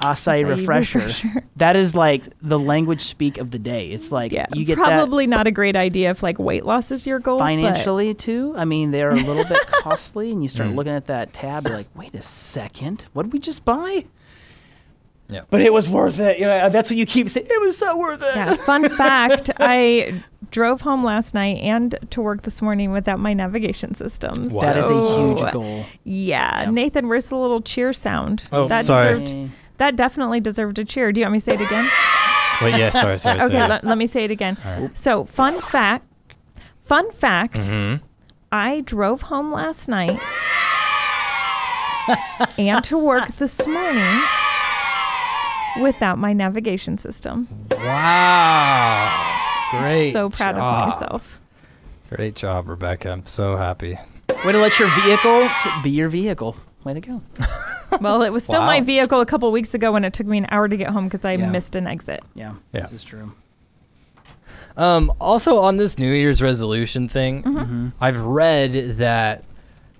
acai 0.00 0.42
Acai 0.42 0.48
refresher. 0.48 0.98
refresher. 1.00 1.44
that 1.56 1.76
is 1.76 1.94
like 1.94 2.24
the 2.42 2.58
language 2.58 3.02
speak 3.02 3.38
of 3.38 3.50
the 3.50 3.58
day 3.58 3.90
it's 3.90 4.10
like 4.10 4.32
Yeah, 4.32 4.46
you 4.52 4.64
get 4.64 4.76
that 4.76 4.84
probably 4.86 5.26
not 5.26 5.46
a 5.46 5.50
great 5.50 5.76
idea 5.76 6.10
if 6.10 6.22
like 6.22 6.38
weight 6.38 6.64
loss 6.64 6.90
is 6.90 7.06
your 7.06 7.18
goal. 7.18 7.38
but- 7.38 7.44
financially 7.44 8.14
too. 8.14 8.54
I 8.56 8.64
mean, 8.64 8.90
they're 8.90 9.10
a 9.10 9.14
little 9.16 9.44
bit 9.44 9.66
costly, 9.82 10.30
and 10.32 10.42
you 10.42 10.48
Mm. 10.48 10.52
start 10.52 10.70
looking 10.70 10.92
at 10.94 11.06
that 11.06 11.32
tab, 11.32 11.66
you're 11.68 11.76
like, 11.76 11.88
wait 11.94 12.14
a 12.14 12.22
second, 12.22 13.06
what 13.12 13.24
did 13.24 13.32
we 13.32 13.38
just 13.38 13.64
buy? 13.64 14.04
Yeah. 15.28 15.42
But 15.48 15.60
it 15.60 15.72
was 15.72 15.88
worth 15.88 16.18
it. 16.18 16.40
Yeah, 16.40 16.68
that's 16.70 16.90
what 16.90 16.96
you 16.96 17.06
keep 17.06 17.28
saying. 17.28 17.46
It 17.48 17.60
was 17.60 17.76
so 17.76 17.96
worth 17.96 18.20
it. 18.20 18.34
Yeah, 18.34 18.56
fun 18.56 18.88
fact 18.96 19.48
I 19.60 20.24
drove 20.50 20.80
home 20.80 21.04
last 21.04 21.34
night 21.34 21.58
and 21.58 21.94
to 22.10 22.20
work 22.20 22.42
this 22.42 22.60
morning 22.60 22.90
without 22.90 23.20
my 23.20 23.32
navigation 23.32 23.94
system. 23.94 24.48
Wow. 24.48 24.62
That 24.62 24.76
is 24.78 24.90
a 24.90 24.94
huge 24.94 25.52
goal. 25.52 25.86
Yeah. 26.02 26.62
Yeah. 26.64 26.70
Nathan, 26.72 27.06
where's 27.06 27.26
the 27.28 27.36
little 27.36 27.60
cheer 27.60 27.92
sound? 27.92 28.42
Oh, 28.50 28.66
that 28.66 28.84
sorry. 28.86 29.20
Deserved, 29.20 29.50
that 29.80 29.96
definitely 29.96 30.40
deserved 30.40 30.78
a 30.78 30.84
cheer. 30.84 31.10
Do 31.10 31.20
you 31.20 31.24
want 31.24 31.32
me 31.32 31.38
to 31.40 31.44
say 31.44 31.54
it 31.54 31.60
again? 31.60 31.88
Wait, 32.62 32.76
yeah, 32.78 32.90
sorry, 32.90 33.18
sorry. 33.18 33.40
Okay, 33.40 33.54
sorry. 33.56 33.68
let, 33.68 33.84
let 33.84 33.96
me 33.98 34.06
say 34.06 34.24
it 34.24 34.30
again. 34.30 34.56
Right. 34.64 34.96
So, 34.96 35.24
fun 35.24 35.58
fact, 35.60 36.04
fun 36.84 37.10
fact, 37.12 37.56
Mhm. 37.60 38.02
I 38.52 38.80
drove 38.82 39.22
home 39.22 39.52
last 39.52 39.88
night 39.88 40.20
and 42.58 42.82
to 42.84 42.98
work 42.98 43.28
this 43.38 43.66
morning 43.66 44.20
without 45.80 46.18
my 46.18 46.32
navigation 46.32 46.98
system. 46.98 47.48
Wow. 47.70 49.36
Great. 49.70 50.12
so 50.12 50.28
proud 50.30 50.56
job. 50.56 50.92
of 50.92 51.00
myself. 51.00 51.40
Great 52.10 52.34
job, 52.34 52.68
Rebecca. 52.68 53.10
I'm 53.10 53.24
so 53.24 53.56
happy. 53.56 53.96
Way 54.44 54.52
to 54.52 54.58
let 54.58 54.78
your 54.78 54.88
vehicle 55.02 55.48
be 55.82 55.90
your 55.90 56.08
vehicle. 56.08 56.56
Way 56.84 56.94
to 56.94 57.00
go. 57.00 57.22
Well, 58.00 58.22
it 58.22 58.30
was 58.30 58.44
still 58.44 58.60
my 58.60 58.80
vehicle 58.80 59.20
a 59.20 59.26
couple 59.26 59.50
weeks 59.50 59.74
ago 59.74 59.90
when 59.90 60.04
it 60.04 60.12
took 60.12 60.24
me 60.26 60.38
an 60.38 60.46
hour 60.52 60.68
to 60.68 60.76
get 60.76 60.90
home 60.90 61.08
because 61.08 61.24
I 61.24 61.32
Yeah. 61.32 61.50
missed 61.50 61.74
an 61.74 61.88
exit. 61.88 62.22
Yeah, 62.34 62.54
Yeah. 62.72 62.82
this 62.82 62.92
is 62.92 63.02
true. 63.02 63.32
Um, 64.76 65.12
also, 65.20 65.58
on 65.58 65.76
this 65.76 65.98
New 65.98 66.12
Year's 66.12 66.40
resolution 66.40 67.08
thing, 67.08 67.42
Mm-hmm. 67.42 67.88
I've 68.00 68.20
read 68.20 68.96
that 68.98 69.42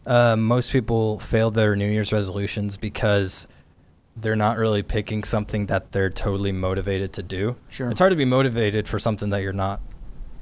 uh, 0.06 0.36
most 0.36 0.70
people 0.70 1.18
fail 1.18 1.50
their 1.50 1.74
New 1.74 1.88
Year's 1.90 2.12
resolutions 2.12 2.76
because 2.76 3.48
they're 4.16 4.36
not 4.36 4.56
really 4.56 4.82
picking 4.84 5.24
something 5.24 5.66
that 5.66 5.90
they're 5.92 6.10
totally 6.10 6.52
motivated 6.52 7.12
to 7.14 7.22
do. 7.24 7.56
Sure. 7.68 7.90
It's 7.90 7.98
hard 7.98 8.10
to 8.10 8.16
be 8.16 8.24
motivated 8.24 8.86
for 8.86 9.00
something 9.00 9.30
that 9.30 9.42
you're 9.42 9.52
not 9.52 9.80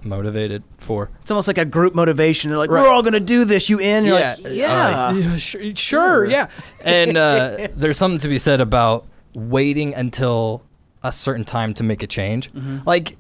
motivated 0.02 0.62
for. 0.78 1.10
It's 1.22 1.30
almost 1.30 1.48
like 1.48 1.58
a 1.58 1.64
group 1.64 1.94
motivation. 1.94 2.50
They're 2.50 2.58
like, 2.58 2.70
Right. 2.70 2.82
we're 2.82 2.88
all 2.88 3.02
going 3.02 3.14
to 3.14 3.20
do 3.20 3.44
this. 3.44 3.68
You 3.68 3.78
in? 3.78 4.04
You're 4.04 4.20
like, 4.20 4.44
uh, 4.44 4.48
yeah. 4.48 5.12
yeah, 5.14 5.36
sure, 5.36 5.76
sure, 5.76 6.24
yeah. 6.30 6.48
And 6.84 7.16
uh, 7.16 7.68
there's 7.74 7.96
something 7.96 8.18
to 8.20 8.28
be 8.28 8.38
said 8.38 8.60
about 8.60 9.06
waiting 9.34 9.94
until 9.94 10.62
a 11.02 11.12
certain 11.12 11.44
time 11.44 11.74
to 11.74 11.82
make 11.82 12.02
a 12.02 12.06
change. 12.06 12.52
Mm-hmm. 12.52 12.78
Like, 12.86 13.16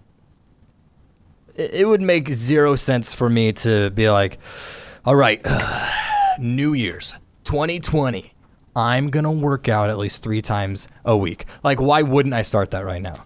it, 1.54 1.74
it 1.74 1.84
would 1.86 2.00
make 2.02 2.28
zero 2.30 2.76
sense 2.76 3.14
for 3.14 3.28
me 3.28 3.52
to 3.52 3.90
be 3.90 4.08
like, 4.10 4.38
all 5.04 5.16
right, 5.16 5.44
New 6.38 6.72
Year's 6.72 7.14
2020. 7.44 8.34
I'm 8.76 9.08
gonna 9.08 9.32
work 9.32 9.68
out 9.68 9.90
at 9.90 9.98
least 9.98 10.22
three 10.22 10.40
times 10.40 10.86
a 11.04 11.16
week. 11.16 11.46
Like, 11.64 11.80
why 11.80 12.02
wouldn't 12.02 12.34
I 12.34 12.42
start 12.42 12.70
that 12.70 12.84
right 12.84 13.02
now? 13.02 13.24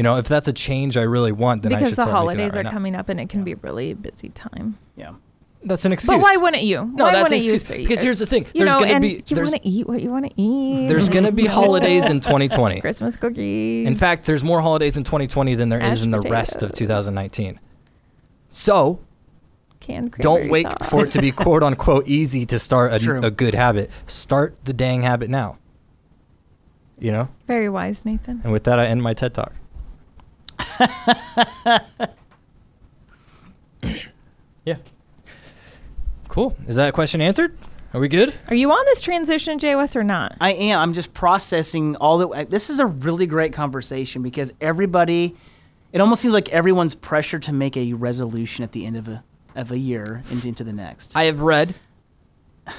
You 0.00 0.02
know, 0.02 0.16
if 0.16 0.28
that's 0.28 0.48
a 0.48 0.52
change 0.54 0.96
I 0.96 1.02
really 1.02 1.30
want, 1.30 1.60
then 1.60 1.74
I 1.74 1.76
because 1.76 1.90
should 1.90 1.98
the 1.98 2.02
start 2.04 2.26
making 2.26 2.38
that 2.38 2.42
holidays 2.44 2.54
right 2.54 2.60
are 2.60 2.62
now. 2.62 2.70
coming 2.70 2.94
up 2.94 3.10
and 3.10 3.20
it 3.20 3.28
can 3.28 3.44
be 3.44 3.52
really 3.52 3.92
busy 3.92 4.30
time. 4.30 4.78
yeah. 4.96 5.12
That's 5.62 5.84
an 5.84 5.92
excuse. 5.92 6.16
But 6.16 6.22
why 6.22 6.38
wouldn't 6.38 6.62
you? 6.62 6.90
No, 6.94 7.04
why 7.04 7.12
that's 7.12 7.32
an 7.32 7.36
excuse. 7.36 7.66
Because 7.66 8.00
here's 8.00 8.18
the 8.18 8.24
thing: 8.24 8.46
you 8.54 8.64
there's 8.64 8.72
know, 8.72 8.80
gonna 8.80 8.94
and 8.94 9.02
be 9.02 9.22
you 9.26 9.36
there's 9.36 9.50
want 9.50 9.62
to 9.62 9.68
eat 9.68 9.86
what 9.86 10.00
you 10.00 10.10
want 10.10 10.24
to 10.24 10.40
eat. 10.40 10.88
there's 10.88 11.10
gonna 11.10 11.32
be 11.32 11.44
holidays 11.60 12.08
in 12.08 12.20
2020. 12.20 12.80
Christmas 12.80 13.14
cookies. 13.16 13.86
In 13.86 13.94
fact, 13.94 14.24
there's 14.24 14.42
more 14.42 14.62
holidays 14.62 14.96
in 14.96 15.04
2020 15.04 15.54
than 15.56 15.68
there 15.68 15.80
is 15.80 15.84
Mashed 15.90 16.04
in 16.04 16.10
the 16.12 16.20
rest 16.20 16.62
of 16.62 16.72
2019. 16.72 17.60
So 18.48 19.00
canned 19.80 20.12
don't 20.12 20.48
wait 20.48 20.64
sauce. 20.66 20.88
for 20.88 21.04
it 21.04 21.10
to 21.10 21.20
be 21.20 21.30
quote 21.44 21.62
unquote 21.62 22.08
easy 22.08 22.46
to 22.46 22.58
start 22.58 22.94
a, 23.06 23.26
a 23.26 23.30
good 23.30 23.54
habit. 23.54 23.90
Start 24.06 24.56
the 24.64 24.72
dang 24.72 25.02
habit 25.02 25.28
now. 25.28 25.58
You 26.98 27.12
know. 27.12 27.28
Very 27.46 27.68
wise, 27.68 28.02
Nathan. 28.06 28.40
And 28.44 28.50
with 28.54 28.64
that, 28.64 28.78
I 28.78 28.86
end 28.86 29.02
my 29.02 29.12
TED 29.12 29.34
talk. 29.34 29.52
yeah. 34.64 34.76
Cool. 36.28 36.56
Is 36.68 36.76
that 36.76 36.94
question 36.94 37.20
answered? 37.20 37.56
Are 37.92 37.98
we 38.00 38.06
good? 38.08 38.32
Are 38.48 38.54
you 38.54 38.70
on 38.70 38.84
this 38.86 39.00
transition, 39.00 39.58
JOS, 39.58 39.96
or 39.96 40.04
not? 40.04 40.36
I 40.40 40.52
am. 40.52 40.78
I'm 40.80 40.94
just 40.94 41.12
processing 41.12 41.96
all 41.96 42.18
the. 42.18 42.46
This 42.48 42.70
is 42.70 42.78
a 42.78 42.86
really 42.86 43.26
great 43.26 43.52
conversation 43.52 44.22
because 44.22 44.52
everybody, 44.60 45.34
it 45.92 46.00
almost 46.00 46.22
seems 46.22 46.32
like 46.32 46.48
everyone's 46.50 46.94
pressured 46.94 47.42
to 47.44 47.52
make 47.52 47.76
a 47.76 47.92
resolution 47.94 48.62
at 48.62 48.70
the 48.72 48.86
end 48.86 48.96
of 48.96 49.08
a 49.08 49.24
of 49.56 49.72
a 49.72 49.78
year 49.78 50.22
and 50.30 50.44
into 50.44 50.62
the 50.62 50.72
next. 50.72 51.16
I 51.16 51.24
have 51.24 51.40
read, 51.40 51.74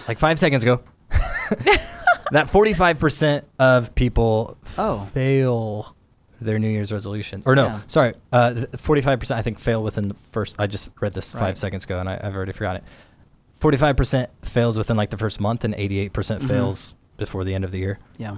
like 0.08 0.18
five 0.18 0.40
seconds 0.40 0.64
ago, 0.64 0.80
that 1.10 2.48
45% 2.48 3.44
of 3.60 3.94
people 3.96 4.58
Oh. 4.78 5.10
fail 5.14 5.94
their 6.42 6.60
New 6.60 6.70
Year's 6.70 6.92
resolution. 6.92 7.44
Or 7.46 7.56
no, 7.56 7.66
Yeah. 7.68 7.80
sorry, 7.88 8.14
uh, 8.34 8.66
45% 8.74 9.32
I 9.36 9.42
think 9.42 9.60
fail 9.60 9.82
within 9.84 10.08
the 10.10 10.16
first. 10.32 10.56
I 10.60 10.68
just 10.68 10.90
read 11.00 11.14
this 11.14 11.32
five 11.32 11.58
seconds 11.58 11.84
ago 11.86 12.00
and 12.00 12.10
I, 12.10 12.20
I've 12.22 12.36
already 12.36 12.52
forgotten 12.52 12.82
it. 12.84 12.88
45% 13.62 14.28
fails 14.44 14.78
within 14.78 14.98
like 14.98 15.12
the 15.12 15.18
first 15.18 15.40
month 15.40 15.64
and 15.64 15.74
88% 15.76 16.10
Mm-hmm. 16.12 16.48
fails 16.48 16.94
before 17.18 17.44
the 17.44 17.54
end 17.54 17.64
of 17.64 17.72
the 17.72 17.78
year. 17.80 18.00
yeah. 18.18 18.38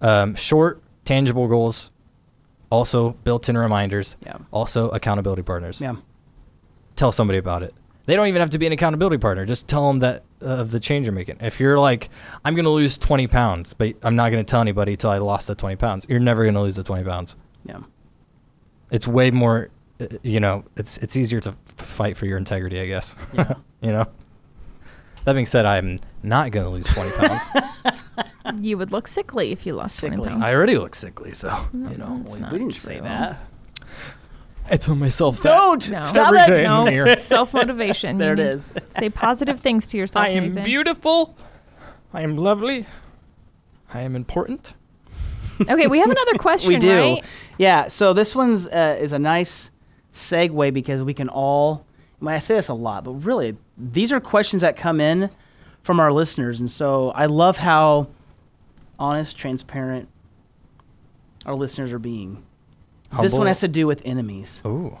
Um, 0.00 0.36
short, 0.36 0.80
tangible 1.04 1.48
goals, 1.48 1.90
also 2.70 3.10
built 3.24 3.48
in 3.48 3.58
reminders, 3.58 4.16
Yeah. 4.24 4.36
also 4.52 4.90
accountability 4.90 5.42
partners 5.42 5.80
Yeah. 5.80 5.96
tell 6.94 7.10
somebody 7.10 7.38
about 7.38 7.62
it. 7.64 7.74
They 8.08 8.16
don't 8.16 8.26
even 8.28 8.40
have 8.40 8.48
to 8.50 8.58
be 8.58 8.66
an 8.66 8.72
accountability 8.72 9.18
partner. 9.18 9.44
Just 9.44 9.68
tell 9.68 9.86
them 9.86 9.98
that 9.98 10.22
uh, 10.40 10.46
of 10.46 10.70
the 10.70 10.80
change 10.80 11.04
you're 11.04 11.12
making. 11.12 11.36
If 11.40 11.60
you're 11.60 11.78
like, 11.78 12.08
I'm 12.42 12.54
going 12.54 12.64
to 12.64 12.70
lose 12.70 12.96
20 12.96 13.26
pounds, 13.26 13.74
but 13.74 13.96
I'm 14.02 14.16
not 14.16 14.30
going 14.32 14.42
to 14.42 14.50
tell 14.50 14.62
anybody 14.62 14.96
till 14.96 15.10
I 15.10 15.18
lost 15.18 15.46
the 15.46 15.54
20 15.54 15.76
pounds. 15.76 16.06
You're 16.08 16.18
never 16.18 16.42
going 16.42 16.54
to 16.54 16.62
lose 16.62 16.74
the 16.74 16.82
20 16.82 17.04
pounds. 17.04 17.36
Yeah. 17.66 17.80
It's 18.90 19.06
way 19.06 19.30
more, 19.30 19.68
uh, 20.00 20.06
you 20.22 20.40
know, 20.40 20.64
it's 20.78 20.96
it's 20.96 21.16
easier 21.16 21.42
to 21.42 21.54
fight 21.76 22.16
for 22.16 22.24
your 22.24 22.38
integrity, 22.38 22.80
I 22.80 22.86
guess. 22.86 23.14
Yeah. 23.34 23.52
you 23.82 23.92
know. 23.92 24.06
That 25.26 25.34
being 25.34 25.44
said, 25.44 25.66
I'm 25.66 25.98
not 26.22 26.50
going 26.50 26.64
to 26.64 26.70
lose 26.70 26.86
20 26.86 27.10
pounds. 27.10 27.42
You 28.62 28.78
would 28.78 28.90
look 28.90 29.06
sickly 29.06 29.52
if 29.52 29.66
you 29.66 29.74
lost 29.74 30.00
20 30.00 30.16
Sickly. 30.16 30.30
pounds. 30.30 30.42
I 30.42 30.54
already 30.54 30.78
look 30.78 30.94
sickly, 30.94 31.34
so 31.34 31.54
you 31.74 31.98
know. 31.98 32.24
We, 32.26 32.42
we 32.44 32.58
didn't 32.58 32.72
say 32.72 32.98
that. 32.98 33.38
I 34.70 34.76
tell 34.76 34.94
myself. 34.94 35.40
Don't 35.42 35.88
No. 35.90 35.98
stop 35.98 36.34
Every 36.34 36.54
it. 36.54 36.56
day. 36.58 36.62
No, 36.64 37.14
self 37.18 37.54
motivation. 37.54 38.18
There 38.18 38.32
it 38.32 38.38
is. 38.40 38.72
Say 38.98 39.10
positive 39.10 39.60
things 39.60 39.86
to 39.88 39.96
yourself. 39.96 40.24
I 40.24 40.30
am 40.30 40.48
Nathan. 40.50 40.64
beautiful. 40.64 41.36
I 42.12 42.22
am 42.22 42.36
lovely. 42.36 42.86
I 43.92 44.00
am 44.02 44.14
important. 44.16 44.74
Okay, 45.60 45.86
we 45.86 45.98
have 45.98 46.10
another 46.10 46.34
question, 46.38 46.68
we 46.74 46.76
do. 46.76 46.96
right? 46.96 47.24
Yeah. 47.58 47.88
So 47.88 48.12
this 48.12 48.34
one's 48.34 48.68
uh, 48.68 48.96
is 49.00 49.12
a 49.12 49.18
nice 49.18 49.70
segue 50.12 50.72
because 50.72 51.02
we 51.02 51.14
can 51.14 51.28
all. 51.28 51.84
Well, 52.20 52.34
I 52.34 52.38
say 52.38 52.54
this 52.56 52.68
a 52.68 52.74
lot, 52.74 53.04
but 53.04 53.12
really, 53.12 53.56
these 53.76 54.12
are 54.12 54.20
questions 54.20 54.62
that 54.62 54.76
come 54.76 55.00
in 55.00 55.30
from 55.82 56.00
our 56.00 56.12
listeners, 56.12 56.58
and 56.60 56.70
so 56.70 57.10
I 57.10 57.26
love 57.26 57.58
how 57.58 58.08
honest, 58.98 59.36
transparent 59.38 60.08
our 61.46 61.54
listeners 61.54 61.92
are 61.92 61.98
being. 62.00 62.44
This 63.20 63.34
one 63.34 63.46
has 63.46 63.60
to 63.60 63.68
do 63.68 63.86
with 63.86 64.02
enemies. 64.04 64.62
Ooh. 64.66 64.98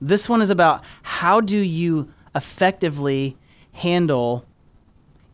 This 0.00 0.28
one 0.28 0.42
is 0.42 0.50
about 0.50 0.82
how 1.02 1.40
do 1.40 1.56
you 1.56 2.12
effectively 2.34 3.36
handle 3.72 4.44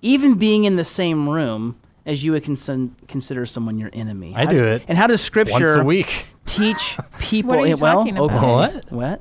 even 0.03 0.34
being 0.34 0.64
in 0.64 0.76
the 0.76 0.84
same 0.84 1.28
room 1.28 1.76
as 2.05 2.22
you 2.22 2.32
would 2.32 2.45
consin- 2.45 2.91
consider 3.09 3.47
someone 3.47 3.78
your 3.78 3.91
enemy. 3.93 4.32
I 4.34 4.45
How- 4.45 4.51
do 4.51 4.64
it 4.64 4.82
And 4.89 4.97
how 4.99 5.07
does 5.07 5.20
scripture 5.20 5.53
Once 5.55 5.76
a 5.76 5.84
week. 5.84 6.26
teach 6.47 6.97
people? 7.18 7.51
What 7.51 7.59
are 7.61 7.66
you 7.66 7.76
well, 7.76 7.95
talking 7.99 8.16
about? 8.18 8.30
okay. 8.74 8.86
What? 8.86 8.93
What? 8.93 9.20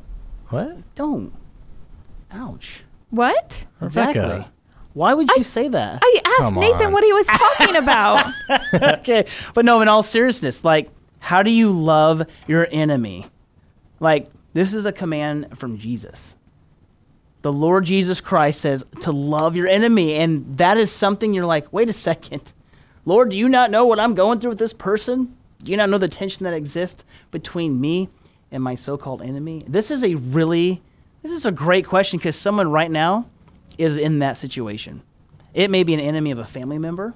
What? 0.49 0.95
Don't. 0.95 1.33
Ouch. 2.31 2.83
What? 3.09 3.65
Exactly. 3.81 4.21
Rebecca. 4.21 4.51
Why 4.93 5.13
would 5.13 5.29
you 5.37 5.43
say 5.43 5.67
that? 5.67 5.99
I 6.01 6.21
asked 6.25 6.37
Come 6.39 6.55
Nathan 6.55 6.87
on. 6.87 6.93
what 6.93 7.03
he 7.03 7.13
was 7.13 7.27
talking 7.27 7.75
about. 7.75 8.33
okay, 8.99 9.25
but 9.53 9.63
no. 9.63 9.79
In 9.81 9.87
all 9.87 10.01
seriousness, 10.03 10.63
like, 10.63 10.89
How 11.27 11.43
do 11.43 11.51
you 11.51 11.71
love 11.71 12.25
your 12.47 12.69
enemy? 12.71 13.25
Like, 13.99 14.27
this 14.53 14.73
is 14.73 14.85
a 14.85 14.93
command 14.93 15.59
from 15.59 15.77
Jesus. 15.77 16.37
The 17.41 17.51
Lord 17.51 17.83
Jesus 17.83 18.21
Christ 18.21 18.61
says 18.61 18.85
to 19.01 19.11
love 19.11 19.57
your 19.57 19.67
enemy. 19.67 20.13
And 20.13 20.57
that 20.57 20.77
is 20.77 20.89
something 20.89 21.33
you're 21.33 21.45
like, 21.45 21.73
wait 21.73 21.89
a 21.89 21.93
second. 21.93 22.53
Lord, 23.03 23.31
do 23.31 23.37
you 23.37 23.49
not 23.49 23.71
know 23.71 23.85
what 23.85 23.99
I'm 23.99 24.13
going 24.13 24.39
through 24.39 24.51
with 24.51 24.59
this 24.59 24.71
person? 24.71 25.35
Do 25.61 25.69
you 25.69 25.75
not 25.75 25.89
know 25.89 25.97
the 25.97 26.07
tension 26.07 26.45
that 26.45 26.53
exists 26.53 27.03
between 27.29 27.81
me 27.81 28.07
and 28.49 28.63
my 28.63 28.75
so 28.75 28.95
called 28.95 29.21
enemy? 29.21 29.65
This 29.67 29.91
is 29.91 30.05
a 30.05 30.15
really, 30.15 30.81
this 31.23 31.33
is 31.33 31.45
a 31.45 31.51
great 31.51 31.85
question 31.85 32.19
because 32.19 32.37
someone 32.37 32.71
right 32.71 32.89
now 32.89 33.25
is 33.77 33.97
in 33.97 34.19
that 34.19 34.37
situation. 34.37 35.01
It 35.53 35.71
may 35.71 35.83
be 35.83 35.93
an 35.93 35.99
enemy 35.99 36.31
of 36.31 36.39
a 36.39 36.45
family 36.45 36.77
member, 36.77 37.15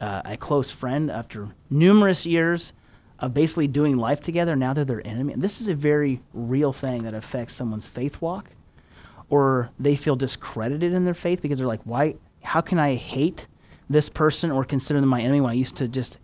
uh, 0.00 0.22
a 0.24 0.36
close 0.36 0.70
friend 0.70 1.10
after 1.10 1.48
numerous 1.68 2.24
years 2.24 2.72
of 3.20 3.34
basically 3.34 3.66
doing 3.66 3.96
life 3.96 4.20
together. 4.20 4.54
Now 4.54 4.72
they're 4.72 4.84
their 4.84 5.06
enemy. 5.06 5.32
And 5.32 5.42
this 5.42 5.60
is 5.60 5.68
a 5.68 5.74
very 5.74 6.20
real 6.32 6.72
thing 6.72 7.02
that 7.02 7.14
affects 7.14 7.54
someone's 7.54 7.86
faith 7.86 8.20
walk, 8.20 8.50
or 9.28 9.70
they 9.78 9.96
feel 9.96 10.16
discredited 10.16 10.92
in 10.92 11.04
their 11.04 11.14
faith 11.14 11.42
because 11.42 11.58
they're 11.58 11.66
like, 11.66 11.82
why? 11.84 12.16
How 12.42 12.60
can 12.60 12.78
I 12.78 12.94
hate 12.94 13.46
this 13.90 14.08
person 14.08 14.50
or 14.50 14.64
consider 14.64 15.00
them 15.00 15.08
my 15.08 15.20
enemy 15.20 15.40
when 15.40 15.50
I 15.50 15.54
used 15.54 15.76
to 15.76 15.88
just 15.88 16.18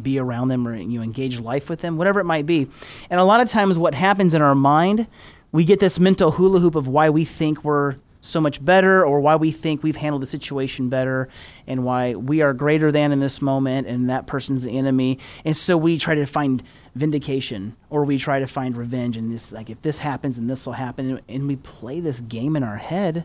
be 0.00 0.18
around 0.18 0.48
them 0.48 0.66
or 0.68 0.76
you 0.76 0.98
know, 0.98 1.02
engage 1.02 1.38
life 1.38 1.68
with 1.68 1.80
them, 1.80 1.96
whatever 1.96 2.20
it 2.20 2.24
might 2.24 2.46
be. 2.46 2.68
And 3.10 3.18
a 3.20 3.24
lot 3.24 3.40
of 3.40 3.48
times, 3.48 3.78
what 3.78 3.94
happens 3.94 4.34
in 4.34 4.42
our 4.42 4.54
mind, 4.54 5.06
we 5.52 5.64
get 5.64 5.80
this 5.80 5.98
mental 5.98 6.32
hula 6.32 6.60
hoop 6.60 6.74
of 6.74 6.86
why 6.86 7.08
we 7.10 7.24
think 7.24 7.64
we're 7.64 7.96
so 8.26 8.40
much 8.40 8.64
better 8.64 9.04
or 9.04 9.20
why 9.20 9.36
we 9.36 9.52
think 9.52 9.82
we've 9.82 9.96
handled 9.96 10.22
the 10.22 10.26
situation 10.26 10.88
better 10.88 11.28
and 11.66 11.84
why 11.84 12.14
we 12.14 12.42
are 12.42 12.52
greater 12.52 12.90
than 12.90 13.12
in 13.12 13.20
this 13.20 13.40
moment 13.40 13.86
and 13.86 14.10
that 14.10 14.26
person's 14.26 14.64
the 14.64 14.76
enemy. 14.76 15.18
And 15.44 15.56
so 15.56 15.76
we 15.76 15.98
try 15.98 16.14
to 16.14 16.26
find 16.26 16.62
vindication 16.94 17.76
or 17.90 18.04
we 18.04 18.18
try 18.18 18.40
to 18.40 18.46
find 18.46 18.76
revenge 18.76 19.16
and 19.16 19.30
this 19.30 19.52
like 19.52 19.70
if 19.70 19.80
this 19.82 19.98
happens 19.98 20.38
and 20.38 20.48
this 20.48 20.66
will 20.66 20.72
happen 20.72 21.20
and 21.28 21.46
we 21.46 21.56
play 21.56 22.00
this 22.00 22.20
game 22.20 22.56
in 22.56 22.62
our 22.62 22.76
head. 22.76 23.24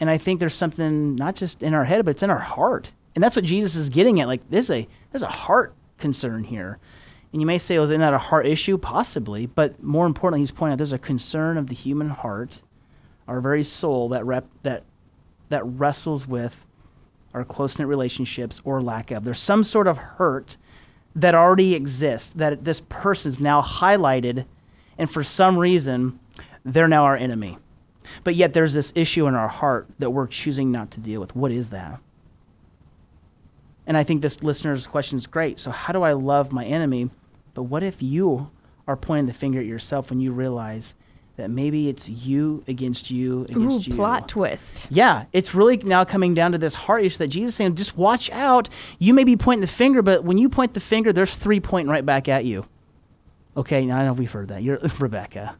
And 0.00 0.10
I 0.10 0.18
think 0.18 0.40
there's 0.40 0.54
something 0.54 1.16
not 1.16 1.36
just 1.36 1.62
in 1.62 1.74
our 1.74 1.84
head 1.84 2.04
but 2.04 2.12
it's 2.12 2.22
in 2.22 2.30
our 2.30 2.38
heart. 2.38 2.92
And 3.14 3.22
that's 3.22 3.36
what 3.36 3.44
Jesus 3.44 3.76
is 3.76 3.88
getting 3.88 4.20
at 4.20 4.28
like 4.28 4.48
there's 4.50 4.70
a 4.70 4.88
there's 5.12 5.22
a 5.22 5.28
heart 5.28 5.74
concern 5.98 6.44
here. 6.44 6.78
And 7.32 7.42
you 7.42 7.46
may 7.46 7.58
say, 7.58 7.78
was 7.78 7.90
well, 7.90 7.96
isn't 7.96 8.00
that 8.00 8.14
a 8.14 8.18
heart 8.18 8.46
issue? 8.46 8.78
Possibly. 8.78 9.44
But 9.44 9.82
more 9.82 10.06
importantly, 10.06 10.40
he's 10.40 10.52
pointing 10.52 10.72
out 10.72 10.78
there's 10.78 10.92
a 10.92 10.98
concern 10.98 11.58
of 11.58 11.66
the 11.66 11.74
human 11.74 12.08
heart 12.08 12.62
our 13.28 13.40
very 13.40 13.62
soul 13.62 14.08
that 14.10 14.24
rep, 14.24 14.46
that 14.62 14.84
that 15.48 15.64
wrestles 15.64 16.26
with 16.26 16.66
our 17.34 17.44
close 17.44 17.78
knit 17.78 17.86
relationships 17.86 18.60
or 18.64 18.80
lack 18.80 19.10
of. 19.10 19.24
There's 19.24 19.40
some 19.40 19.64
sort 19.64 19.86
of 19.86 19.98
hurt 19.98 20.56
that 21.14 21.34
already 21.34 21.74
exists 21.74 22.32
that 22.34 22.64
this 22.64 22.80
person's 22.88 23.40
now 23.40 23.62
highlighted, 23.62 24.46
and 24.98 25.10
for 25.10 25.22
some 25.22 25.58
reason, 25.58 26.18
they're 26.64 26.88
now 26.88 27.04
our 27.04 27.16
enemy. 27.16 27.58
But 28.24 28.34
yet 28.34 28.52
there's 28.52 28.74
this 28.74 28.92
issue 28.94 29.26
in 29.26 29.34
our 29.34 29.48
heart 29.48 29.88
that 29.98 30.10
we're 30.10 30.26
choosing 30.26 30.70
not 30.70 30.90
to 30.92 31.00
deal 31.00 31.20
with. 31.20 31.34
What 31.34 31.52
is 31.52 31.70
that? 31.70 32.00
And 33.86 33.96
I 33.96 34.02
think 34.02 34.20
this 34.20 34.42
listener's 34.42 34.86
question 34.86 35.16
is 35.16 35.26
great. 35.26 35.60
So, 35.60 35.70
how 35.70 35.92
do 35.92 36.02
I 36.02 36.12
love 36.12 36.52
my 36.52 36.64
enemy? 36.64 37.10
But 37.54 37.64
what 37.64 37.82
if 37.82 38.02
you 38.02 38.50
are 38.86 38.96
pointing 38.96 39.26
the 39.26 39.32
finger 39.32 39.60
at 39.60 39.66
yourself 39.66 40.10
when 40.10 40.20
you 40.20 40.32
realize 40.32 40.94
that 41.36 41.50
maybe 41.50 41.88
it's 41.88 42.08
you 42.08 42.64
against 42.66 43.10
you 43.10 43.44
against 43.44 43.88
Ooh, 43.88 43.90
you. 43.90 43.96
plot 43.96 44.28
twist. 44.28 44.88
Yeah, 44.90 45.26
it's 45.32 45.54
really 45.54 45.76
now 45.76 46.04
coming 46.04 46.34
down 46.34 46.52
to 46.52 46.58
this 46.58 46.74
heart 46.74 47.04
issue 47.04 47.18
that 47.18 47.28
Jesus 47.28 47.50
is 47.50 47.54
saying, 47.56 47.74
just 47.74 47.96
watch 47.96 48.30
out. 48.30 48.68
You 48.98 49.12
may 49.12 49.24
be 49.24 49.36
pointing 49.36 49.60
the 49.60 49.66
finger, 49.66 50.02
but 50.02 50.24
when 50.24 50.38
you 50.38 50.48
point 50.48 50.74
the 50.74 50.80
finger, 50.80 51.12
there's 51.12 51.36
three 51.36 51.60
pointing 51.60 51.90
right 51.90 52.04
back 52.04 52.28
at 52.28 52.44
you. 52.44 52.66
Okay, 53.56 53.86
now 53.86 53.98
I 53.98 54.04
know 54.04 54.12
we've 54.12 54.30
heard 54.30 54.48
that. 54.48 54.62
You're 54.62 54.78
Rebecca. 54.98 55.56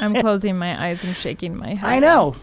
I'm 0.00 0.14
closing 0.20 0.58
my 0.58 0.88
eyes 0.88 1.04
and 1.04 1.16
shaking 1.16 1.56
my 1.56 1.74
head. 1.74 1.84
I 1.84 1.98
know, 1.98 2.36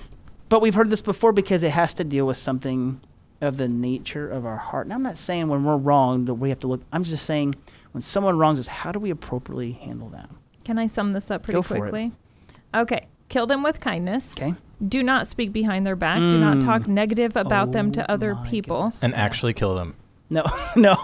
but 0.50 0.62
we've 0.62 0.74
heard 0.74 0.90
this 0.90 1.02
before 1.02 1.32
because 1.32 1.64
it 1.64 1.72
has 1.72 1.94
to 1.96 2.04
deal 2.04 2.26
with 2.26 2.38
something 2.38 3.02
of 3.42 3.58
the 3.58 3.68
nature 3.68 4.30
of 4.30 4.46
our 4.46 4.58
heart. 4.58 4.88
And 4.88 4.94
I'm 4.94 5.04
not 5.04 5.18
saying 5.18 5.48
when 5.50 5.64
we're 5.64 5.78
wrong 5.78 6.26
that 6.26 6.36
we 6.36 6.50
have 6.50 6.60
to 6.62 6.68
look. 6.68 6.82
I'm 6.92 7.04
just 7.04 7.26
saying 7.26 7.56
when 7.92 8.02
someone 8.02 8.38
wrongs 8.38 8.60
us, 8.60 8.68
how 8.68 8.92
do 8.92 9.00
we 9.00 9.10
appropriately 9.10 9.74
handle 9.74 10.10
that? 10.10 10.30
Can 10.64 10.80
I 10.80 10.88
sum 10.88 11.12
this 11.12 11.30
up 11.30 11.44
pretty 11.44 11.62
Go 11.62 11.64
quickly? 11.64 12.12
Okay. 12.76 13.08
Kill 13.30 13.48
them 13.48 13.64
with 13.64 13.80
kindness. 13.80 14.34
Okay. 14.38 14.54
Do 14.88 15.02
not 15.02 15.26
speak 15.28 15.52
behind 15.54 15.86
their 15.88 15.96
back. 15.96 16.18
Do 16.20 16.38
not 16.40 16.62
talk 16.62 16.88
negative 16.88 17.36
about 17.36 17.72
them 17.72 17.92
to 17.94 18.02
Oh 18.10 18.14
other 18.14 18.36
people. 18.46 18.84
goodness. 18.84 19.04
And 19.04 19.16
actually 19.16 19.54
kill 19.54 19.74
them 19.76 19.96
No, 20.30 20.44
no. 20.76 20.96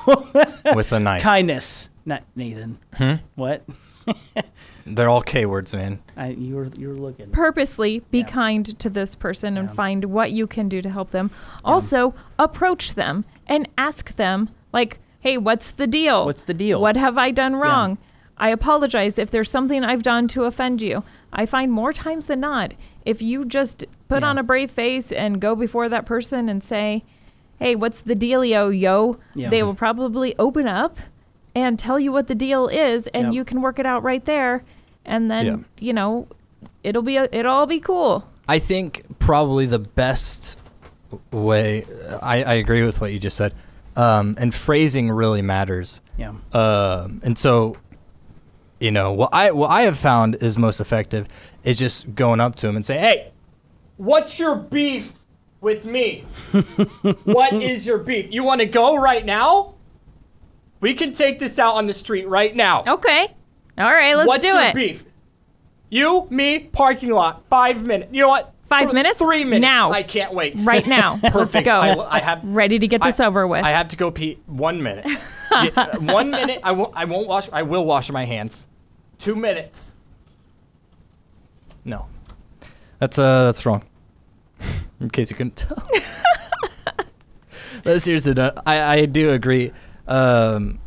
with 0.76 0.92
a 0.92 1.00
knife. 1.00 1.22
Kindness, 1.22 1.90
not 2.06 2.24
Nathan. 2.36 2.78
Hmm? 2.94 3.14
What? 3.36 3.64
They're 4.86 5.10
all 5.10 5.22
K 5.22 5.46
words, 5.46 5.74
man. 5.74 6.00
I, 6.18 6.30
you 6.30 6.56
were 6.56 6.66
you 6.78 6.90
were 6.90 6.96
looking. 6.96 7.30
Purposely 7.32 8.00
be 8.12 8.20
Yeah. 8.20 8.26
kind 8.26 8.80
to 8.80 8.90
this 8.90 9.16
person 9.16 9.58
and 9.58 9.70
Yeah. 9.70 9.76
find 9.76 10.06
what 10.06 10.32
you 10.32 10.48
can 10.48 10.68
do 10.70 10.82
to 10.82 10.90
help 10.90 11.12
them. 11.12 11.32
Also, 11.64 12.14
approach 12.40 12.96
them 12.96 13.24
and 13.48 13.68
ask 13.78 14.16
them, 14.16 14.50
like, 14.74 15.00
hey, 15.20 15.38
what's 15.38 15.72
the 15.72 15.88
deal? 15.88 16.26
What's 16.26 16.44
the 16.44 16.54
deal? 16.54 16.82
What 16.82 16.98
have 16.98 17.18
I 17.18 17.32
done 17.32 17.56
wrong? 17.56 17.98
I 18.38 18.50
apologize 18.50 19.20
if 19.20 19.30
there's 19.30 19.52
something 19.52 19.84
I've 19.84 20.02
done 20.04 20.28
to 20.30 20.46
offend 20.46 20.82
you. 20.82 21.04
I 21.34 21.46
find 21.46 21.72
more 21.72 21.94
times 21.94 22.26
than 22.26 22.40
not, 22.40 22.74
if 23.06 23.22
you 23.22 23.46
just 23.46 23.86
put 24.10 24.22
Yeah. 24.24 24.30
on 24.30 24.38
a 24.38 24.44
brave 24.44 24.72
face 24.72 25.12
and 25.12 25.40
go 25.40 25.56
before 25.56 25.88
that 25.90 26.06
person 26.06 26.50
and 26.50 26.64
say, 26.64 27.04
hey, 27.60 27.76
what's 27.76 28.02
the 28.02 28.16
dealio, 28.16 28.78
yo? 28.78 29.18
Yeah. 29.36 29.50
They 29.50 29.64
will 29.64 29.76
probably 29.76 30.36
open 30.40 30.68
up 30.68 30.98
and 31.56 31.78
tell 31.78 32.00
you 32.00 32.12
what 32.12 32.28
the 32.28 32.36
deal 32.36 32.68
is, 32.68 33.08
and 33.08 33.26
Yep. 33.28 33.34
you 33.34 33.46
can 33.46 33.62
work 33.62 33.78
it 33.80 33.86
out 33.86 34.04
right 34.04 34.24
there. 34.26 34.64
And 35.06 35.30
then, 35.30 35.46
Yeah. 35.46 35.58
you 35.80 35.94
know, 35.94 36.28
it'll 36.84 37.02
be, 37.04 37.18
a, 37.18 37.28
it'll 37.32 37.52
all 37.54 37.66
be 37.66 37.80
cool. 37.80 38.26
I 38.48 38.60
think 38.60 39.04
probably 39.20 39.66
the 39.66 39.80
best 39.80 40.58
way. 41.32 41.86
I, 42.22 42.44
I 42.44 42.54
agree 42.56 42.84
with 42.84 43.02
what 43.02 43.12
you 43.14 43.20
just 43.20 43.38
said, 43.38 43.54
um, 43.96 44.36
and 44.40 44.54
phrasing 44.54 45.10
really 45.12 45.42
matters. 45.42 46.02
Yeah. 46.18 46.34
Um, 46.54 47.22
and 47.24 47.38
so, 47.38 47.76
you 48.82 48.92
know, 48.92 49.14
what 49.14 49.30
I 49.34 49.52
what 49.52 49.70
I 49.70 49.84
have 49.84 49.98
found 49.98 50.36
is 50.36 50.58
most 50.58 50.80
effective 50.82 51.28
is 51.64 51.78
just 51.78 52.14
going 52.16 52.40
up 52.40 52.56
to 52.58 52.68
him 52.68 52.76
and 52.76 52.86
say, 52.86 52.98
"Hey, 52.98 53.32
What's 53.98 54.40
your 54.40 54.56
beef 54.56 55.14
with 55.60 55.86
me? 55.86 56.26
what 57.24 57.54
is 57.54 57.86
your 57.86 58.00
beef? 58.00 58.28
You 58.32 58.44
want 58.44 58.62
to 58.62 58.66
go 58.66 58.96
right 58.98 59.24
now? 59.24 59.76
We 60.80 60.96
can 60.96 61.14
take 61.14 61.38
this 61.38 61.60
out 61.60 61.76
on 61.76 61.86
the 61.86 61.94
street 61.94 62.28
right 62.28 62.56
now. 62.56 62.82
Okay. 62.88 63.28
All 63.78 63.86
right, 63.86 64.16
let's 64.18 64.28
What's 64.28 64.42
do 64.42 64.48
your 64.48 64.60
it. 64.60 64.74
beef? 64.74 65.06
You, 65.92 66.26
me, 66.32 66.58
parking 66.58 67.12
lot, 67.12 67.44
five 67.48 67.86
minutes. 67.86 68.12
You 68.12 68.22
know 68.24 68.30
what? 68.30 68.54
Five 68.64 68.86
Th- 68.86 68.94
minutes? 68.94 69.20
Three 69.20 69.44
minutes. 69.44 69.62
Now. 69.72 69.92
I 69.92 70.02
can't 70.02 70.34
wait. 70.34 70.56
Right 70.64 70.88
now. 70.88 71.20
Let's 71.36 71.52
go. 71.62 71.72
I, 71.72 72.16
I 72.18 72.20
have 72.22 72.40
Ready 72.44 72.80
to 72.80 72.88
get 72.88 73.04
this 73.04 73.20
I- 73.20 73.28
over 73.28 73.46
with. 73.46 73.64
I 73.64 73.70
have 73.70 73.90
to 73.90 73.98
go 73.98 74.10
pee. 74.10 74.40
One 74.48 74.82
minute. 74.82 75.06
Yeah, 75.52 75.98
one 75.98 76.32
minute. 76.32 76.62
I 76.64 76.72
won't. 76.72 76.94
I 76.96 77.06
won't 77.06 77.28
wash. 77.28 77.50
I 77.52 77.62
will 77.64 77.86
wash 77.86 78.10
my 78.10 78.24
hands. 78.26 78.66
Two 79.22 79.36
minutes. 79.36 79.96
no, 81.86 82.08
that's 83.00 83.18
uh 83.20 83.46
that's 83.46 83.66
wrong." 83.66 83.84
In 85.00 85.10
case 85.10 85.30
you 85.30 85.38
couldn't 85.38 85.56
tell. 85.56 85.88
but 87.84 88.02
seriously, 88.02 88.34
no, 88.34 88.52
I 88.66 88.82
I 88.82 89.06
do 89.06 89.32
agree. 89.32 89.72
Um, 90.08 90.80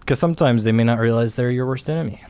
because 0.00 0.18
sometimes 0.18 0.64
they 0.64 0.72
may 0.72 0.82
not 0.82 0.98
realize 0.98 1.36
they're 1.36 1.50
your 1.50 1.66
worst 1.66 1.88
enemy. 1.88 2.20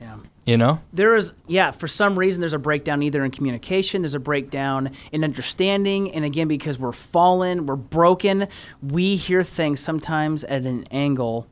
Yeah. 0.00 0.16
You 0.44 0.56
know? 0.56 0.80
There 0.92 1.14
is, 1.16 1.32
yeah, 1.46 1.70
for 1.70 1.86
some 1.86 2.18
reason, 2.18 2.40
there's 2.40 2.54
a 2.54 2.58
breakdown 2.58 3.02
either 3.02 3.24
in 3.24 3.30
communication, 3.30 4.02
there's 4.02 4.14
a 4.14 4.18
breakdown 4.18 4.90
in 5.12 5.22
understanding. 5.22 6.10
And 6.12 6.24
again, 6.24 6.48
because 6.48 6.78
we're 6.78 6.92
fallen, 6.92 7.66
we're 7.66 7.76
broken, 7.76 8.48
we 8.82 9.16
hear 9.16 9.44
things 9.44 9.80
sometimes 9.80 10.42
at 10.44 10.62
an 10.62 10.84
angle 10.90 11.46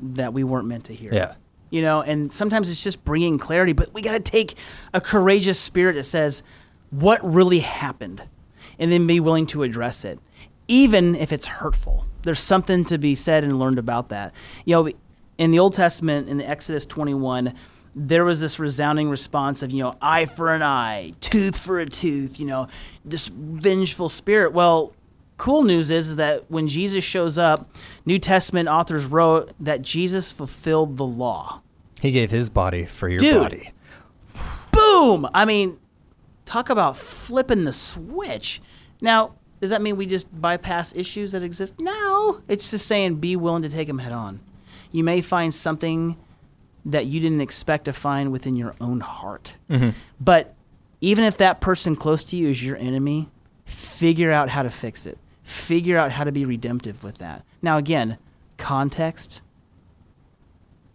that 0.00 0.32
we 0.32 0.44
weren't 0.44 0.66
meant 0.66 0.84
to 0.84 0.94
hear. 0.94 1.12
Yeah. 1.12 1.34
You 1.70 1.82
know, 1.82 2.00
and 2.00 2.32
sometimes 2.32 2.70
it's 2.70 2.82
just 2.82 3.04
bringing 3.04 3.38
clarity, 3.38 3.72
but 3.72 3.92
we 3.92 4.00
got 4.00 4.12
to 4.12 4.20
take 4.20 4.56
a 4.94 5.00
courageous 5.00 5.58
spirit 5.58 5.94
that 5.94 6.04
says, 6.04 6.42
what 6.90 7.22
really 7.24 7.58
happened? 7.58 8.22
And 8.78 8.92
then 8.92 9.06
be 9.06 9.20
willing 9.20 9.46
to 9.48 9.62
address 9.62 10.04
it, 10.04 10.20
even 10.68 11.16
if 11.16 11.32
it's 11.32 11.46
hurtful. 11.46 12.06
There's 12.22 12.40
something 12.40 12.84
to 12.86 12.98
be 12.98 13.14
said 13.14 13.42
and 13.42 13.58
learned 13.58 13.78
about 13.78 14.10
that. 14.10 14.32
You 14.64 14.74
know, 14.74 14.92
in 15.38 15.50
the 15.50 15.58
Old 15.58 15.74
Testament, 15.74 16.28
in 16.28 16.36
the 16.36 16.48
Exodus 16.48 16.86
21, 16.86 17.54
there 17.94 18.24
was 18.24 18.40
this 18.40 18.58
resounding 18.58 19.08
response 19.08 19.62
of, 19.62 19.72
you 19.72 19.82
know, 19.82 19.96
eye 20.02 20.26
for 20.26 20.54
an 20.54 20.62
eye, 20.62 21.12
tooth 21.20 21.58
for 21.58 21.80
a 21.80 21.86
tooth, 21.86 22.38
you 22.38 22.46
know, 22.46 22.68
this 23.04 23.28
vengeful 23.28 24.08
spirit. 24.08 24.52
Well, 24.52 24.94
cool 25.38 25.62
news 25.62 25.90
is, 25.90 26.10
is 26.10 26.16
that 26.16 26.50
when 26.50 26.68
Jesus 26.68 27.04
shows 27.04 27.36
up, 27.38 27.70
New 28.04 28.18
Testament 28.18 28.68
authors 28.68 29.04
wrote 29.04 29.52
that 29.60 29.82
Jesus 29.82 30.32
fulfilled 30.32 30.96
the 30.96 31.04
law. 31.06 31.60
He 32.00 32.10
gave 32.10 32.30
his 32.30 32.48
body 32.50 32.84
for 32.84 33.08
your 33.08 33.18
Dude. 33.18 33.36
body. 33.42 33.72
Boom! 34.72 35.28
I 35.32 35.44
mean, 35.44 35.78
talk 36.44 36.68
about 36.70 36.96
flipping 36.96 37.64
the 37.64 37.72
switch. 37.72 38.60
Now, 39.00 39.32
does 39.60 39.70
that 39.70 39.80
mean 39.80 39.96
we 39.96 40.06
just 40.06 40.28
bypass 40.38 40.94
issues 40.94 41.32
that 41.32 41.42
exist? 41.42 41.74
No. 41.80 42.42
It's 42.48 42.70
just 42.70 42.86
saying 42.86 43.16
be 43.16 43.36
willing 43.36 43.62
to 43.62 43.68
take 43.68 43.88
them 43.88 43.98
head 43.98 44.12
on. 44.12 44.40
you 44.92 45.02
may 45.02 45.20
find 45.20 45.52
something 45.52 46.16
that 46.84 47.06
you 47.06 47.20
didn't 47.20 47.40
expect 47.40 47.86
to 47.86 47.92
find 47.92 48.30
within 48.30 48.54
your 48.54 48.72
own 48.80 49.00
heart. 49.00 49.54
Mm-hmm. 49.68 49.90
But 50.20 50.54
even 51.00 51.24
if 51.24 51.36
that 51.38 51.60
person 51.60 51.96
close 51.96 52.22
to 52.24 52.36
you 52.36 52.48
is 52.48 52.62
your 52.62 52.76
enemy, 52.76 53.28
figure 53.64 54.30
out 54.30 54.48
how 54.50 54.62
to 54.62 54.70
fix 54.70 55.04
it. 55.06 55.18
Figure 55.46 55.96
out 55.96 56.10
how 56.10 56.24
to 56.24 56.32
be 56.32 56.44
redemptive 56.44 57.04
with 57.04 57.18
that. 57.18 57.44
Now, 57.62 57.78
again, 57.78 58.18
context, 58.58 59.42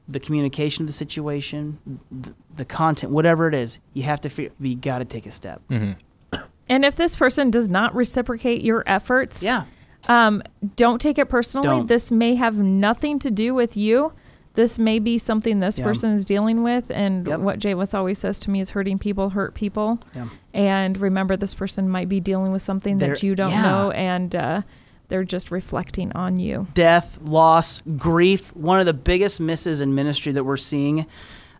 the 0.10 0.20
communication 0.20 0.84
of 0.84 0.88
the 0.88 0.93
situation, 0.93 1.80
the, 2.12 2.34
the 2.58 2.66
content, 2.66 3.14
whatever 3.14 3.47
it 3.47 3.54
is, 3.54 3.80
you 3.93 4.04
have 4.04 4.20
to 4.22 4.30
figure, 4.30 4.52
you 4.60 4.76
got 4.76 4.99
to 4.99 5.06
take 5.06 5.26
a 5.26 5.32
step. 5.32 5.62
And 5.70 6.86
if 6.86 6.97
this 6.97 7.16
person 7.16 7.49
does 7.49 7.70
not 7.70 7.95
reciprocate 7.95 8.62
your 8.62 8.84
efforts, 8.88 9.41
Yeah. 9.41 9.64
um, 10.10 10.43
don't 10.76 10.99
take 10.99 11.18
it 11.18 11.30
personally. 11.30 11.68
Don't. 11.68 11.88
This 11.88 12.12
may 12.12 12.36
have 12.36 12.58
nothing 12.58 13.20
to 13.20 13.32
do 13.32 13.54
with 13.54 13.78
you. 13.78 14.12
This 14.54 14.78
may 14.78 14.99
be 14.99 15.18
something 15.18 15.60
this 15.60 15.80
Yeah. 15.80 15.86
person 15.86 16.12
is 16.12 16.26
dealing 16.26 16.62
with, 16.64 16.91
and 16.91 17.26
Yep. 17.28 17.39
what 17.39 17.60
J 17.60 17.74
Wes 17.74 17.93
always 17.93 18.18
says 18.20 18.38
to 18.39 18.52
me 18.52 18.60
is 18.60 18.72
hurting 18.72 18.99
people 18.99 19.30
hurt 19.30 19.54
people. 19.54 19.99
Yeah. 20.16 20.26
And 20.54 20.97
remember, 20.97 21.38
this 21.38 21.54
person 21.54 21.88
might 21.89 22.10
be 22.10 22.20
dealing 22.20 22.52
with 22.52 22.62
something 22.62 22.97
that 22.97 23.06
They're- 23.22 23.30
you 23.30 23.36
don't 23.36 23.52
yeah. 23.52 23.62
know, 23.62 23.91
and 23.91 24.36
uh, 24.36 24.62
they're 25.08 25.24
just 25.24 25.52
reflecting 25.52 26.12
on 26.14 26.38
you. 26.38 26.68
death, 26.74 27.18
loss, 27.24 27.82
grief. 27.97 28.54
One 28.56 28.80
of 28.80 28.86
the 28.86 28.93
biggest 28.93 29.39
misses 29.39 29.80
in 29.80 29.95
ministry 29.95 30.34
that 30.34 30.43
we're 30.43 30.58
seeing, 30.58 31.06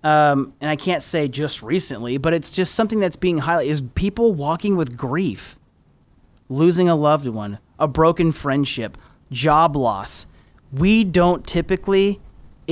um, 0.04 0.52
and 0.60 0.70
I 0.70 0.76
can't 0.76 1.02
say 1.02 1.28
just 1.30 1.62
recently, 1.64 2.18
but 2.18 2.34
it's 2.34 2.52
just 2.52 2.76
something 2.76 3.00
that's 3.00 3.16
being 3.16 3.39
highlighted 3.42 3.68
is 3.68 3.82
people 3.96 4.34
walking 4.34 4.76
with 4.76 4.98
grief, 4.98 5.58
losing 6.50 6.89
a 6.89 6.96
loved 6.96 7.28
one, 7.28 7.60
a 7.80 7.88
broken 7.88 8.32
friendship, 8.34 8.98
job 9.32 9.76
loss. 9.78 10.28
We 10.74 11.04
don't 11.06 11.46
typically 11.48 12.20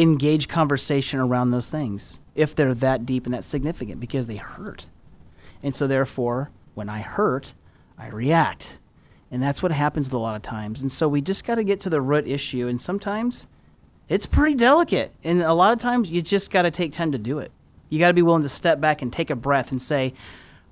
engage 0.02 0.48
conversation 0.48 1.20
around 1.20 1.52
those 1.52 1.70
things 1.70 2.20
if 2.36 2.56
they're 2.56 2.74
that 2.76 3.06
deep 3.06 3.26
and 3.26 3.34
that 3.34 3.44
significant 3.44 4.00
because 4.00 4.28
they 4.28 4.38
hurt. 4.38 4.86
And 5.62 5.76
so, 5.76 5.88
therefore, 5.88 6.52
when 6.74 6.90
I 6.90 7.00
hurt, 7.00 7.54
I 7.98 8.08
react. 8.08 8.80
And 9.32 9.44
that's 9.44 9.62
what 9.62 9.72
happens 9.72 10.12
a 10.12 10.18
lot 10.18 10.36
of 10.36 10.42
times. 10.42 10.82
And 10.82 10.92
so, 10.92 11.08
we 11.08 11.22
just 11.22 11.44
got 11.46 11.56
to 11.56 11.64
get 11.64 11.80
to 11.82 11.90
the 11.90 12.02
root 12.02 12.28
issue. 12.28 12.68
And 12.68 12.80
sometimes 12.82 13.48
it's 14.08 14.26
pretty 14.26 14.56
delicate. 14.56 15.14
And 15.24 15.42
a 15.42 15.54
lot 15.54 15.74
of 15.74 15.80
times, 15.80 16.10
you 16.10 16.22
just 16.22 16.52
got 16.52 16.64
to 16.64 16.72
take 16.72 16.94
time 16.94 17.12
to 17.12 17.18
do 17.18 17.40
it. 17.40 17.52
You 17.90 18.00
got 18.00 18.08
to 18.08 18.14
be 18.14 18.22
willing 18.22 18.44
to 18.44 18.50
step 18.50 18.80
back 18.80 19.02
and 19.02 19.12
take 19.12 19.30
a 19.30 19.36
breath 19.36 19.72
and 19.72 19.82
say, 19.82 20.14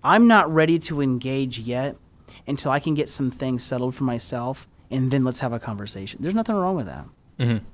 I'm 0.04 0.28
not 0.28 0.52
ready 0.54 0.80
to 0.80 1.02
engage 1.02 1.60
yet 1.60 1.98
until 2.48 2.72
I 2.72 2.80
can 2.80 2.94
get 2.94 3.10
some 3.10 3.32
things 3.32 3.64
settled 3.64 3.96
for 3.96 4.04
myself. 4.04 4.68
And 4.90 5.12
then 5.12 5.26
let's 5.26 5.40
have 5.40 5.52
a 5.52 5.60
conversation. 5.60 6.20
There's 6.22 6.36
nothing 6.36 6.56
wrong 6.56 6.76
with 6.76 6.86
that. 6.86 7.06
Mm-hmm. 7.40 7.66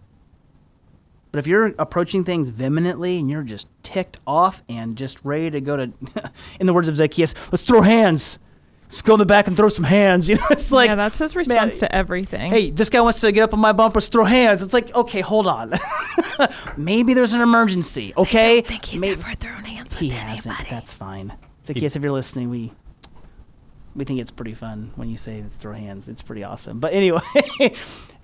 But 1.33 1.39
if 1.39 1.47
you're 1.47 1.73
approaching 1.79 2.23
things 2.23 2.49
vehemently 2.49 3.17
and 3.17 3.27
you're 3.27 3.41
just 3.41 3.67
ticked 3.81 4.19
off 4.27 4.61
and 4.69 4.95
just 4.95 5.19
ready 5.25 5.49
to 5.49 5.59
go 5.59 5.75
to, 5.77 5.91
in 6.59 6.67
the 6.67 6.73
words 6.73 6.87
of 6.87 6.95
Zacchaeus, 6.95 7.33
let's 7.51 7.65
throw 7.65 7.81
hands. 7.81 8.37
Let's 8.83 9.01
go 9.01 9.13
in 9.15 9.19
the 9.19 9.25
back 9.25 9.47
and 9.47 9.57
throw 9.57 9.67
some 9.69 9.83
hands. 9.85 10.29
You 10.29 10.35
know, 10.35 10.45
it's 10.51 10.71
like, 10.71 10.89
yeah, 10.89 10.95
that's 10.95 11.17
his 11.17 11.35
man, 11.35 11.39
response 11.39 11.79
to 11.79 11.93
everything. 11.93 12.51
hey, 12.51 12.69
this 12.69 12.91
guy 12.91 13.01
wants 13.01 13.19
to 13.21 13.31
get 13.31 13.41
up 13.41 13.53
on 13.55 13.59
my 13.59 13.71
bumper, 13.71 13.97
let's 13.97 14.09
throw 14.09 14.25
hands. 14.25 14.61
It's 14.61 14.73
like, 14.73 14.93
okay, 14.93 15.21
hold 15.21 15.47
on. 15.47 15.73
Maybe 16.77 17.15
there's 17.15 17.33
an 17.33 17.41
emergency, 17.41 18.13
okay? 18.15 18.51
I 18.57 18.61
don't 18.61 18.67
think 18.67 18.85
he's 18.85 19.01
Maybe- 19.01 19.19
ever 19.19 19.33
thrown 19.33 19.63
hands 19.63 19.89
with 19.95 20.01
he 20.01 20.11
anybody. 20.11 20.35
hasn't. 20.35 20.69
That's 20.69 20.93
fine. 20.93 21.33
Zacchaeus, 21.65 21.95
if 21.95 22.03
you're 22.03 22.11
listening, 22.11 22.51
we 22.51 22.71
we 23.95 24.05
think 24.05 24.19
it's 24.19 24.31
pretty 24.31 24.53
fun 24.53 24.91
when 24.95 25.09
you 25.09 25.17
say 25.17 25.41
let's 25.41 25.55
throw 25.57 25.73
hands. 25.73 26.07
It's 26.07 26.21
pretty 26.21 26.43
awesome. 26.43 26.79
But 26.79 26.93
anyway, 26.93 27.21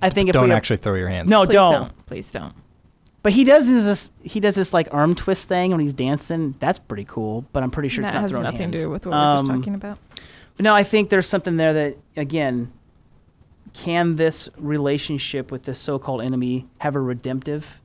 I 0.02 0.10
think 0.12 0.30
if 0.30 0.34
Don't 0.34 0.50
we 0.50 0.56
actually 0.56 0.78
throw 0.78 0.94
your 0.96 1.08
hands. 1.08 1.28
no, 1.30 1.46
Please 1.46 1.54
don't. 1.54 1.74
don't. 1.74 2.06
Please 2.06 2.32
don't. 2.32 2.54
But 3.22 3.34
he 3.34 3.44
does 3.44 3.68
this. 3.68 4.12
He 4.24 4.40
does 4.40 4.56
this 4.56 4.72
like 4.74 4.88
arm 4.94 5.14
twist 5.16 5.48
thing 5.48 5.72
when 5.72 5.80
he's 5.82 5.94
dancing. 5.94 6.56
That's 6.60 6.80
pretty 6.80 7.06
cool. 7.06 7.46
But 7.52 7.64
I'm 7.64 7.72
pretty 7.72 7.90
sure 7.90 8.04
that 8.04 8.10
it's 8.10 8.14
not 8.14 8.22
has 8.22 8.32
throwing 8.32 8.44
nothing 8.44 8.60
hands. 8.62 8.76
to 8.76 8.82
do 8.84 8.90
with 8.90 9.06
what 9.06 9.14
we're 9.16 9.36
just 9.38 9.50
Um, 9.50 9.58
talking 9.60 9.76
about. 9.76 9.98
But 10.56 10.64
no, 10.64 10.74
I 10.74 10.84
think 10.84 11.10
there's 11.10 11.28
something 11.28 11.58
there 11.58 11.74
that 11.74 11.98
again, 12.16 12.72
can 13.74 14.16
this 14.16 14.50
relationship 14.58 15.52
with 15.52 15.64
this 15.64 15.80
so-called 15.80 16.22
enemy 16.22 16.68
have 16.80 16.96
a 16.96 17.00
redemptive, 17.00 17.82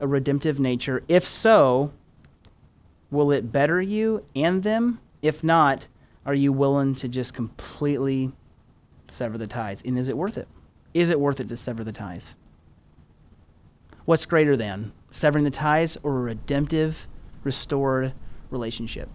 a 0.00 0.06
redemptive 0.06 0.58
nature? 0.60 1.02
If 1.08 1.24
so, 1.24 1.92
will 3.10 3.30
it 3.30 3.52
better 3.52 3.80
you 3.80 4.24
and 4.34 4.62
them? 4.64 4.98
If 5.22 5.44
not, 5.44 5.86
are 6.26 6.34
you 6.34 6.52
willing 6.52 6.94
to 6.96 7.08
just 7.08 7.32
completely 7.34 8.32
sever 9.08 9.38
the 9.38 9.46
ties? 9.46 9.82
And 9.84 9.96
is 9.98 10.08
it 10.08 10.16
worth 10.16 10.36
it? 10.36 10.48
Is 10.94 11.10
it 11.10 11.20
worth 11.20 11.38
it 11.40 11.48
to 11.48 11.56
sever 11.56 11.84
the 11.84 11.92
ties? 11.92 12.34
What's 14.04 14.26
greater 14.26 14.56
than 14.56 14.92
severing 15.12 15.44
the 15.44 15.50
ties 15.50 15.96
or 16.02 16.18
a 16.18 16.20
redemptive, 16.22 17.06
restored 17.44 18.14
relationship? 18.50 19.08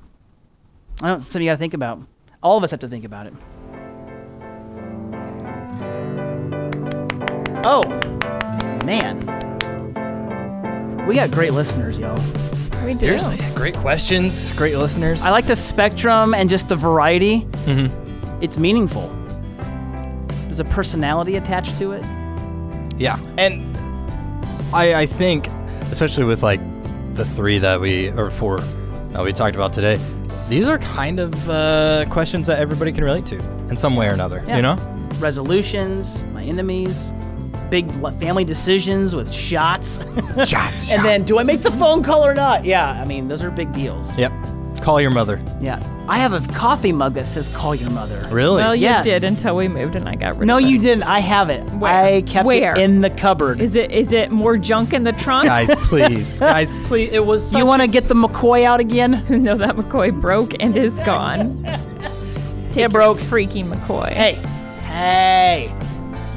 I 1.01 1.09
don't. 1.09 1.19
Know. 1.19 1.25
Something 1.25 1.41
you 1.41 1.49
got 1.49 1.53
to 1.53 1.59
think 1.59 1.73
about. 1.73 1.99
All 2.41 2.57
of 2.57 2.63
us 2.63 2.71
have 2.71 2.79
to 2.79 2.87
think 2.87 3.03
about 3.03 3.27
it. 3.27 3.33
Oh, 7.65 7.83
man, 8.85 9.17
we 11.05 11.15
got 11.15 11.31
great 11.31 11.51
listeners, 11.51 11.97
y'all. 11.97 12.17
We 12.85 12.93
do. 12.93 12.99
Seriously, 12.99 13.37
great 13.55 13.75
questions, 13.75 14.53
great 14.53 14.77
listeners. 14.77 15.21
I 15.21 15.31
like 15.31 15.47
the 15.47 15.55
spectrum 15.57 16.33
and 16.33 16.49
just 16.49 16.69
the 16.69 16.77
variety. 16.77 17.41
Mm-hmm. 17.41 18.41
It's 18.41 18.57
meaningful. 18.57 19.09
There's 20.45 20.61
a 20.61 20.65
personality 20.65 21.35
attached 21.35 21.77
to 21.79 21.91
it. 21.91 22.05
Yeah, 22.97 23.19
and 23.37 23.76
I 24.73 24.95
I 24.95 25.05
think, 25.05 25.47
especially 25.91 26.25
with 26.25 26.43
like 26.43 26.59
the 27.15 27.25
three 27.25 27.59
that 27.59 27.79
we 27.79 28.09
or 28.09 28.29
four 28.29 28.59
that 29.09 29.23
we 29.23 29.33
talked 29.33 29.55
about 29.55 29.73
today, 29.73 29.97
these 30.49 30.67
are 30.67 30.77
kind 30.79 31.19
of 31.19 31.49
uh, 31.49 32.05
questions 32.09 32.47
that 32.47 32.59
everybody 32.59 32.91
can 32.91 33.03
relate 33.03 33.25
to 33.27 33.39
in 33.69 33.77
some 33.77 33.95
way 33.95 34.07
or 34.07 34.13
another. 34.13 34.43
Yeah. 34.47 34.57
You 34.57 34.61
know? 34.61 34.75
Resolutions, 35.19 36.21
my 36.33 36.43
enemies, 36.43 37.11
big 37.69 37.89
family 38.19 38.43
decisions 38.43 39.15
with 39.15 39.31
shots. 39.31 39.99
Shots. 40.45 40.91
and 40.91 41.03
then, 41.03 41.23
do 41.23 41.39
I 41.39 41.43
make 41.43 41.61
the 41.61 41.71
phone 41.71 42.03
call 42.03 42.25
or 42.25 42.33
not? 42.33 42.65
Yeah, 42.65 42.89
I 42.89 43.05
mean, 43.05 43.27
those 43.27 43.43
are 43.43 43.51
big 43.51 43.71
deals. 43.73 44.17
Yep. 44.17 44.31
Call 44.81 45.01
your 45.01 45.11
mother. 45.11 45.39
Yeah. 45.59 45.81
I 46.09 46.19
have 46.19 46.31
a 46.31 46.39
coffee 46.53 46.93
mug 46.93 47.13
that 47.15 47.25
says 47.25 47.49
"Call 47.49 47.75
your 47.75 47.89
mother." 47.89 48.25
Really? 48.31 48.55
Well, 48.61 48.73
you 48.73 48.83
Yes. 48.83 49.03
did 49.03 49.25
until 49.25 49.57
we 49.57 49.67
moved 49.67 49.97
and 49.97 50.07
I 50.07 50.15
got 50.15 50.37
rid 50.37 50.47
No, 50.47 50.55
of 50.55 50.61
it. 50.61 50.63
No, 50.63 50.69
you 50.69 50.79
didn't. 50.79 51.03
I 51.03 51.19
have 51.19 51.49
it. 51.49 51.61
Where? 51.73 51.91
I 52.03 52.21
kept 52.21 52.45
Where? 52.45 52.75
it 52.77 52.81
in 52.81 53.01
the 53.01 53.09
cupboard. 53.09 53.59
Is 53.59 53.75
it 53.75 53.91
is 53.91 54.13
it 54.13 54.31
more 54.31 54.57
junk 54.57 54.93
in 54.93 55.03
the 55.03 55.11
trunk? 55.11 55.47
Guys, 55.47 55.69
please, 55.75 56.39
guys, 56.39 56.77
please. 56.85 57.09
It 57.11 57.25
was. 57.25 57.53
you 57.53 57.65
want 57.65 57.81
to 57.81 57.87
get 57.89 58.07
the 58.07 58.13
McCoy 58.15 58.63
out 58.63 58.79
again? 58.79 59.25
no, 59.29 59.57
that 59.57 59.75
McCoy 59.75 60.17
broke 60.17 60.53
and 60.61 60.77
is 60.77 60.93
gone. 60.99 61.63
Take 62.71 62.85
It 62.85 62.91
broke. 62.91 63.19
freaky 63.19 63.63
McCoy. 63.63 64.09
Hey, 64.13 64.35
hey. 64.83 65.73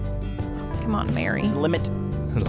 Come 0.81 0.95
on, 0.95 1.13
Mary. 1.13 1.43
Limit. 1.43 1.89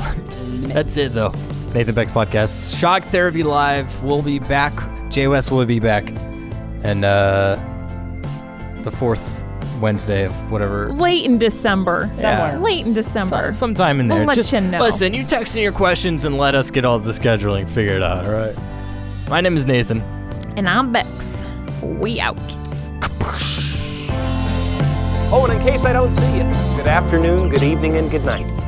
That's 0.72 0.96
it, 0.96 1.12
though. 1.12 1.32
Nathan 1.74 1.94
Bex 1.94 2.12
podcast. 2.12 2.78
Shock 2.78 3.04
Therapy 3.04 3.42
Live. 3.42 4.02
We'll 4.02 4.22
be 4.22 4.38
back. 4.38 4.72
J 5.10 5.28
Wes 5.28 5.50
will 5.50 5.64
be 5.66 5.78
back. 5.80 6.08
And 6.82 7.04
uh, 7.04 7.56
the 8.82 8.90
fourth 8.90 9.44
Wednesday 9.80 10.24
of 10.24 10.50
whatever. 10.50 10.92
Late 10.92 11.24
in 11.24 11.38
December. 11.38 12.10
Somewhere. 12.14 12.58
Late 12.58 12.86
in 12.86 12.92
December. 12.94 13.52
So- 13.52 13.58
sometime 13.58 14.00
in 14.00 14.08
there. 14.08 14.18
We'll 14.18 14.28
let 14.28 14.36
Just 14.36 14.52
you 14.52 14.60
know. 14.60 14.80
Listen, 14.80 15.14
you 15.14 15.24
text 15.24 15.54
in 15.56 15.62
your 15.62 15.72
questions 15.72 16.24
and 16.24 16.36
let 16.38 16.54
us 16.54 16.70
get 16.70 16.84
all 16.84 16.98
the 16.98 17.12
scheduling 17.12 17.68
figured 17.68 18.02
out, 18.02 18.26
all 18.26 18.32
right? 18.32 18.56
My 19.28 19.40
name 19.40 19.56
is 19.56 19.64
Nathan. 19.66 20.02
And 20.56 20.68
I'm 20.68 20.92
Bex. 20.92 21.42
We 21.82 22.20
out. 22.20 22.36
Oh, 25.32 25.46
and 25.48 25.52
in 25.54 25.60
case 25.60 25.84
I 25.84 25.92
don't 25.92 26.10
see 26.10 26.38
you, 26.38 26.42
good 26.76 26.88
afternoon, 26.88 27.48
good 27.48 27.62
evening, 27.62 27.96
and 27.96 28.10
good 28.10 28.24
night. 28.24 28.59